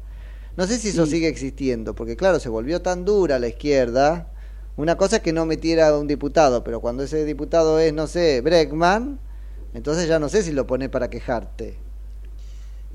No 0.56 0.66
sé 0.66 0.78
si 0.78 0.88
eso 0.88 1.06
sigue 1.06 1.28
existiendo, 1.28 1.94
porque 1.94 2.16
claro, 2.16 2.38
se 2.38 2.48
volvió 2.48 2.82
tan 2.82 3.04
dura 3.04 3.38
la 3.38 3.48
izquierda. 3.48 4.28
Una 4.76 4.96
cosa 4.96 5.16
es 5.16 5.22
que 5.22 5.32
no 5.32 5.46
metiera 5.46 5.88
a 5.88 5.98
un 5.98 6.06
diputado, 6.06 6.62
pero 6.62 6.80
cuando 6.80 7.02
ese 7.02 7.24
diputado 7.24 7.78
es, 7.78 7.92
no 7.92 8.06
sé, 8.06 8.40
Breckman, 8.42 9.18
entonces 9.74 10.08
ya 10.08 10.18
no 10.18 10.28
sé 10.28 10.42
si 10.42 10.52
lo 10.52 10.66
pone 10.66 10.88
para 10.88 11.08
quejarte. 11.08 11.78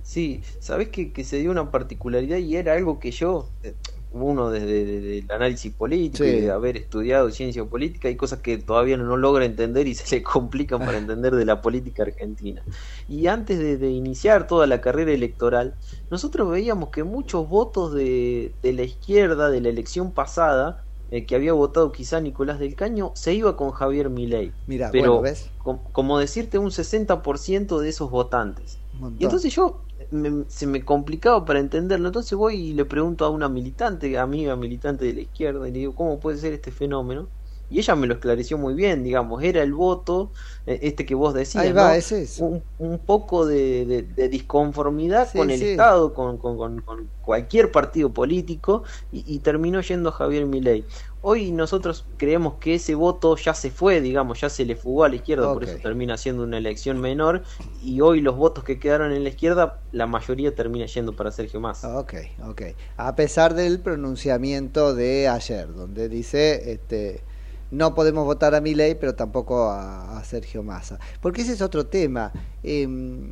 Sí, 0.04 0.42
sabes 0.60 0.90
que, 0.90 1.12
que 1.12 1.24
se 1.24 1.38
dio 1.38 1.52
una 1.52 1.72
particularidad 1.72 2.38
y 2.38 2.56
era 2.56 2.74
algo 2.74 3.00
que 3.00 3.12
yo, 3.12 3.50
eh, 3.64 3.74
uno 4.12 4.50
desde 4.50 4.86
desde 4.86 5.18
el 5.20 5.32
análisis 5.32 5.74
político 5.74 6.24
Sí. 6.24 6.30
y 6.30 6.42
de 6.42 6.52
haber 6.52 6.78
estudiado 6.78 7.30
ciencia 7.32 7.66
política, 7.66 8.08
hay 8.08 8.16
cosas 8.16 8.40
que 8.40 8.58
todavía 8.58 8.98
no 8.98 9.18
logra 9.18 9.46
entender 9.46 9.88
y 9.88 9.94
se 9.96 10.16
le 10.18 10.24
complican 10.24 10.80
para 10.80 10.98
entender 10.98 11.36
de 11.36 11.46
la 11.46 11.62
política 11.62 12.04
argentina. 12.04 12.64
Y 13.08 13.28
antes 13.28 13.60
de, 13.60 13.78
de 13.78 13.90
iniciar 13.92 14.48
toda 14.48 14.68
la 14.68 14.82
carrera 14.82 15.12
electoral, 15.12 15.76
nosotros 16.10 16.50
veíamos 16.50 16.90
que 16.90 17.04
muchos 17.04 17.48
votos 17.50 17.94
de, 17.94 18.58
de 18.62 18.74
la 18.74 18.84
izquierda 18.84 19.50
de 19.50 19.62
la 19.62 19.70
elección 19.70 20.14
pasada, 20.14 20.84
eh, 21.10 21.26
que 21.26 21.36
había 21.36 21.54
votado 21.54 21.92
quizá 21.92 22.20
Nicolás 22.22 22.60
del 22.60 22.76
Caño, 22.76 23.12
se 23.16 23.34
iba 23.34 23.56
con 23.56 23.72
Javier 23.72 24.10
Milei. 24.10 24.52
Mira, 24.66 24.90
Pero, 24.92 25.12
bueno, 25.18 25.22
¿ves? 25.22 25.50
com- 25.58 25.80
como 25.92 26.20
decirte, 26.20 26.58
un 26.58 26.72
60% 26.72 27.80
de 27.80 27.90
esos 27.90 28.10
votantes. 28.12 28.80
Y 29.20 29.24
entonces 29.26 29.54
yo 29.54 29.87
me- 30.10 30.46
se 30.50 30.68
me 30.68 30.84
complicaba 30.86 31.46
para 31.46 31.60
entenderlo. 31.60 32.08
Entonces 32.08 32.38
voy 32.38 32.56
y 32.56 32.74
le 32.74 32.86
pregunto 32.86 33.26
a 33.26 33.30
una 33.30 33.50
militante, 33.50 34.18
amiga 34.18 34.56
militante 34.56 35.06
de 35.06 35.14
la 35.14 35.22
izquierda, 35.22 35.68
y 35.68 35.72
le 35.72 35.80
digo, 35.80 35.96
¿cómo 35.96 36.20
puede 36.20 36.38
ser 36.38 36.54
este 36.54 36.72
fenómeno? 36.72 37.32
Y 37.70 37.80
ella 37.80 37.96
me 37.96 38.08
lo 38.08 38.14
esclareció 38.16 38.58
muy 38.58 38.74
bien, 38.74 39.04
digamos, 39.04 39.44
era 39.44 39.62
el 39.64 39.74
voto, 39.74 40.32
eh, 40.66 40.80
este 40.84 41.06
que 41.06 41.16
vos 41.16 41.34
decías, 41.34 41.64
Ahí 41.64 41.74
va, 41.74 41.96
¿no? 41.96 41.98
es. 41.98 42.40
Un, 42.40 42.64
un 42.78 43.04
poco 43.04 43.46
de, 43.48 43.86
de- 43.86 44.04
de 44.04 44.30
disconformidad 44.30 45.34
Sí, 45.34 45.34
con 45.34 45.50
el 45.50 45.62
sí. 45.62 45.64
Estado, 45.64 46.14
con, 46.14 46.38
con- 46.38 46.56
con- 46.58 46.82
con 46.82 47.12
cualquier 47.20 47.72
partido 47.72 48.14
político, 48.14 48.84
y, 49.12 49.24
y 49.36 49.40
terminó 49.40 49.82
yendo 49.82 50.10
a 50.10 50.12
Javier 50.12 50.46
Milei. 50.46 50.88
Hoy 51.20 51.52
nosotros 51.52 52.10
creemos 52.18 52.58
que 52.60 52.76
ese 52.76 52.96
voto 52.96 53.36
ya 53.38 53.54
se 53.54 53.72
fue, 53.72 54.02
digamos, 54.02 54.40
ya 54.42 54.50
se 54.50 54.66
le 54.66 54.76
fugó 54.76 55.04
a 55.04 55.10
la 55.10 55.16
izquierda, 55.16 55.52
por 55.52 55.64
eso 55.64 55.80
termina 55.80 56.18
siendo 56.18 56.44
una 56.44 56.58
elección 56.58 57.00
menor, 57.02 57.44
y 57.72 58.02
hoy 58.02 58.22
los 58.22 58.36
votos 58.38 58.64
que 58.64 58.80
quedaron 58.80 59.12
en 59.14 59.24
la 59.24 59.30
izquierda, 59.30 59.84
la 59.92 60.08
mayoría 60.08 60.54
termina 60.56 60.86
yendo 60.86 61.16
para 61.16 61.32
Sergio 61.32 61.60
Massa. 61.60 61.96
Ok, 62.00 62.14
ok. 62.40 62.62
A 62.98 63.16
pesar 63.16 63.54
del 63.54 63.82
pronunciamiento 63.82 64.96
de 64.96 65.28
ayer, 65.28 65.72
donde 65.74 66.10
dice, 66.10 66.72
este, 66.72 67.27
no 67.72 67.94
podemos 67.94 68.26
votar 68.26 68.56
a 68.56 68.62
Milei, 68.62 68.96
pero 68.96 69.16
tampoco 69.16 69.70
a, 69.70 70.22
Sergio 70.24 70.64
Massa. 70.64 71.00
Porque 71.22 71.42
ese 71.42 71.54
es 71.54 71.62
otro 71.62 71.86
tema. 71.86 72.32
Em, 72.64 73.32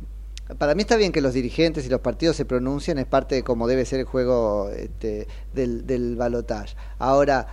para 0.58 0.74
mí 0.74 0.82
está 0.82 0.96
bien 0.96 1.12
que 1.12 1.20
los 1.20 1.34
dirigentes 1.34 1.86
y 1.86 1.88
los 1.88 2.00
partidos 2.00 2.36
se 2.36 2.44
pronuncien, 2.44 2.98
es 2.98 3.06
parte 3.06 3.34
de 3.34 3.42
cómo 3.42 3.66
debe 3.66 3.84
ser 3.84 4.00
el 4.00 4.06
juego 4.06 4.70
este, 4.70 5.26
del, 5.52 5.86
del 5.86 6.16
balotaje. 6.16 6.76
Ahora, 6.98 7.46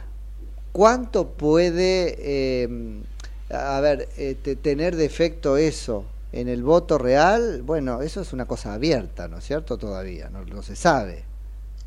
¿cuánto 0.71 1.29
puede, 1.29 2.15
eh, 2.19 3.01
a 3.49 3.79
ver, 3.79 4.09
este, 4.17 4.55
tener 4.55 4.95
de 4.95 5.05
efecto 5.05 5.57
eso 5.57 6.05
en 6.31 6.47
el 6.47 6.63
voto 6.63 6.97
real? 6.97 7.63
Bueno, 7.63 8.01
eso 8.01 8.21
es 8.21 8.31
una 8.33 8.45
cosa 8.45 8.73
abierta, 8.73 9.27
¿no 9.27 9.39
es 9.39 9.43
cierto? 9.43 9.77
Todavía, 9.77 10.29
no, 10.29 10.45
no 10.45 10.61
se 10.61 10.75
sabe. 10.75 11.25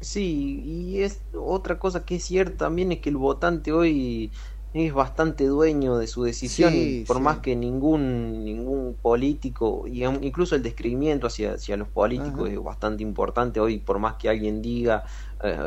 Sí, 0.00 0.62
y 0.64 1.02
es 1.02 1.20
otra 1.34 1.78
cosa 1.78 2.04
que 2.04 2.16
es 2.16 2.24
cierta 2.24 2.66
también 2.66 2.92
es 2.92 2.98
que 2.98 3.08
el 3.08 3.16
votante 3.16 3.72
hoy 3.72 4.30
es 4.76 4.92
bastante 4.94 5.44
dueño 5.46 5.96
de 5.98 6.06
su 6.06 6.22
decisión 6.24 6.74
Sí, 6.74 6.78
y 6.78 7.04
por 7.06 7.18
sí. 7.18 7.20
más 7.20 7.38
que 7.40 7.56
ningún 7.56 8.44
ningún 8.44 8.98
político 9.00 9.84
y 9.86 10.04
incluso 10.04 10.54
el 10.54 10.62
descrimiento 10.62 11.26
hacia, 11.26 11.54
hacia 11.54 11.76
los 11.76 11.88
políticos 11.88 12.50
es 12.50 12.58
bastante 12.62 13.02
importante 13.02 13.60
hoy 13.60 13.78
por 13.78 13.98
más 13.98 14.16
que 14.16 14.28
alguien 14.28 14.60
diga 14.62 15.04
eh, 15.42 15.58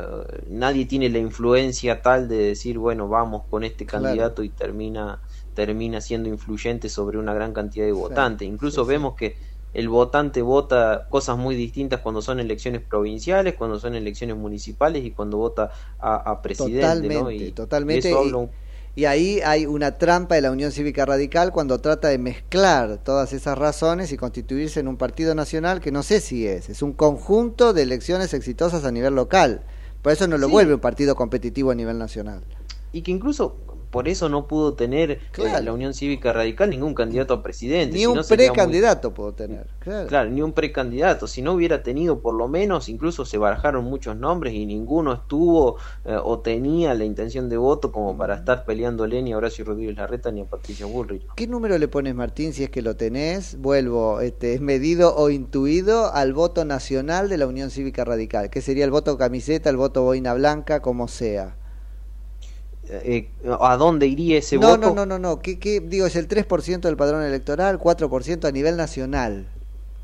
nadie 0.47 0.85
tiene 0.85 1.09
la 1.09 1.17
influencia 1.19 2.01
tal 2.01 2.27
de 2.27 2.37
decir 2.37 2.77
bueno 2.77 3.07
vamos 3.07 3.43
con 3.49 3.63
este 3.63 3.85
Claro. 3.93 4.25
candidato 4.25 4.43
y 4.43 4.51
termina 4.51 5.21
termina 5.53 6.01
siendo 6.01 6.29
influyente 6.29 6.89
sobre 6.89 7.17
una 7.17 7.33
gran 7.33 7.53
cantidad 7.53 7.85
de 7.85 7.91
votantes 7.91 8.47
incluso 8.47 8.85
vemos 8.85 9.15
que 9.15 9.35
el 9.71 9.87
votante 9.89 10.41
vota 10.41 11.07
cosas 11.09 11.37
muy 11.37 11.55
distintas 11.55 12.01
cuando 12.01 12.21
son 12.23 12.39
elecciones 12.39 12.81
provinciales, 12.87 13.53
cuando 13.55 13.79
son 13.79 13.93
elecciones 13.93 14.35
municipales 14.35 15.03
y 15.05 15.13
cuando 15.13 15.37
vota 15.37 15.69
a, 15.99 16.15
a 16.31 16.41
presidente, 16.41 17.09
Totalmente, 17.09 17.11
¿no? 17.11 17.31
Y- 17.31 17.55
totalmente. 17.55 17.87
y 17.87 17.97
eso 17.99 18.17
y- 18.17 18.19
habla 18.19 18.37
un- 18.37 18.51
Y 18.95 19.05
ahí 19.05 19.39
hay 19.45 19.65
una 19.65 19.97
trampa 19.97 20.35
de 20.35 20.41
la 20.41 20.51
Unión 20.51 20.71
Cívica 20.71 21.05
Radical 21.05 21.51
cuando 21.51 21.79
trata 21.79 22.09
de 22.09 22.17
mezclar 22.17 22.97
todas 22.97 23.31
esas 23.33 23.57
razones 23.57 24.11
y 24.11 24.17
constituirse 24.17 24.79
en 24.81 24.87
un 24.87 24.97
partido 24.97 25.35
nacional 25.35 25.79
que 25.79 25.91
no 25.91 26.03
sé 26.03 26.19
si 26.19 26.45
es, 26.47 26.69
es 26.69 26.81
un 26.81 26.93
conjunto 26.93 27.71
de 27.73 27.83
elecciones 27.83 28.33
exitosas 28.33 28.83
a 28.83 28.91
nivel 28.91 29.15
local. 29.15 29.61
Por 30.01 30.11
eso 30.11 30.27
no 30.27 30.37
lo 30.37 30.47
Sí. 30.47 30.51
vuelve 30.53 30.73
un 30.73 30.79
partido 30.79 31.15
competitivo 31.15 31.71
a 31.71 31.75
nivel 31.75 31.97
nacional. 31.97 32.43
y 32.91 33.03
que 33.03 33.11
incluso 33.11 33.55
por 33.89 34.07
eso 34.07 34.29
no 34.29 34.47
pudo 34.47 34.73
tener 34.73 35.11
eh, 35.11 35.61
la 35.63 35.73
Unión 35.73 35.93
Cívica 35.93 36.31
Radical 36.33 36.69
ningún 36.69 36.93
candidato 36.93 37.33
a 37.33 37.43
presidente. 37.43 37.93
Ni 37.93 37.99
si 38.01 38.05
un 38.05 38.15
no 38.15 38.23
sería 38.23 38.47
muy- 38.47 38.55
precandidato 38.55 39.13
puedo 39.13 39.33
tener. 39.33 39.67
Claro. 39.79 40.07
Claro, 40.07 40.29
ni 40.29 40.41
un 40.41 40.53
precandidato. 40.53 41.27
Si 41.27 41.41
no 41.41 41.53
hubiera 41.53 41.83
tenido, 41.83 42.19
por 42.19 42.33
lo 42.35 42.47
menos, 42.47 42.89
incluso 42.89 43.25
se 43.25 43.37
barajaron 43.37 43.85
muchos 43.85 44.15
nombres 44.15 44.53
y 44.53 44.65
ninguno 44.65 45.13
estuvo 45.13 45.77
eh, 46.05 46.17
o 46.23 46.39
tenía 46.39 46.93
la 46.93 47.05
intención 47.05 47.49
de 47.49 47.57
voto 47.57 47.91
como 47.91 48.17
para 48.17 48.35
estar 48.35 48.65
peleándole 48.65 49.21
ni 49.21 49.33
a 49.33 49.37
Horacio 49.37 49.65
Rodríguez 49.65 49.95
Larreta 49.97 50.31
ni 50.31 50.41
a 50.41 50.45
Patricia 50.45 50.85
Bullrich. 50.85 51.23
¿Qué 51.35 51.47
número 51.47 51.77
le 51.77 51.87
pones, 51.87 52.13
Martín, 52.15 52.53
si 52.53 52.63
es 52.63 52.69
que 52.69 52.81
lo 52.81 52.95
tenés? 52.95 53.57
Vuelvo, 53.59 54.19
este, 54.21 54.53
es 54.53 54.61
medido 54.61 55.15
o 55.15 55.29
intuido 55.29 56.13
al 56.13 56.33
voto 56.33 56.65
nacional 56.65 57.29
de 57.29 57.37
la 57.37 57.47
Unión 57.47 57.69
Cívica 57.71 58.05
Radical, 58.05 58.49
que 58.49 58.61
sería 58.61 58.85
el 58.85 58.91
voto 58.91 59.17
camiseta, 59.17 59.69
el 59.69 59.77
voto 59.77 60.03
boina 60.03 60.33
blanca, 60.33 60.81
como 60.81 61.07
sea. 61.07 61.55
Eh, 62.91 63.31
¿A 63.59 63.77
dónde 63.77 64.07
iría 64.07 64.37
ese 64.39 64.57
no, 64.57 64.71
voto? 64.71 64.89
no, 64.89 64.95
no, 64.95 65.05
no, 65.05 65.19
no, 65.19 65.39
¿Qué, 65.39 65.59
qué? 65.59 65.79
digo, 65.79 66.05
es 66.05 66.15
el 66.15 66.27
3% 66.27 66.87
del 66.87 66.97
padrón 66.97 67.23
electoral, 67.23 67.79
4% 67.79 68.47
a 68.47 68.51
nivel 68.51 68.77
nacional. 68.77 69.45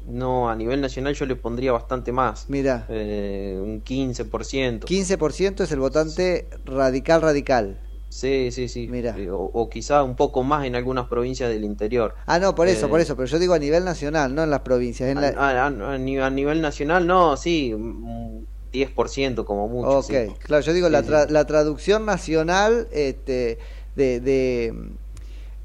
No, 0.07 0.49
a 0.49 0.55
nivel 0.55 0.81
nacional 0.81 1.15
yo 1.15 1.25
le 1.25 1.35
pondría 1.35 1.71
bastante 1.71 2.11
más. 2.11 2.45
Mira. 2.47 2.85
Eh, 2.89 3.59
un 3.59 3.81
15%. 3.81 4.85
15% 4.87 5.63
es 5.63 5.71
el 5.71 5.79
votante 5.79 6.47
radical 6.65 7.21
radical. 7.21 7.79
Sí, 8.09 8.49
sí, 8.51 8.67
sí. 8.69 8.87
Mira. 8.87 9.15
Eh, 9.17 9.29
O, 9.29 9.37
o 9.53 9.69
quizá 9.69 10.03
un 10.03 10.15
poco 10.15 10.43
más 10.43 10.65
en 10.65 10.75
algunas 10.75 11.07
provincias 11.07 11.49
del 11.49 11.63
interior. 11.65 12.15
Ah, 12.27 12.39
no, 12.39 12.53
por 12.55 12.67
eso, 12.67 12.85
Eh, 12.85 12.89
por 12.89 12.99
eso, 13.01 13.15
pero 13.15 13.27
yo 13.27 13.39
digo 13.39 13.53
a 13.55 13.59
nivel 13.59 13.83
nacional, 13.83 14.33
no 14.35 14.43
en 14.43 14.51
las 14.51 14.61
provincias. 14.61 15.09
En 15.09 15.17
A, 15.17 15.21
la... 15.21 15.27
a- 15.29 15.65
a- 15.65 15.93
a 15.93 15.97
ni- 15.97 16.19
a 16.19 16.29
nivel 16.29 16.61
nacional, 16.61 17.05
no, 17.07 17.35
sí, 17.35 17.73
un 17.73 18.47
10% 18.75 19.45
como 19.45 19.67
mucho. 19.67 19.99
Ok, 19.99 20.05
sí. 20.05 20.33
claro, 20.39 20.63
yo 20.63 20.73
digo 20.73 20.87
Sí, 20.87 20.93
la, 20.93 21.03
tra- 21.03 21.29
la 21.29 21.45
traducción 21.45 22.05
nacional 22.05 22.87
este, 22.91 23.57
de, 23.95 24.19
de, 24.19 24.73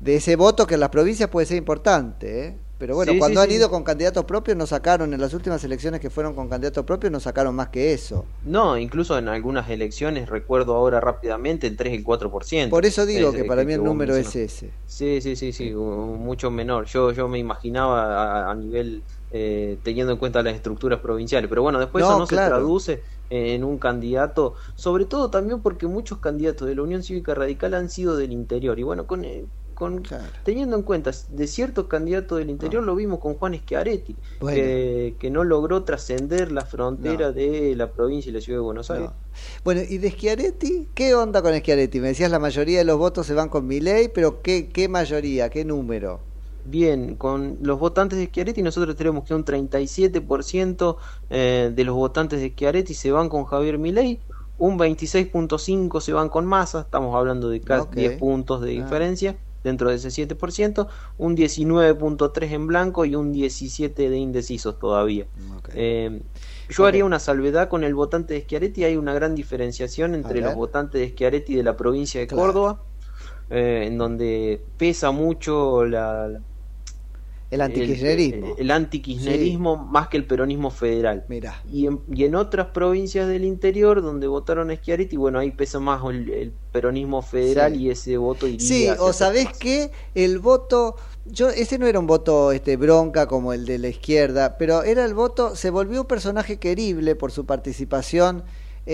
de 0.00 0.16
ese 0.16 0.36
voto 0.36 0.66
que 0.66 0.74
en 0.74 0.80
las 0.80 0.90
provincias 0.90 1.28
puede 1.28 1.46
ser 1.46 1.56
importante, 1.58 2.46
¿eh? 2.46 2.56
Pero 2.78 2.94
bueno, 2.94 3.12
Sí, 3.12 3.18
cuando 3.18 3.40
sí, 3.40 3.44
han 3.44 3.50
sí. 3.50 3.56
ido 3.56 3.68
con 3.70 3.84
candidatos 3.84 4.24
propios 4.24 4.56
no 4.56 4.66
sacaron, 4.66 5.12
en 5.12 5.20
las 5.20 5.34
últimas 5.34 5.62
elecciones 5.64 6.00
que 6.00 6.08
fueron 6.08 6.34
con 6.34 6.48
candidatos 6.48 6.82
propios 6.86 7.12
no 7.12 7.20
sacaron 7.20 7.54
más 7.54 7.68
que 7.68 7.92
eso. 7.92 8.24
No, 8.42 8.78
incluso 8.78 9.18
en 9.18 9.28
algunas 9.28 9.68
elecciones, 9.68 10.30
recuerdo 10.30 10.74
ahora 10.74 10.98
rápidamente, 10.98 11.66
el 11.66 11.76
3 11.76 11.92
y 11.92 11.96
el 11.96 12.04
4%. 12.04 12.70
Por 12.70 12.86
eso 12.86 13.04
digo 13.04 13.28
Es, 13.28 13.34
que 13.34 13.40
eh, 13.42 13.44
para 13.44 13.64
mí 13.64 13.74
el 13.74 13.84
número 13.84 14.16
es 14.16 14.34
ese. 14.34 14.70
Sí, 14.86 15.20
sí, 15.20 15.36
sí, 15.36 15.52
sí, 15.52 15.72
mucho 15.74 16.50
menor. 16.50 16.86
Yo, 16.86 17.12
yo 17.12 17.28
me 17.28 17.38
imaginaba 17.38 18.46
a, 18.46 18.50
a 18.50 18.54
nivel, 18.54 19.02
eh, 19.30 19.78
teniendo 19.82 20.12
en 20.12 20.18
cuenta 20.18 20.42
las 20.42 20.54
estructuras 20.54 21.00
provinciales, 21.00 21.48
pero 21.48 21.62
bueno, 21.62 21.78
después 21.78 22.02
No, 22.02 22.10
eso 22.10 22.18
no 22.20 22.26
claro. 22.26 22.44
se 22.46 22.50
traduce 22.60 23.02
en 23.30 23.62
un 23.62 23.78
candidato, 23.78 24.54
sobre 24.74 25.04
todo 25.04 25.30
también 25.30 25.60
porque 25.62 25.86
muchos 25.86 26.18
candidatos 26.18 26.66
de 26.66 26.74
la 26.74 26.82
Unión 26.82 27.02
Cívica 27.02 27.34
Radical 27.34 27.74
han 27.74 27.88
sido 27.88 28.16
del 28.16 28.32
interior, 28.32 28.78
y 28.78 28.82
bueno, 28.82 29.06
con, 29.06 29.24
eh, 29.24 29.44
con 29.74 30.02
teniendo 30.44 30.76
en 30.76 30.82
cuenta 30.82 31.10
de 31.28 31.46
ciertos 31.46 31.86
candidatos 31.86 32.38
del 32.38 32.50
interior, 32.50 32.82
lo 32.82 32.94
vimos 32.96 33.18
con 33.20 33.34
Juan 33.34 33.54
Schiaretti, 33.54 34.14
Ah. 34.20 34.36
Bueno. 34.40 34.56
que, 34.56 35.16
que 35.18 35.30
no 35.30 35.44
logró 35.44 35.84
trascender 35.84 36.50
la 36.52 36.64
frontera 36.66 37.28
No. 37.28 37.32
de 37.32 37.74
la 37.76 37.92
provincia 37.92 38.30
y 38.30 38.32
la 38.32 38.40
ciudad 38.40 38.58
de 38.58 38.62
Buenos 38.64 38.90
Aires. 38.90 39.10
Bueno, 39.64 39.80
y 39.88 39.98
de 39.98 40.10
Schiaretti, 40.10 40.88
¿qué 40.92 41.14
onda 41.14 41.40
con 41.40 41.54
Schiaretti? 41.56 42.00
Me 42.00 42.08
decías 42.08 42.30
la 42.32 42.38
mayoría 42.40 42.78
de 42.78 42.84
los 42.84 42.98
votos 42.98 43.26
se 43.26 43.34
van 43.34 43.48
con 43.48 43.66
Milei, 43.66 44.08
pero 44.12 44.42
¿qué, 44.42 44.68
qué 44.70 44.88
mayoría, 44.88 45.48
qué 45.50 45.64
número? 45.64 46.20
Bien, 46.70 47.16
con 47.16 47.58
los 47.62 47.80
votantes 47.80 48.16
de 48.18 48.26
Schiaretti 48.26 48.62
nosotros 48.62 48.94
tenemos 48.94 49.24
que 49.24 49.34
un 49.34 49.44
37% 49.44 50.96
eh, 51.28 51.72
de 51.74 51.84
los 51.84 51.96
votantes 51.96 52.40
de 52.40 52.50
Schiaretti 52.50 52.94
se 52.94 53.10
van 53.10 53.28
con 53.28 53.44
Javier 53.44 53.76
Milei, 53.76 54.20
un 54.58 54.78
26.5 54.78 56.00
se 56.00 56.12
van 56.12 56.28
con 56.28 56.46
Massa, 56.46 56.82
estamos 56.82 57.16
hablando 57.16 57.48
de 57.48 57.60
casi 57.60 57.86
Ok. 57.88 57.94
10 57.94 58.18
puntos 58.18 58.60
de 58.60 58.70
Ah. 58.78 58.82
diferencia 58.84 59.36
dentro 59.64 59.90
de 59.90 59.96
ese 59.96 60.10
7%, 60.10 60.86
un 61.18 61.34
19.3 61.34 62.52
en 62.52 62.66
blanco 62.68 63.04
y 63.04 63.16
un 63.16 63.32
17 63.32 64.08
de 64.08 64.16
indecisos 64.16 64.78
todavía. 64.78 65.26
Eh, 65.74 66.22
yo 66.68 66.86
haría 66.86 67.04
una 67.04 67.18
salvedad 67.18 67.68
con 67.68 67.82
el 67.82 67.94
votante 67.96 68.34
de 68.34 68.42
Schiaretti, 68.42 68.84
hay 68.84 68.96
una 68.96 69.12
gran 69.12 69.34
diferenciación 69.34 70.14
entre 70.14 70.40
los 70.40 70.54
votantes 70.54 71.00
de 71.00 71.08
Schiaretti 71.08 71.56
de 71.56 71.62
la 71.64 71.76
provincia 71.76 72.20
de 72.20 72.26
Claro. 72.28 72.44
Córdoba, 72.44 72.80
eh, 73.50 73.84
en 73.88 73.98
donde 73.98 74.62
pesa 74.78 75.10
mucho 75.10 75.84
la, 75.84 76.28
la- 76.28 76.40
El 77.50 77.60
antikirchnerismo. 77.62 78.54
el, 78.56 78.60
el 78.60 78.70
antikirchnerismo 78.70 79.76
más 79.76 80.08
que 80.08 80.16
el 80.16 80.24
peronismo 80.24 80.70
federal. 80.70 81.24
Mira. 81.28 81.60
Y 81.70 81.86
en, 81.86 82.00
y 82.12 82.24
en 82.24 82.36
otras 82.36 82.68
provincias 82.68 83.26
del 83.26 83.44
interior 83.44 84.02
donde 84.02 84.26
votaron 84.28 84.70
a 84.70 84.76
Schiaretti, 84.76 85.16
bueno, 85.16 85.38
ahí 85.40 85.50
pesa 85.50 85.80
más 85.80 86.00
el, 86.08 86.30
el 86.30 86.52
peronismo 86.72 87.22
federal 87.22 87.72
Sí. 87.74 87.82
y 87.82 87.90
ese 87.90 88.16
voto 88.16 88.46
iría 88.46 88.60
Sí, 88.66 88.88
o 89.00 89.12
sabés 89.12 89.48
que 89.58 89.90
el 90.14 90.38
voto, 90.38 90.94
yo 91.26 91.48
ese 91.48 91.78
no 91.78 91.86
era 91.88 91.98
un 91.98 92.06
voto 92.06 92.52
este 92.52 92.76
bronca 92.76 93.26
como 93.26 93.52
el 93.52 93.66
de 93.66 93.78
la 93.78 93.88
izquierda, 93.88 94.56
pero 94.56 94.84
era 94.84 95.04
el 95.04 95.14
voto, 95.14 95.56
se 95.56 95.70
volvió 95.70 96.02
un 96.02 96.06
personaje 96.06 96.58
querible 96.58 97.16
por 97.16 97.32
su 97.32 97.46
participación 97.46 98.44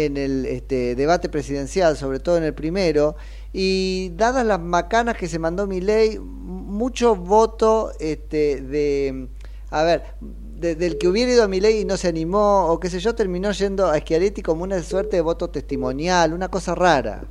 en 0.05 0.17
el 0.19 0.45
este, 0.45 0.95
debate 0.95 1.29
presidencial, 1.31 1.97
sobre 1.97 2.21
todo 2.21 2.37
en 2.37 2.45
el 2.45 2.53
primero, 2.53 3.17
y 3.53 4.11
dadas 4.15 4.45
las 4.45 4.61
macanas 4.61 5.17
que 5.17 5.27
se 5.27 5.39
mandó 5.39 5.67
mi 5.67 5.81
ley, 5.81 6.19
mucho 6.19 7.17
voto 7.17 7.91
este, 7.99 8.61
de, 8.61 9.29
a 9.71 9.83
ver, 9.85 10.03
de- 10.21 10.75
del 10.75 10.99
que 10.99 11.09
hubiera 11.09 11.33
ido 11.33 11.43
a 11.45 11.49
mi 11.49 11.61
ley 11.61 11.81
y 11.81 11.85
no 11.87 11.97
se 11.97 12.09
animó, 12.09 12.67
o 12.67 12.79
qué 12.79 12.91
sé 12.91 13.01
yo, 13.01 13.15
terminó 13.15 13.51
yendo 13.53 13.87
a 13.87 13.99
Schiaretti 13.99 14.43
como 14.43 14.65
una 14.65 14.83
suerte 14.83 15.17
de 15.17 15.23
voto 15.23 15.49
testimonial, 15.49 16.35
una 16.35 16.49
cosa 16.49 16.75
rara. 16.75 17.25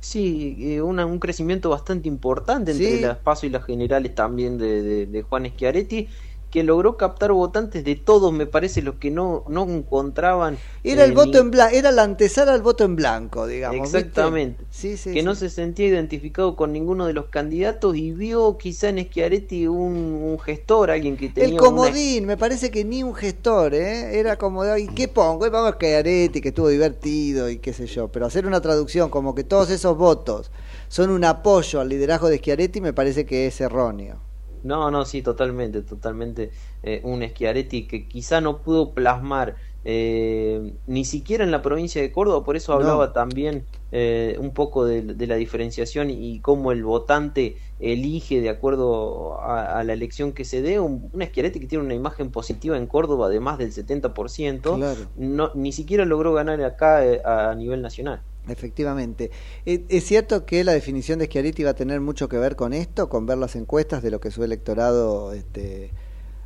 Sí, 0.00 0.56
eh, 0.58 0.80
una- 0.82 1.06
un 1.06 1.18
crecimiento 1.20 1.68
bastante 1.70 2.08
importante 2.08 2.72
entre 2.72 2.96
Sí. 2.96 3.00
las 3.02 3.18
PASO 3.18 3.46
y 3.46 3.50
las 3.50 3.64
generales 3.64 4.14
también 4.14 4.58
de, 4.58 4.82
de- 4.82 5.06
de 5.06 5.22
Juan 5.22 5.46
Schiaretti, 5.46 6.08
que 6.50 6.64
logró 6.64 6.96
captar 6.96 7.32
votantes 7.32 7.84
de 7.84 7.94
todos, 7.96 8.32
me 8.32 8.46
parece, 8.46 8.82
los 8.82 8.96
que 8.96 9.10
no, 9.10 9.44
no 9.48 9.62
encontraban. 9.64 10.58
Era 10.82 11.04
el 11.04 11.12
eh, 11.12 11.14
voto 11.14 11.32
ni- 11.32 11.38
en 11.38 11.50
blanco, 11.50 11.74
era 11.76 11.92
la 11.92 12.02
antesala 12.02 12.52
al 12.52 12.62
voto 12.62 12.84
en 12.84 12.96
blanco, 12.96 13.46
digamos. 13.46 13.86
Exactamente. 13.86 14.64
Sí, 14.70 14.96
sí, 14.96 15.12
que 15.12 15.22
no 15.22 15.34
se 15.34 15.48
sentía 15.50 15.86
identificado 15.86 16.56
con 16.56 16.72
ninguno 16.72 17.06
de 17.06 17.12
los 17.12 17.26
candidatos 17.26 17.96
y 17.96 18.12
vio 18.12 18.58
quizá 18.58 18.88
en 18.88 18.98
Schiaretti 19.04 19.66
un, 19.68 19.78
un 19.94 20.38
gestor, 20.40 20.90
alguien 20.90 21.16
que 21.16 21.28
tenía 21.28 21.46
El 21.48 21.52
una- 21.52 21.60
comodín, 21.60 22.26
me 22.26 22.36
parece 22.36 22.70
que 22.70 22.84
ni 22.84 23.02
un 23.02 23.14
gestor, 23.14 23.74
¿eh? 23.74 24.18
Era 24.18 24.36
como, 24.36 24.64
¿y 24.76 24.88
qué 24.88 25.06
pongo? 25.08 25.46
Eh, 25.46 25.50
Vamos 25.50 25.72
a 25.72 25.76
Schiaretti, 25.76 26.40
que 26.40 26.48
estuvo 26.48 26.68
divertido 26.68 27.48
y 27.48 27.58
qué 27.58 27.72
sé 27.72 27.86
yo. 27.86 28.08
Pero 28.08 28.26
hacer 28.26 28.46
una 28.46 28.60
traducción 28.60 29.08
como 29.10 29.34
que 29.34 29.44
todos 29.44 29.70
esos 29.70 29.96
votos 29.96 30.50
son 30.88 31.10
un 31.10 31.24
apoyo 31.24 31.80
al 31.80 31.88
liderazgo 31.88 32.28
de 32.28 32.38
Schiaretti 32.38 32.80
me 32.80 32.92
parece 32.92 33.24
que 33.24 33.46
es 33.46 33.60
erróneo. 33.60 34.18
No, 34.62 34.90
no, 34.90 35.06
sí, 35.06 35.22
totalmente, 35.22 35.82
totalmente. 35.82 36.50
eh, 36.82 37.00
un 37.04 37.22
Schiaretti 37.26 37.86
que 37.88 38.06
quizá 38.08 38.42
no 38.42 38.60
pudo 38.62 38.92
plasmar 38.92 39.56
eh, 39.84 40.76
ni 40.84 41.06
siquiera 41.06 41.44
en 41.44 41.50
la 41.50 41.62
provincia 41.62 42.02
de 42.02 42.12
Córdoba, 42.12 42.44
por 42.44 42.56
eso 42.56 42.74
No. 42.74 42.74
hablaba 42.74 43.14
también 43.14 43.66
eh, 43.90 44.36
un 44.38 44.52
poco 44.52 44.84
de, 44.84 45.00
de 45.02 45.26
la 45.26 45.36
diferenciación 45.36 46.10
y 46.10 46.42
cómo 46.42 46.72
el 46.72 46.84
votante 46.84 47.56
elige 47.78 48.42
de 48.42 48.50
acuerdo 48.50 49.40
a, 49.40 49.78
a 49.78 49.84
la 49.84 49.94
elección 49.94 50.34
que 50.34 50.44
se 50.44 50.60
dé 50.60 50.78
un, 50.78 51.08
un 51.10 51.22
Schiaretti 51.24 51.58
que 51.60 51.66
tiene 51.66 51.84
una 51.84 51.94
imagen 51.94 52.30
positiva 52.30 52.76
en 52.76 52.86
Córdoba 52.86 53.30
de 53.30 53.40
más 53.40 53.56
del 53.56 53.72
70%, 53.72 54.78
Claro. 54.78 55.12
no, 55.14 55.52
ni 55.54 55.72
siquiera 55.72 56.04
logró 56.04 56.34
ganar 56.34 56.62
acá 56.62 57.06
eh, 57.06 57.22
a 57.24 57.54
nivel 57.54 57.80
nacional. 57.80 58.24
Efectivamente. 58.48 59.30
¿Es 59.64 59.82
es 59.88 60.04
cierto 60.04 60.46
que 60.46 60.64
la 60.64 60.72
definición 60.72 61.18
de 61.18 61.26
Schiaretti 61.26 61.62
va 61.62 61.70
a 61.70 61.74
tener 61.74 62.00
mucho 62.00 62.28
que 62.28 62.38
ver 62.38 62.56
con 62.56 62.72
esto, 62.72 63.08
con 63.08 63.26
ver 63.26 63.38
las 63.38 63.54
encuestas 63.56 64.02
de 64.02 64.10
lo 64.10 64.20
que 64.20 64.30
su 64.30 64.42
electorado 64.42 65.32
este, 65.32 65.94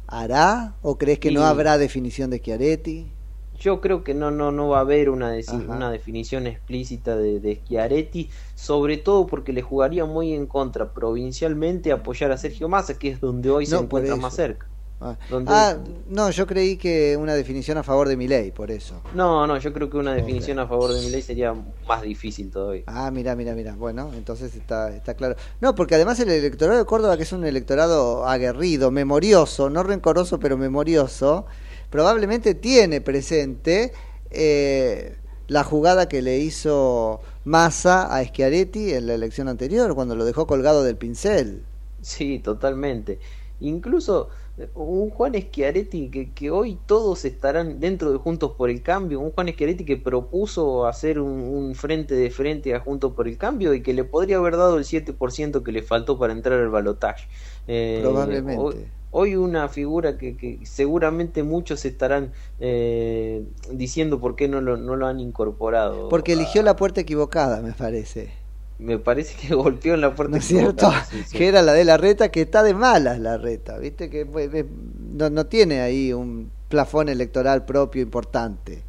hará? 0.06 0.76
¿O 0.82 0.98
crees 0.98 1.18
que 1.20 1.32
no 1.32 1.44
habrá 1.44 1.78
definición 1.78 2.30
de 2.30 2.38
Schiaretti? 2.38 3.12
Yo 3.56 3.80
creo 3.80 4.02
que 4.04 4.14
no, 4.14 4.30
no, 4.32 4.50
no 4.52 4.68
va 4.68 4.78
a 4.78 4.80
haber 4.80 5.08
una, 5.10 5.32
una 5.68 5.90
definición 5.90 6.46
explícita 6.46 7.16
de, 7.16 7.38
de 7.40 7.56
Schiaretti, 7.56 8.30
sobre 8.54 8.96
todo 8.98 9.26
porque 9.26 9.52
le 9.52 9.62
jugaría 9.62 10.04
muy 10.06 10.34
en 10.34 10.46
contra 10.46 10.92
provincialmente 10.92 11.92
apoyar 11.92 12.32
a 12.32 12.36
Sergio 12.36 12.68
Massa, 12.68 12.98
que 12.98 13.10
es 13.10 13.20
donde 13.20 13.50
hoy 13.50 13.66
se 13.66 13.78
No, 13.78 13.80
encuentra 13.80 14.16
más 14.16 14.34
cerca. 14.34 14.73
Ah, 15.00 15.16
Ah, 15.46 15.76
no, 16.08 16.30
yo 16.30 16.46
creí 16.46 16.76
que 16.76 17.16
una 17.16 17.34
definición 17.34 17.76
a 17.76 17.82
favor 17.82 18.08
de 18.08 18.16
mi 18.16 18.26
ley, 18.26 18.52
por 18.52 18.70
eso. 18.70 19.02
No, 19.14 19.46
no, 19.46 19.58
yo 19.58 19.72
creo 19.72 19.90
que 19.90 19.96
una 19.98 20.14
definición 20.14 20.58
a 20.58 20.66
favor 20.66 20.92
de 20.94 21.00
mi 21.02 21.10
ley 21.10 21.20
sería 21.20 21.54
más 21.86 22.02
difícil 22.02 22.50
todavía. 22.50 22.84
Ah, 22.86 23.10
mira, 23.10 23.34
mira, 23.36 23.54
mira. 23.54 23.74
Bueno, 23.74 24.10
entonces 24.14 24.54
está, 24.54 24.94
está 24.94 25.14
claro. 25.14 25.36
No, 25.60 25.74
porque 25.74 25.96
además 25.96 26.18
el 26.20 26.30
electorado 26.30 26.78
de 26.78 26.84
Córdoba, 26.86 27.16
que 27.16 27.24
es 27.24 27.32
un 27.32 27.44
electorado 27.44 28.26
aguerrido, 28.26 28.90
memorioso, 28.90 29.68
no 29.68 29.82
rencoroso, 29.82 30.38
pero 30.38 30.56
memorioso, 30.56 31.44
probablemente 31.90 32.54
tiene 32.54 33.00
presente 33.02 33.92
eh, 34.30 35.16
la 35.48 35.64
jugada 35.64 36.08
que 36.08 36.22
le 36.22 36.38
hizo 36.38 37.20
Massa 37.44 38.16
a 38.16 38.24
Schiaretti 38.24 38.94
en 38.94 39.06
la 39.06 39.14
elección 39.14 39.48
anterior, 39.48 39.94
cuando 39.94 40.16
lo 40.16 40.24
dejó 40.24 40.46
colgado 40.46 40.82
del 40.82 40.96
pincel. 40.96 41.64
Sí, 42.00 42.38
totalmente. 42.38 43.18
Incluso 43.60 44.28
un 44.74 45.10
Juan 45.10 45.34
Schiaretti 45.34 46.10
que, 46.10 46.30
que 46.32 46.50
hoy 46.50 46.78
todos 46.86 47.24
estarán 47.24 47.80
dentro 47.80 48.12
de 48.12 48.18
Juntos 48.18 48.52
por 48.52 48.70
el 48.70 48.82
Cambio, 48.82 49.20
un 49.20 49.32
Juan 49.32 49.48
Schiaretti 49.48 49.84
que 49.84 49.96
propuso 49.96 50.86
hacer 50.86 51.18
un, 51.18 51.32
un 51.32 51.74
frente 51.74 52.14
de 52.14 52.30
frente 52.30 52.74
a 52.74 52.80
Juntos 52.80 53.12
por 53.14 53.26
el 53.26 53.36
Cambio 53.36 53.74
y 53.74 53.82
que 53.82 53.92
le 53.92 54.04
podría 54.04 54.36
haber 54.36 54.56
dado 54.56 54.78
el 54.78 54.84
7% 54.84 55.62
que 55.62 55.72
le 55.72 55.82
faltó 55.82 56.18
para 56.18 56.32
entrar 56.32 56.60
al 56.60 56.70
balotaje. 56.70 57.26
Eh, 57.66 57.98
Probablemente. 58.02 58.62
Hoy, 58.62 58.74
hoy 59.10 59.36
una 59.36 59.68
figura 59.68 60.18
que, 60.18 60.36
que 60.36 60.60
seguramente 60.64 61.42
muchos 61.42 61.84
estarán 61.84 62.32
eh, 62.60 63.44
diciendo 63.72 64.20
por 64.20 64.36
qué 64.36 64.48
no 64.48 64.60
lo, 64.60 64.76
no 64.76 64.94
lo 64.94 65.06
han 65.06 65.18
incorporado. 65.18 66.08
Porque 66.08 66.34
eligió 66.34 66.62
la 66.62 66.76
puerta 66.76 67.00
equivocada, 67.00 67.60
me 67.60 67.72
parece. 67.72 68.43
Me 68.78 68.98
parece 68.98 69.36
que 69.36 69.54
golpeó 69.54 69.94
en 69.94 70.00
la 70.00 70.14
puerta 70.14 70.32
¿No 70.32 70.38
es 70.38 70.44
cierto? 70.46 70.86
equivocada, 70.86 71.04
sí, 71.04 71.24
sí. 71.24 71.38
Que 71.38 71.48
era 71.48 71.62
la 71.62 71.72
de 71.72 71.84
la 71.84 71.96
reta, 71.96 72.30
que 72.30 72.42
está 72.42 72.62
de 72.62 72.74
malas 72.74 73.18
la 73.20 73.38
reta, 73.38 73.78
¿viste? 73.78 74.10
Que 74.10 74.24
no, 75.12 75.30
no 75.30 75.46
tiene 75.46 75.80
ahí 75.80 76.12
un 76.12 76.50
plafón 76.68 77.08
electoral 77.08 77.64
propio 77.64 78.02
importante. 78.02 78.84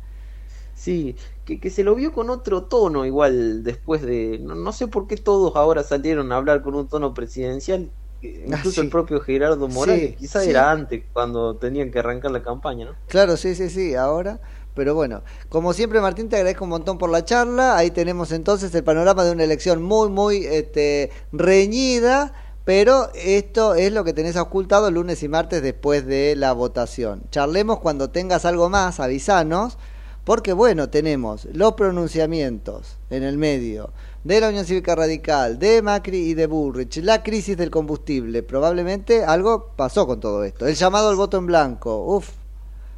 Sí, 0.74 1.16
que, 1.46 1.60
que 1.60 1.70
se 1.70 1.84
lo 1.84 1.96
vio 1.96 2.12
con 2.14 2.30
otro 2.30 2.66
tono 2.66 3.06
igual 3.06 3.64
después 3.64 4.02
de... 4.02 4.40
No, 4.40 4.56
no 4.56 4.72
sé 4.74 4.88
por 4.88 5.08
qué 5.08 5.18
todos 5.18 5.56
ahora 5.56 5.84
salieron 5.84 6.32
a 6.32 6.36
hablar 6.38 6.62
con 6.62 6.76
un 6.76 6.88
tono 6.90 7.14
presidencial. 7.14 7.92
que 8.22 8.46
Incluso 8.46 8.82
sí. 8.82 8.82
el 8.82 8.90
propio 8.90 9.22
Gerardo 9.22 9.68
Morales, 9.70 10.16
quizá 10.18 10.44
era 10.44 10.72
antes, 10.72 11.06
cuando 11.14 11.58
tenían 11.58 11.92
que 11.92 12.00
arrancar 12.00 12.32
la 12.32 12.44
campaña, 12.44 12.86
¿no? 12.86 12.98
Claro, 13.08 13.38
sí, 13.38 13.56
sí, 13.56 13.70
sí, 13.70 13.96
ahora. 13.96 14.40
Pero 14.76 14.94
bueno, 14.94 15.24
como 15.50 15.74
siempre 15.74 16.02
Martín, 16.02 16.30
te 16.30 16.36
agradezco 16.36 16.66
un 16.66 16.72
montón 16.72 16.98
por 16.98 17.10
la 17.10 17.26
charla. 17.26 17.78
Ahí 17.78 17.92
tenemos 17.92 18.32
entonces 18.32 18.76
el 18.76 18.84
panorama 18.84 19.24
de 19.24 19.32
una 19.32 19.46
elección 19.46 19.82
muy, 19.82 20.10
muy 20.10 20.46
este, 20.46 21.10
reñida. 21.32 22.34
Pero 22.66 23.10
esto 23.14 23.76
es 23.76 23.94
lo 23.94 24.04
que 24.04 24.14
tenés 24.14 24.36
ocultado 24.38 24.90
lunes 24.90 25.22
y 25.24 25.28
martes 25.28 25.62
después 25.62 26.06
de 26.06 26.36
la 26.36 26.52
votación. 26.52 27.22
Charlemos 27.30 27.80
cuando 27.80 28.10
tengas 28.10 28.44
algo 28.44 28.70
más, 28.70 29.00
avisanos. 29.00 29.78
Porque 30.26 30.54
bueno, 30.54 30.90
tenemos 30.90 31.46
los 31.54 31.74
pronunciamientos 31.74 32.98
en 33.12 33.22
el 33.22 33.38
medio 33.38 33.92
de 34.24 34.42
la 34.42 34.50
Unión 34.50 34.66
Cívica 34.66 34.96
Radical, 34.96 35.60
de 35.60 35.84
Macri 35.84 36.18
y 36.18 36.34
de 36.34 36.48
Burrich, 36.48 36.98
la 36.98 37.22
crisis 37.22 37.56
del 37.56 37.70
combustible. 37.70 38.42
Probablemente 38.42 39.24
algo 39.24 39.74
pasó 39.76 40.08
con 40.08 40.20
todo 40.20 40.44
esto. 40.44 40.66
El 40.66 40.74
llamado 40.74 41.10
al 41.10 41.16
voto 41.16 41.38
en 41.38 41.46
blanco. 41.46 42.04
Uf, 42.04 42.32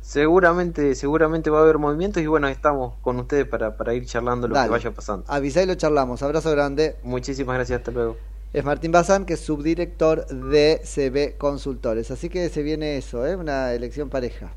Seguramente, 0.07 0.95
seguramente 0.95 1.49
va 1.49 1.59
a 1.59 1.61
haber 1.63 1.79
movimientos 1.79 2.23
y 2.23 2.27
bueno, 2.27 2.47
estamos 2.47 2.93
con 3.01 3.19
ustedes 3.19 3.45
para, 3.45 3.75
para 3.75 3.93
ir 3.93 4.05
charlando 4.05 4.47
lo 4.47 4.55
Dale. 4.55 4.67
que 4.67 4.71
vaya 4.71 4.91
pasando. 4.91 5.25
Avisá 5.27 5.61
y 5.63 5.65
lo 5.65 5.75
charlamos. 5.75 6.23
Abrazo 6.23 6.49
grande. 6.51 6.95
Muchísimas 7.03 7.55
gracias, 7.57 7.79
hasta 7.79 7.91
luego. 7.91 8.15
Es 8.53 8.63
Martín 8.63 8.93
Bazán, 8.93 9.25
que 9.25 9.33
es 9.33 9.41
subdirector 9.41 10.25
de 10.27 10.79
CB 10.81 11.37
Consultores. 11.37 12.09
Así 12.09 12.29
que 12.29 12.47
se 12.47 12.63
viene 12.63 12.95
eso, 12.95 13.27
¿eh? 13.27 13.35
una 13.35 13.73
elección 13.73 14.09
pareja. 14.09 14.51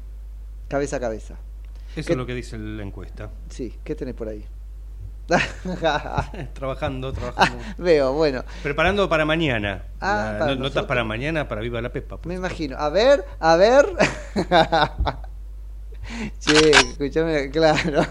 Cabeza 0.69 0.99
a 0.99 1.01
cabeza. 1.01 1.35
Eso 1.97 2.07
¿Qué- 2.07 2.13
es 2.13 2.17
lo 2.17 2.27
que 2.27 2.35
dice 2.37 2.57
la 2.57 2.85
encuesta. 2.85 3.31
Sí, 3.49 3.77
¿qué 3.83 3.97
tenés 3.97 4.15
por 4.15 4.29
ahí? 4.29 4.45
trabajando, 6.55 7.13
trabajando. 7.13 7.59
Veo, 7.79 8.13
bueno. 8.13 8.45
Preparando 8.63 9.09
para 9.09 9.25
mañana. 9.25 9.83
Ah, 10.01 10.31
La- 10.35 10.39
para 10.39 10.39
no- 10.39 10.47
notas 10.47 10.59
nosotros. 10.61 10.87
para 10.87 11.03
mañana 11.03 11.49
para 11.49 11.61
Viva 11.61 11.81
la 11.83 11.91
Pepa. 11.91 12.19
pues. 12.19 12.27
Me 12.27 12.35
imagino. 12.37 12.77
A 12.79 12.89
ver, 12.89 13.25
a 13.41 13.57
ver. 13.57 13.87
che, 16.39 16.71
escúchame, 16.71 17.51
claro. 17.53 18.03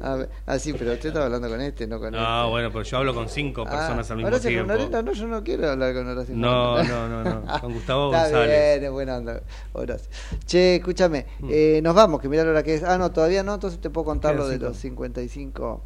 Ah, 0.00 0.58
sí, 0.60 0.72
pero 0.74 0.92
usted 0.92 1.08
estaba 1.08 1.26
hablando 1.26 1.48
con 1.48 1.60
este, 1.60 1.86
no 1.86 1.98
con 1.98 2.12
No, 2.12 2.50
bueno, 2.50 2.70
pero 2.70 2.84
yo 2.84 2.98
hablo 2.98 3.14
con 3.14 3.28
cinco 3.28 3.64
Ah, 3.66 3.70
personas 3.70 4.08
al 4.10 4.16
mismo 4.18 4.28
Horacio 4.28 4.48
tiempo. 4.50 4.68
Coronarena, 4.72 5.02
no, 5.02 5.12
yo 5.12 5.26
no 5.26 5.42
quiero 5.42 5.70
hablar 5.70 5.92
con 5.92 6.06
Horacio 6.08 6.36
No, 6.36 6.82
no, 6.84 7.08
no, 7.08 7.24
no, 7.24 7.42
con 7.60 7.72
Gustavo 7.74 8.12
Está 8.12 8.22
González. 8.24 8.74
bien, 8.78 8.84
es 8.84 8.90
buena 8.92 9.16
onda, 9.16 9.42
Horacio. 9.72 10.08
Che, 10.46 10.76
escúchame, 10.76 11.26
Mm. 11.40 11.48
eh, 11.50 11.80
nos 11.82 11.94
vamos, 11.96 12.20
que 12.20 12.28
mirá 12.28 12.44
la 12.44 12.50
hora 12.50 12.62
que 12.62 12.74
es. 12.74 12.82
Ah, 12.84 12.96
no, 12.96 13.10
todavía 13.10 13.42
no, 13.42 13.54
entonces 13.54 13.80
te 13.80 13.90
puedo 13.90 14.04
contar 14.04 14.36
lo 14.36 14.46
de 14.46 14.54
cinco. 14.54 14.66
los 14.68 14.76
55. 14.78 15.82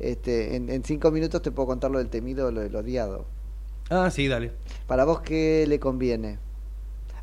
Este, 0.00 0.56
en, 0.56 0.68
en 0.68 0.82
cinco 0.84 1.12
minutos 1.12 1.40
te 1.42 1.52
puedo 1.52 1.68
contar 1.68 1.90
lo 1.92 1.98
del 1.98 2.08
temido, 2.08 2.50
lo 2.50 2.60
del 2.62 2.74
odiado. 2.74 3.26
Ah, 3.90 4.10
sí, 4.10 4.26
dale. 4.26 4.50
Para 4.88 5.04
vos, 5.04 5.20
¿qué 5.20 5.64
le 5.68 5.78
conviene? 5.78 6.38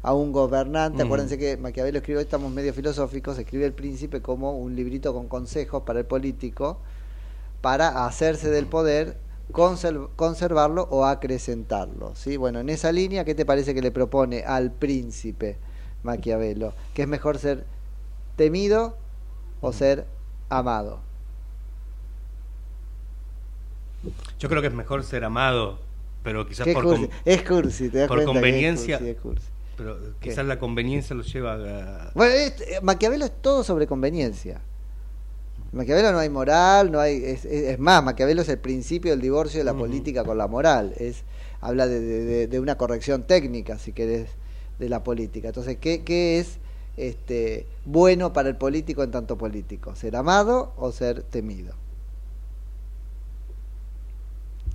A 0.01 0.13
un 0.13 0.31
gobernante, 0.31 1.03
Mm. 1.03 1.07
acuérdense 1.07 1.37
que 1.37 1.57
Maquiavelo 1.57 1.97
escribió, 1.97 2.21
estamos 2.21 2.51
medio 2.53 2.73
filosóficos, 2.73 3.37
escribe 3.37 3.65
el 3.65 3.73
príncipe 3.73 4.21
como 4.21 4.57
un 4.57 4.75
librito 4.75 5.13
con 5.13 5.27
consejos 5.27 5.83
para 5.83 5.99
el 5.99 6.05
político, 6.05 6.77
para 7.61 8.05
hacerse 8.05 8.49
del 8.49 8.65
poder, 8.65 9.17
conserv- 9.51 10.07
conservarlo 10.15 10.87
o 10.89 11.03
acrecentarlo. 11.05 12.15
¿sí? 12.15 12.37
Bueno, 12.37 12.59
en 12.61 12.69
esa 12.69 12.93
línea, 12.93 13.25
¿qué 13.25 13.35
te 13.35 13.45
parece 13.45 13.73
que 13.73 13.81
le 13.81 13.91
propone 13.91 14.43
al 14.45 14.71
príncipe 14.71 15.57
Maquiavelo? 16.03 16.73
¿Que 16.93 17.01
es 17.01 17.07
mejor 17.09 17.37
ser 17.37 17.65
temido 18.37 18.95
o 19.59 19.73
ser 19.73 20.05
amado? 20.47 21.01
Yo 24.39 24.47
creo 24.47 24.61
que 24.61 24.69
es 24.69 24.73
mejor 24.73 25.03
ser 25.03 25.25
amado, 25.25 25.77
pero 26.23 26.47
quizás 26.47 26.65
por, 26.69 26.83
cursi. 26.85 27.07
con- 27.07 27.17
Es 27.25 27.43
cursi, 27.43 27.89
te 27.89 27.97
das 27.97 28.07
por 28.07 28.23
cuenta 28.23 28.31
que 28.31 28.37
es 28.37 28.43
conveniencia. 28.53 28.97
cursi, 28.97 29.11
es 29.11 29.17
cursi. 29.19 29.47
Pero 29.79 29.97
¿Qué? 30.19 30.29
quizás 30.31 30.45
la 30.45 30.59
conveniencia 30.59 31.15
lo 31.15 31.23
lleva 31.23 31.53
a. 31.53 32.11
Bueno, 32.13 32.33
es- 32.35 32.59
eh, 32.59 32.79
Maquiavelo 32.83 33.23
es 33.23 33.31
todo 33.41 33.63
sobre 33.63 33.87
conveniencia. 33.87 34.59
En 35.71 35.77
Maquiavelo 35.77 36.11
no 36.11 36.19
hay 36.19 36.29
moral, 36.29 36.91
no 36.91 36.99
hay 36.99 37.23
es, 37.23 37.45
es- 37.45 37.69
es 37.69 37.79
más, 37.79 38.03
Maquiavelo 38.03 38.41
es 38.41 38.49
el 38.49 38.57
principio 38.59 39.11
del 39.11 39.21
divorcio 39.21 39.57
de 39.59 39.63
la 39.63 39.73
política 39.73 40.25
con 40.25 40.37
la 40.37 40.47
moral. 40.47 40.93
Es 40.97 41.23
habla 41.61 41.87
de, 41.87 42.01
de- 42.01 42.25
de- 42.25 42.47
de 42.47 42.59
una 42.59 42.77
corrección 42.77 43.23
técnica, 43.23 43.79
si 43.79 43.93
querés, 43.93 44.29
de 44.79 44.89
la 44.89 45.01
política. 45.01 45.47
Entonces, 45.47 45.77
¿qué, 45.79 46.03
qué 46.03 46.39
es 46.39 46.57
este 46.97 47.65
bueno 47.85 48.33
para 48.33 48.49
el 48.49 48.57
político 48.57 49.01
en 49.03 49.11
tanto 49.11 49.37
político? 49.37 49.95
¿Ser 49.95 50.17
amado 50.17 50.73
o 50.75 50.91
ser 50.91 51.23
temido? 51.23 51.73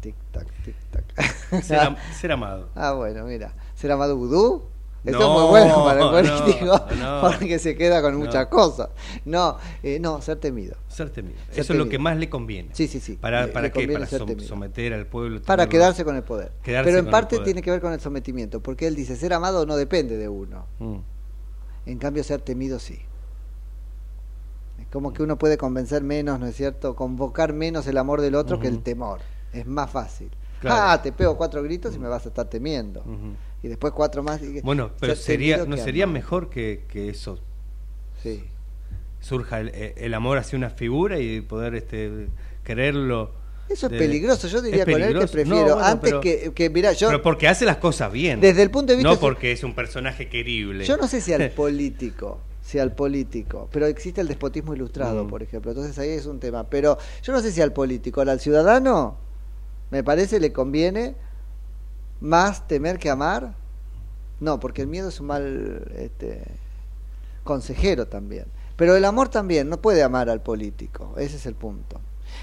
Tic 0.00 0.14
tac, 0.32 0.46
tic 0.64 0.74
tac. 0.90 1.62
Ser, 1.62 1.78
am- 1.80 1.96
ser 2.20 2.32
amado. 2.32 2.68
Ah, 2.74 2.92
bueno, 2.92 3.24
mira. 3.24 3.52
¿Ser 3.74 3.92
amado 3.92 4.16
vudú? 4.16 4.62
Esto 5.04 5.18
No, 5.18 5.34
es 5.36 5.40
muy 5.42 5.50
bueno 5.50 5.84
para 5.84 6.02
el 6.20 6.28
político, 6.40 6.80
no. 6.98 7.20
porque 7.20 7.58
se 7.58 7.76
queda 7.76 8.00
con 8.00 8.16
muchas 8.16 8.46
cosas. 8.46 8.88
No, 9.26 9.58
eh, 9.82 9.98
no, 10.00 10.22
ser 10.22 10.38
temido. 10.38 10.76
Ser 10.88 11.10
temido. 11.10 11.36
Ser 11.50 11.60
Eso 11.60 11.72
es 11.74 11.78
lo 11.78 11.88
que 11.90 11.98
más 11.98 12.16
le 12.16 12.30
conviene. 12.30 12.70
Sí, 12.72 12.88
sí, 12.88 13.00
sí. 13.00 13.16
¿Para, 13.16 13.52
para 13.52 13.70
qué? 13.70 13.86
Para 13.86 14.06
som- 14.06 14.40
someter 14.40 14.94
al 14.94 15.06
pueblo. 15.06 15.42
Para 15.42 15.68
quedarse 15.68 16.04
con 16.06 16.16
el 16.16 16.22
poder. 16.22 16.52
quedarse 16.62 16.88
Pero 16.90 16.98
en 17.00 17.10
parte 17.10 17.38
tiene 17.40 17.60
que 17.60 17.70
ver 17.70 17.80
con 17.82 17.92
el 17.92 18.00
sometimiento, 18.00 18.60
porque 18.62 18.86
él 18.86 18.94
dice, 18.96 19.14
ser 19.16 19.34
amado 19.34 19.66
no 19.66 19.76
depende 19.76 20.16
de 20.16 20.28
uno. 20.28 20.64
Mm. 20.78 20.96
En 21.86 21.98
cambio, 21.98 22.24
ser 22.24 22.40
temido 22.40 22.78
sí. 22.78 22.98
Es 24.80 24.86
como 24.88 25.12
que 25.12 25.22
uno 25.22 25.36
puede 25.38 25.56
convencer 25.58 26.02
menos, 26.02 26.40
¿no 26.40 26.46
es 26.46 26.56
cierto? 26.56 26.96
Convocar 26.96 27.52
menos 27.52 27.86
el 27.86 27.98
amor 27.98 28.20
del 28.20 28.34
otro 28.34 28.58
que 28.58 28.68
el 28.68 28.82
temor. 28.82 29.20
Es 29.52 29.66
más 29.66 29.90
fácil. 29.90 30.30
Claro. 30.60 30.76
Ah, 30.82 31.02
te 31.02 31.12
pego 31.12 31.36
cuatro 31.36 31.62
gritos 31.62 31.94
y 31.94 31.98
me 31.98 32.08
vas 32.08 32.24
a 32.24 32.28
estar 32.28 32.46
temiendo. 32.48 33.00
Ujú. 33.00 33.34
Y 33.64 33.68
después 33.68 33.94
cuatro 33.94 34.22
más. 34.22 34.42
y- 34.42 34.60
Bueno, 34.60 34.90
pero 35.00 35.14
ser 35.16 35.24
sería, 35.24 35.64
¿no 35.64 35.78
sería 35.78 36.06
mejor 36.06 36.50
que, 36.50 36.84
que 36.86 37.08
eso 37.08 37.38
Sí. 38.22 38.44
surja 39.20 39.60
el, 39.60 39.70
el 39.74 40.12
amor 40.12 40.36
hacia 40.36 40.58
una 40.58 40.68
figura 40.68 41.18
y 41.18 41.40
poder 41.40 41.74
este 41.74 42.28
creerlo. 42.62 43.30
Eso 43.70 43.86
es 43.86 43.92
de- 43.92 43.98
peligroso. 43.98 44.48
Yo 44.48 44.60
diría 44.60 44.84
con 44.84 45.00
él 45.02 45.18
que 45.18 45.26
prefiero 45.26 45.48
No, 45.60 45.64
bueno, 45.76 45.80
antes 45.80 46.10
pero- 46.10 46.20
que, 46.20 46.52
que 46.54 46.68
mira, 46.68 46.92
yo 46.92 47.08
pero 47.08 47.22
porque 47.22 47.48
hace 47.48 47.64
las 47.64 47.78
cosas 47.78 48.12
bien. 48.12 48.38
Desde 48.42 48.60
el 48.62 48.70
punto 48.70 48.92
de 48.92 48.98
vista 48.98 49.08
No 49.10 49.18
porque 49.18 49.52
es 49.52 49.64
un 49.64 49.74
personaje 49.74 50.28
querible. 50.28 50.84
Yo 50.84 50.98
no 50.98 51.08
sé 51.08 51.22
si 51.22 51.32
al 51.32 51.50
político, 51.56 52.40
si 52.62 52.78
al 52.78 52.92
político, 52.94 53.70
pero 53.72 53.86
existe 53.86 54.20
el 54.20 54.28
despotismo 54.28 54.74
ilustrado, 54.74 55.24
Mm. 55.24 55.28
por 55.28 55.42
ejemplo, 55.42 55.70
entonces 55.70 55.98
ahí 55.98 56.10
es 56.10 56.26
un 56.26 56.38
tema. 56.38 56.64
Pero 56.68 56.98
yo 57.22 57.32
no 57.32 57.40
sé 57.40 57.50
si 57.50 57.62
al 57.62 57.72
político, 57.72 58.20
ahora 58.20 58.32
al 58.32 58.40
ciudadano, 58.40 59.16
me 59.90 60.04
parece 60.04 60.38
le 60.38 60.52
conviene 60.52 61.14
más 62.24 62.66
temer 62.66 62.98
que 62.98 63.10
amar. 63.10 63.54
No, 64.40 64.58
porque 64.58 64.82
el 64.82 64.88
miedo 64.88 65.10
es 65.10 65.20
un 65.20 65.26
mal 65.26 65.92
este, 65.96 66.42
consejero 67.44 68.08
también. 68.08 68.46
Pero 68.76 68.96
el 68.96 69.04
amor 69.04 69.28
también, 69.28 69.68
no 69.68 69.80
puede 69.80 70.02
amar 70.02 70.28
al 70.28 70.42
político, 70.42 71.14
ese 71.16 71.36
es 71.36 71.46
el 71.46 71.54
punto. 71.54 72.00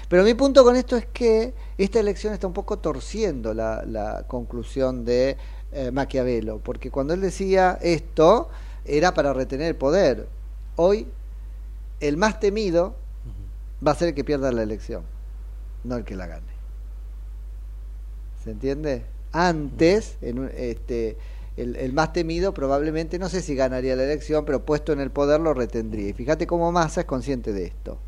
Pero 0.08 0.24
mi 0.24 0.32
punto 0.32 0.64
con 0.64 0.76
esto 0.76 0.96
es 0.96 1.06
que 1.06 1.52
esta 1.76 2.00
elección 2.00 2.32
está 2.32 2.46
un 2.46 2.54
poco 2.54 2.78
torciendo 2.78 3.52
la, 3.52 3.84
la 3.84 4.24
conclusión 4.26 5.04
de 5.04 5.36
eh, 5.72 5.90
Maquiavelo, 5.90 6.58
porque 6.58 6.90
cuando 6.90 7.12
él 7.12 7.20
decía 7.20 7.78
esto 7.82 8.48
era 8.84 9.12
para 9.12 9.34
retener 9.34 9.68
el 9.68 9.76
poder. 9.76 10.26
Hoy 10.76 11.06
el 12.00 12.16
más 12.16 12.40
temido 12.40 12.94
va 13.86 13.92
a 13.92 13.94
ser 13.94 14.08
el 14.08 14.14
que 14.14 14.24
pierda 14.24 14.50
la 14.52 14.62
elección, 14.62 15.02
no 15.84 15.96
el 15.96 16.04
que 16.04 16.16
la 16.16 16.26
gane. 16.26 16.52
¿Se 18.42 18.50
entiende? 18.50 19.04
Antes, 19.32 20.18
en 20.20 20.50
este, 20.54 21.16
el, 21.56 21.92
más 21.92 22.12
temido 22.12 22.54
probablemente, 22.54 23.18
no 23.18 23.28
sé 23.28 23.42
si 23.42 23.54
ganaría 23.54 23.96
la 23.96 24.04
elección, 24.04 24.44
pero 24.44 24.64
puesto 24.64 24.92
en 24.92 25.00
el 25.00 25.10
poder 25.10 25.40
lo 25.40 25.54
retendría. 25.54 26.08
Y 26.08 26.12
fíjate 26.12 26.46
cómo 26.46 26.72
Massa 26.72 27.00
es 27.00 27.06
consciente 27.06 27.52
de 27.52 27.64
esto. 27.64 27.98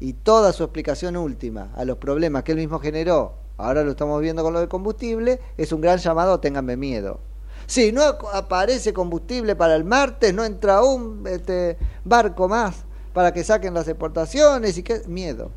Y 0.00 0.14
toda 0.14 0.52
su 0.52 0.64
explicación 0.64 1.16
última 1.16 1.70
a 1.76 1.84
los 1.84 1.98
problemas 1.98 2.42
que 2.42 2.52
él 2.52 2.58
mismo 2.58 2.80
generó, 2.80 3.34
ahora 3.56 3.84
lo 3.84 3.92
estamos 3.92 4.20
viendo 4.20 4.42
con 4.42 4.52
lo 4.52 4.60
del 4.60 4.68
combustible, 4.68 5.40
es 5.56 5.72
un 5.72 5.80
gran 5.80 5.98
llamado, 5.98 6.40
ténganme 6.40 6.76
miedo. 6.76 7.20
Si 7.66 7.92
no 7.92 8.02
aparece 8.32 8.92
combustible 8.92 9.54
para 9.54 9.76
el 9.76 9.84
martes, 9.84 10.34
no 10.34 10.44
entra 10.44 10.82
un 10.82 11.24
este, 11.26 11.78
barco 12.04 12.48
más 12.48 12.84
para 13.12 13.32
que 13.32 13.44
saquen 13.44 13.74
las 13.74 13.86
exportaciones 13.88 14.76
y 14.78 14.82
qué 14.82 15.02
miedo. 15.06 15.50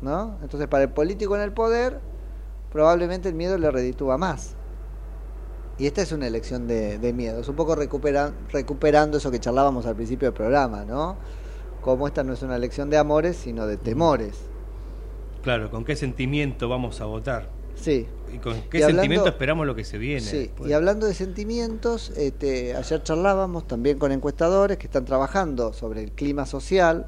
¿No? 0.00 0.38
Entonces, 0.42 0.68
para 0.68 0.84
el 0.84 0.90
político 0.90 1.34
en 1.34 1.42
el 1.42 1.52
poder, 1.52 1.98
probablemente 2.72 3.28
el 3.28 3.34
miedo 3.34 3.56
le 3.58 3.70
reditúa 3.70 4.18
más. 4.18 4.54
Y 5.78 5.86
esta 5.86 6.02
es 6.02 6.10
una 6.12 6.26
elección 6.26 6.66
de, 6.66 6.98
de 6.98 7.12
miedo. 7.12 7.40
Es 7.40 7.48
un 7.48 7.54
poco 7.56 7.76
recuperan- 7.76 8.32
recuperando 8.50 9.18
eso 9.18 9.30
que 9.30 9.38
charlábamos 9.38 9.86
al 9.86 9.94
principio 9.94 10.26
del 10.28 10.34
programa, 10.34 10.84
¿no? 10.84 11.16
Como 11.80 12.06
esta 12.08 12.24
no 12.24 12.32
es 12.32 12.42
una 12.42 12.56
elección 12.56 12.90
de 12.90 12.96
amores, 12.98 13.36
sino 13.36 13.66
de 13.66 13.76
temores. 13.76 14.34
Claro, 15.42 15.70
¿con 15.70 15.84
qué 15.84 15.94
sentimiento 15.94 16.68
vamos 16.68 17.00
a 17.00 17.04
votar? 17.04 17.48
Sí. 17.76 18.08
¿Y 18.34 18.38
con 18.38 18.60
qué 18.62 18.78
Y 18.78 18.82
hablando- 18.82 19.02
sentimiento 19.02 19.28
esperamos 19.28 19.66
lo 19.68 19.76
que 19.76 19.84
se 19.84 19.98
viene? 19.98 20.20
Sí, 20.20 20.38
después? 20.38 20.68
y 20.68 20.72
hablando 20.72 21.06
de 21.06 21.14
sentimientos, 21.14 22.10
este, 22.16 22.74
ayer 22.74 23.00
charlábamos 23.04 23.68
también 23.68 23.98
con 24.00 24.10
encuestadores 24.10 24.78
que 24.78 24.86
están 24.88 25.04
trabajando 25.04 25.72
sobre 25.72 26.02
el 26.02 26.10
clima 26.10 26.44
social. 26.44 27.06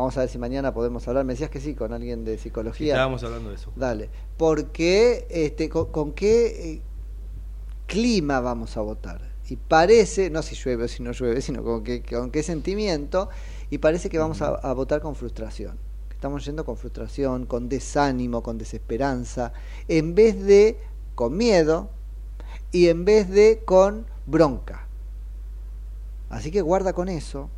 Vamos 0.00 0.16
a 0.16 0.20
ver 0.20 0.28
si 0.30 0.38
mañana 0.38 0.72
podemos 0.72 1.06
hablar. 1.08 1.24
Me 1.24 1.34
decías 1.34 1.50
que 1.50 1.60
sí, 1.60 1.74
con 1.74 1.92
alguien 1.92 2.24
de 2.24 2.36
Sí, 2.38 2.44
psicología. 2.44 2.94
estábamos 2.94 3.22
hablando 3.22 3.50
de 3.50 3.56
eso. 3.56 3.70
Dale. 3.76 4.08
Porque, 4.36 5.26
este, 5.30 5.68
con, 5.68 5.86
con 5.92 6.12
qué 6.12 6.72
eh, 6.74 6.82
clima 7.86 8.40
vamos 8.40 8.76
a 8.76 8.80
votar? 8.80 9.20
Y 9.48 9.56
parece, 9.56 10.30
no 10.30 10.42
si 10.42 10.54
llueve 10.54 10.84
o 10.84 10.88
si 10.88 11.02
no 11.02 11.12
llueve, 11.12 11.40
sino 11.42 11.62
con 11.62 11.82
qué, 11.84 12.02
con 12.02 12.30
qué 12.30 12.42
sentimiento, 12.42 13.28
y 13.68 13.78
parece 13.78 14.08
que 14.08 14.18
vamos 14.18 14.40
a, 14.42 14.48
a 14.54 14.72
votar 14.72 15.00
con 15.00 15.14
frustración. 15.16 15.76
Estamos 16.10 16.44
yendo 16.44 16.64
con 16.64 16.76
frustración, 16.76 17.46
con 17.46 17.68
desánimo, 17.68 18.42
con 18.42 18.58
desesperanza, 18.58 19.52
en 19.88 20.14
vez 20.14 20.42
de 20.44 20.78
con 21.14 21.36
miedo 21.36 21.90
y 22.72 22.88
en 22.88 23.04
vez 23.04 23.28
de 23.28 23.62
con 23.64 24.06
bronca. 24.26 24.86
Así 26.28 26.50
que 26.50 26.62
guarda 26.62 26.92
con 26.92 27.08
eso, 27.08 27.50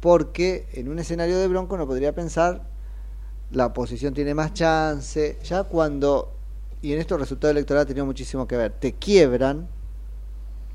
porque 0.00 0.68
en 0.72 0.88
un 0.88 0.98
escenario 0.98 1.38
de 1.38 1.48
bronco 1.48 1.74
uno 1.74 1.86
podría 1.86 2.14
pensar 2.14 2.62
la 3.50 3.66
oposición 3.66 4.14
tiene 4.14 4.34
más 4.34 4.54
chance, 4.54 5.38
ya 5.44 5.64
cuando, 5.64 6.32
y 6.82 6.92
en 6.92 6.98
esto 6.98 7.14
el 7.14 7.20
resultado 7.20 7.52
electoral 7.52 7.82
ha 7.82 7.86
tenido 7.86 8.06
muchísimo 8.06 8.46
que 8.46 8.56
ver, 8.56 8.72
te 8.72 8.94
quiebran 8.94 9.68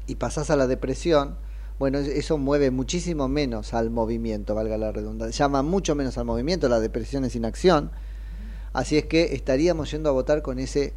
y 0.07 0.15
pasás 0.15 0.49
a 0.49 0.55
la 0.55 0.67
depresión, 0.67 1.35
bueno, 1.79 1.97
eso 1.97 2.37
mueve 2.37 2.71
muchísimo 2.71 3.27
menos 3.27 3.73
al 3.73 3.89
movimiento, 3.89 4.55
valga 4.55 4.77
la 4.77 4.91
redundancia, 4.91 5.45
llama 5.45 5.63
mucho 5.63 5.95
menos 5.95 6.17
al 6.17 6.25
movimiento, 6.25 6.69
la 6.69 6.79
depresión 6.79 7.25
es 7.25 7.35
inacción, 7.35 7.91
así 8.73 8.97
es 8.97 9.05
que 9.05 9.33
estaríamos 9.35 9.91
yendo 9.91 10.09
a 10.09 10.13
votar 10.13 10.41
con 10.41 10.59
ese 10.59 10.93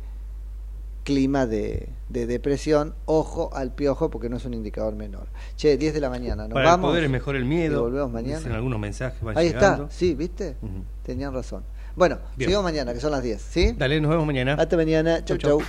clima 1.04 1.46
de, 1.46 1.88
de 2.08 2.26
depresión, 2.26 2.94
ojo 3.04 3.50
al 3.54 3.72
piojo 3.74 4.10
porque 4.10 4.28
no 4.28 4.36
es 4.38 4.44
un 4.44 4.54
indicador 4.54 4.94
menor. 4.96 5.28
Che, 5.56 5.76
10 5.76 5.94
de 5.94 6.00
la 6.00 6.10
mañana, 6.10 6.44
nos 6.48 6.54
Para 6.54 6.70
vamos. 6.70 6.88
el 6.88 6.90
poder 6.92 7.04
es 7.04 7.10
mejor 7.10 7.36
el 7.36 7.44
miedo. 7.44 7.82
Volvemos 7.82 8.10
mañana. 8.10 8.38
Dicen 8.38 8.52
algunos 8.52 8.80
mensajes 8.80 9.22
van 9.22 9.36
Ahí 9.38 9.48
llegando. 9.52 9.84
está, 9.84 9.94
sí, 9.96 10.14
¿viste? 10.14 10.56
Ujú. 10.62 10.82
Tenían 11.04 11.32
razón. 11.32 11.62
Bueno, 11.94 12.18
Bien. 12.36 12.48
seguimos 12.48 12.64
mañana, 12.64 12.92
que 12.92 12.98
son 13.00 13.12
las 13.12 13.22
10, 13.22 13.40
¿sí? 13.40 13.72
Dale, 13.78 14.00
nos 14.00 14.10
vemos 14.10 14.26
mañana. 14.26 14.54
Hasta 14.58 14.76
mañana. 14.76 15.24
Chau, 15.24 15.36
Chau, 15.36 15.50
chau. 15.50 15.58
chau. 15.60 15.68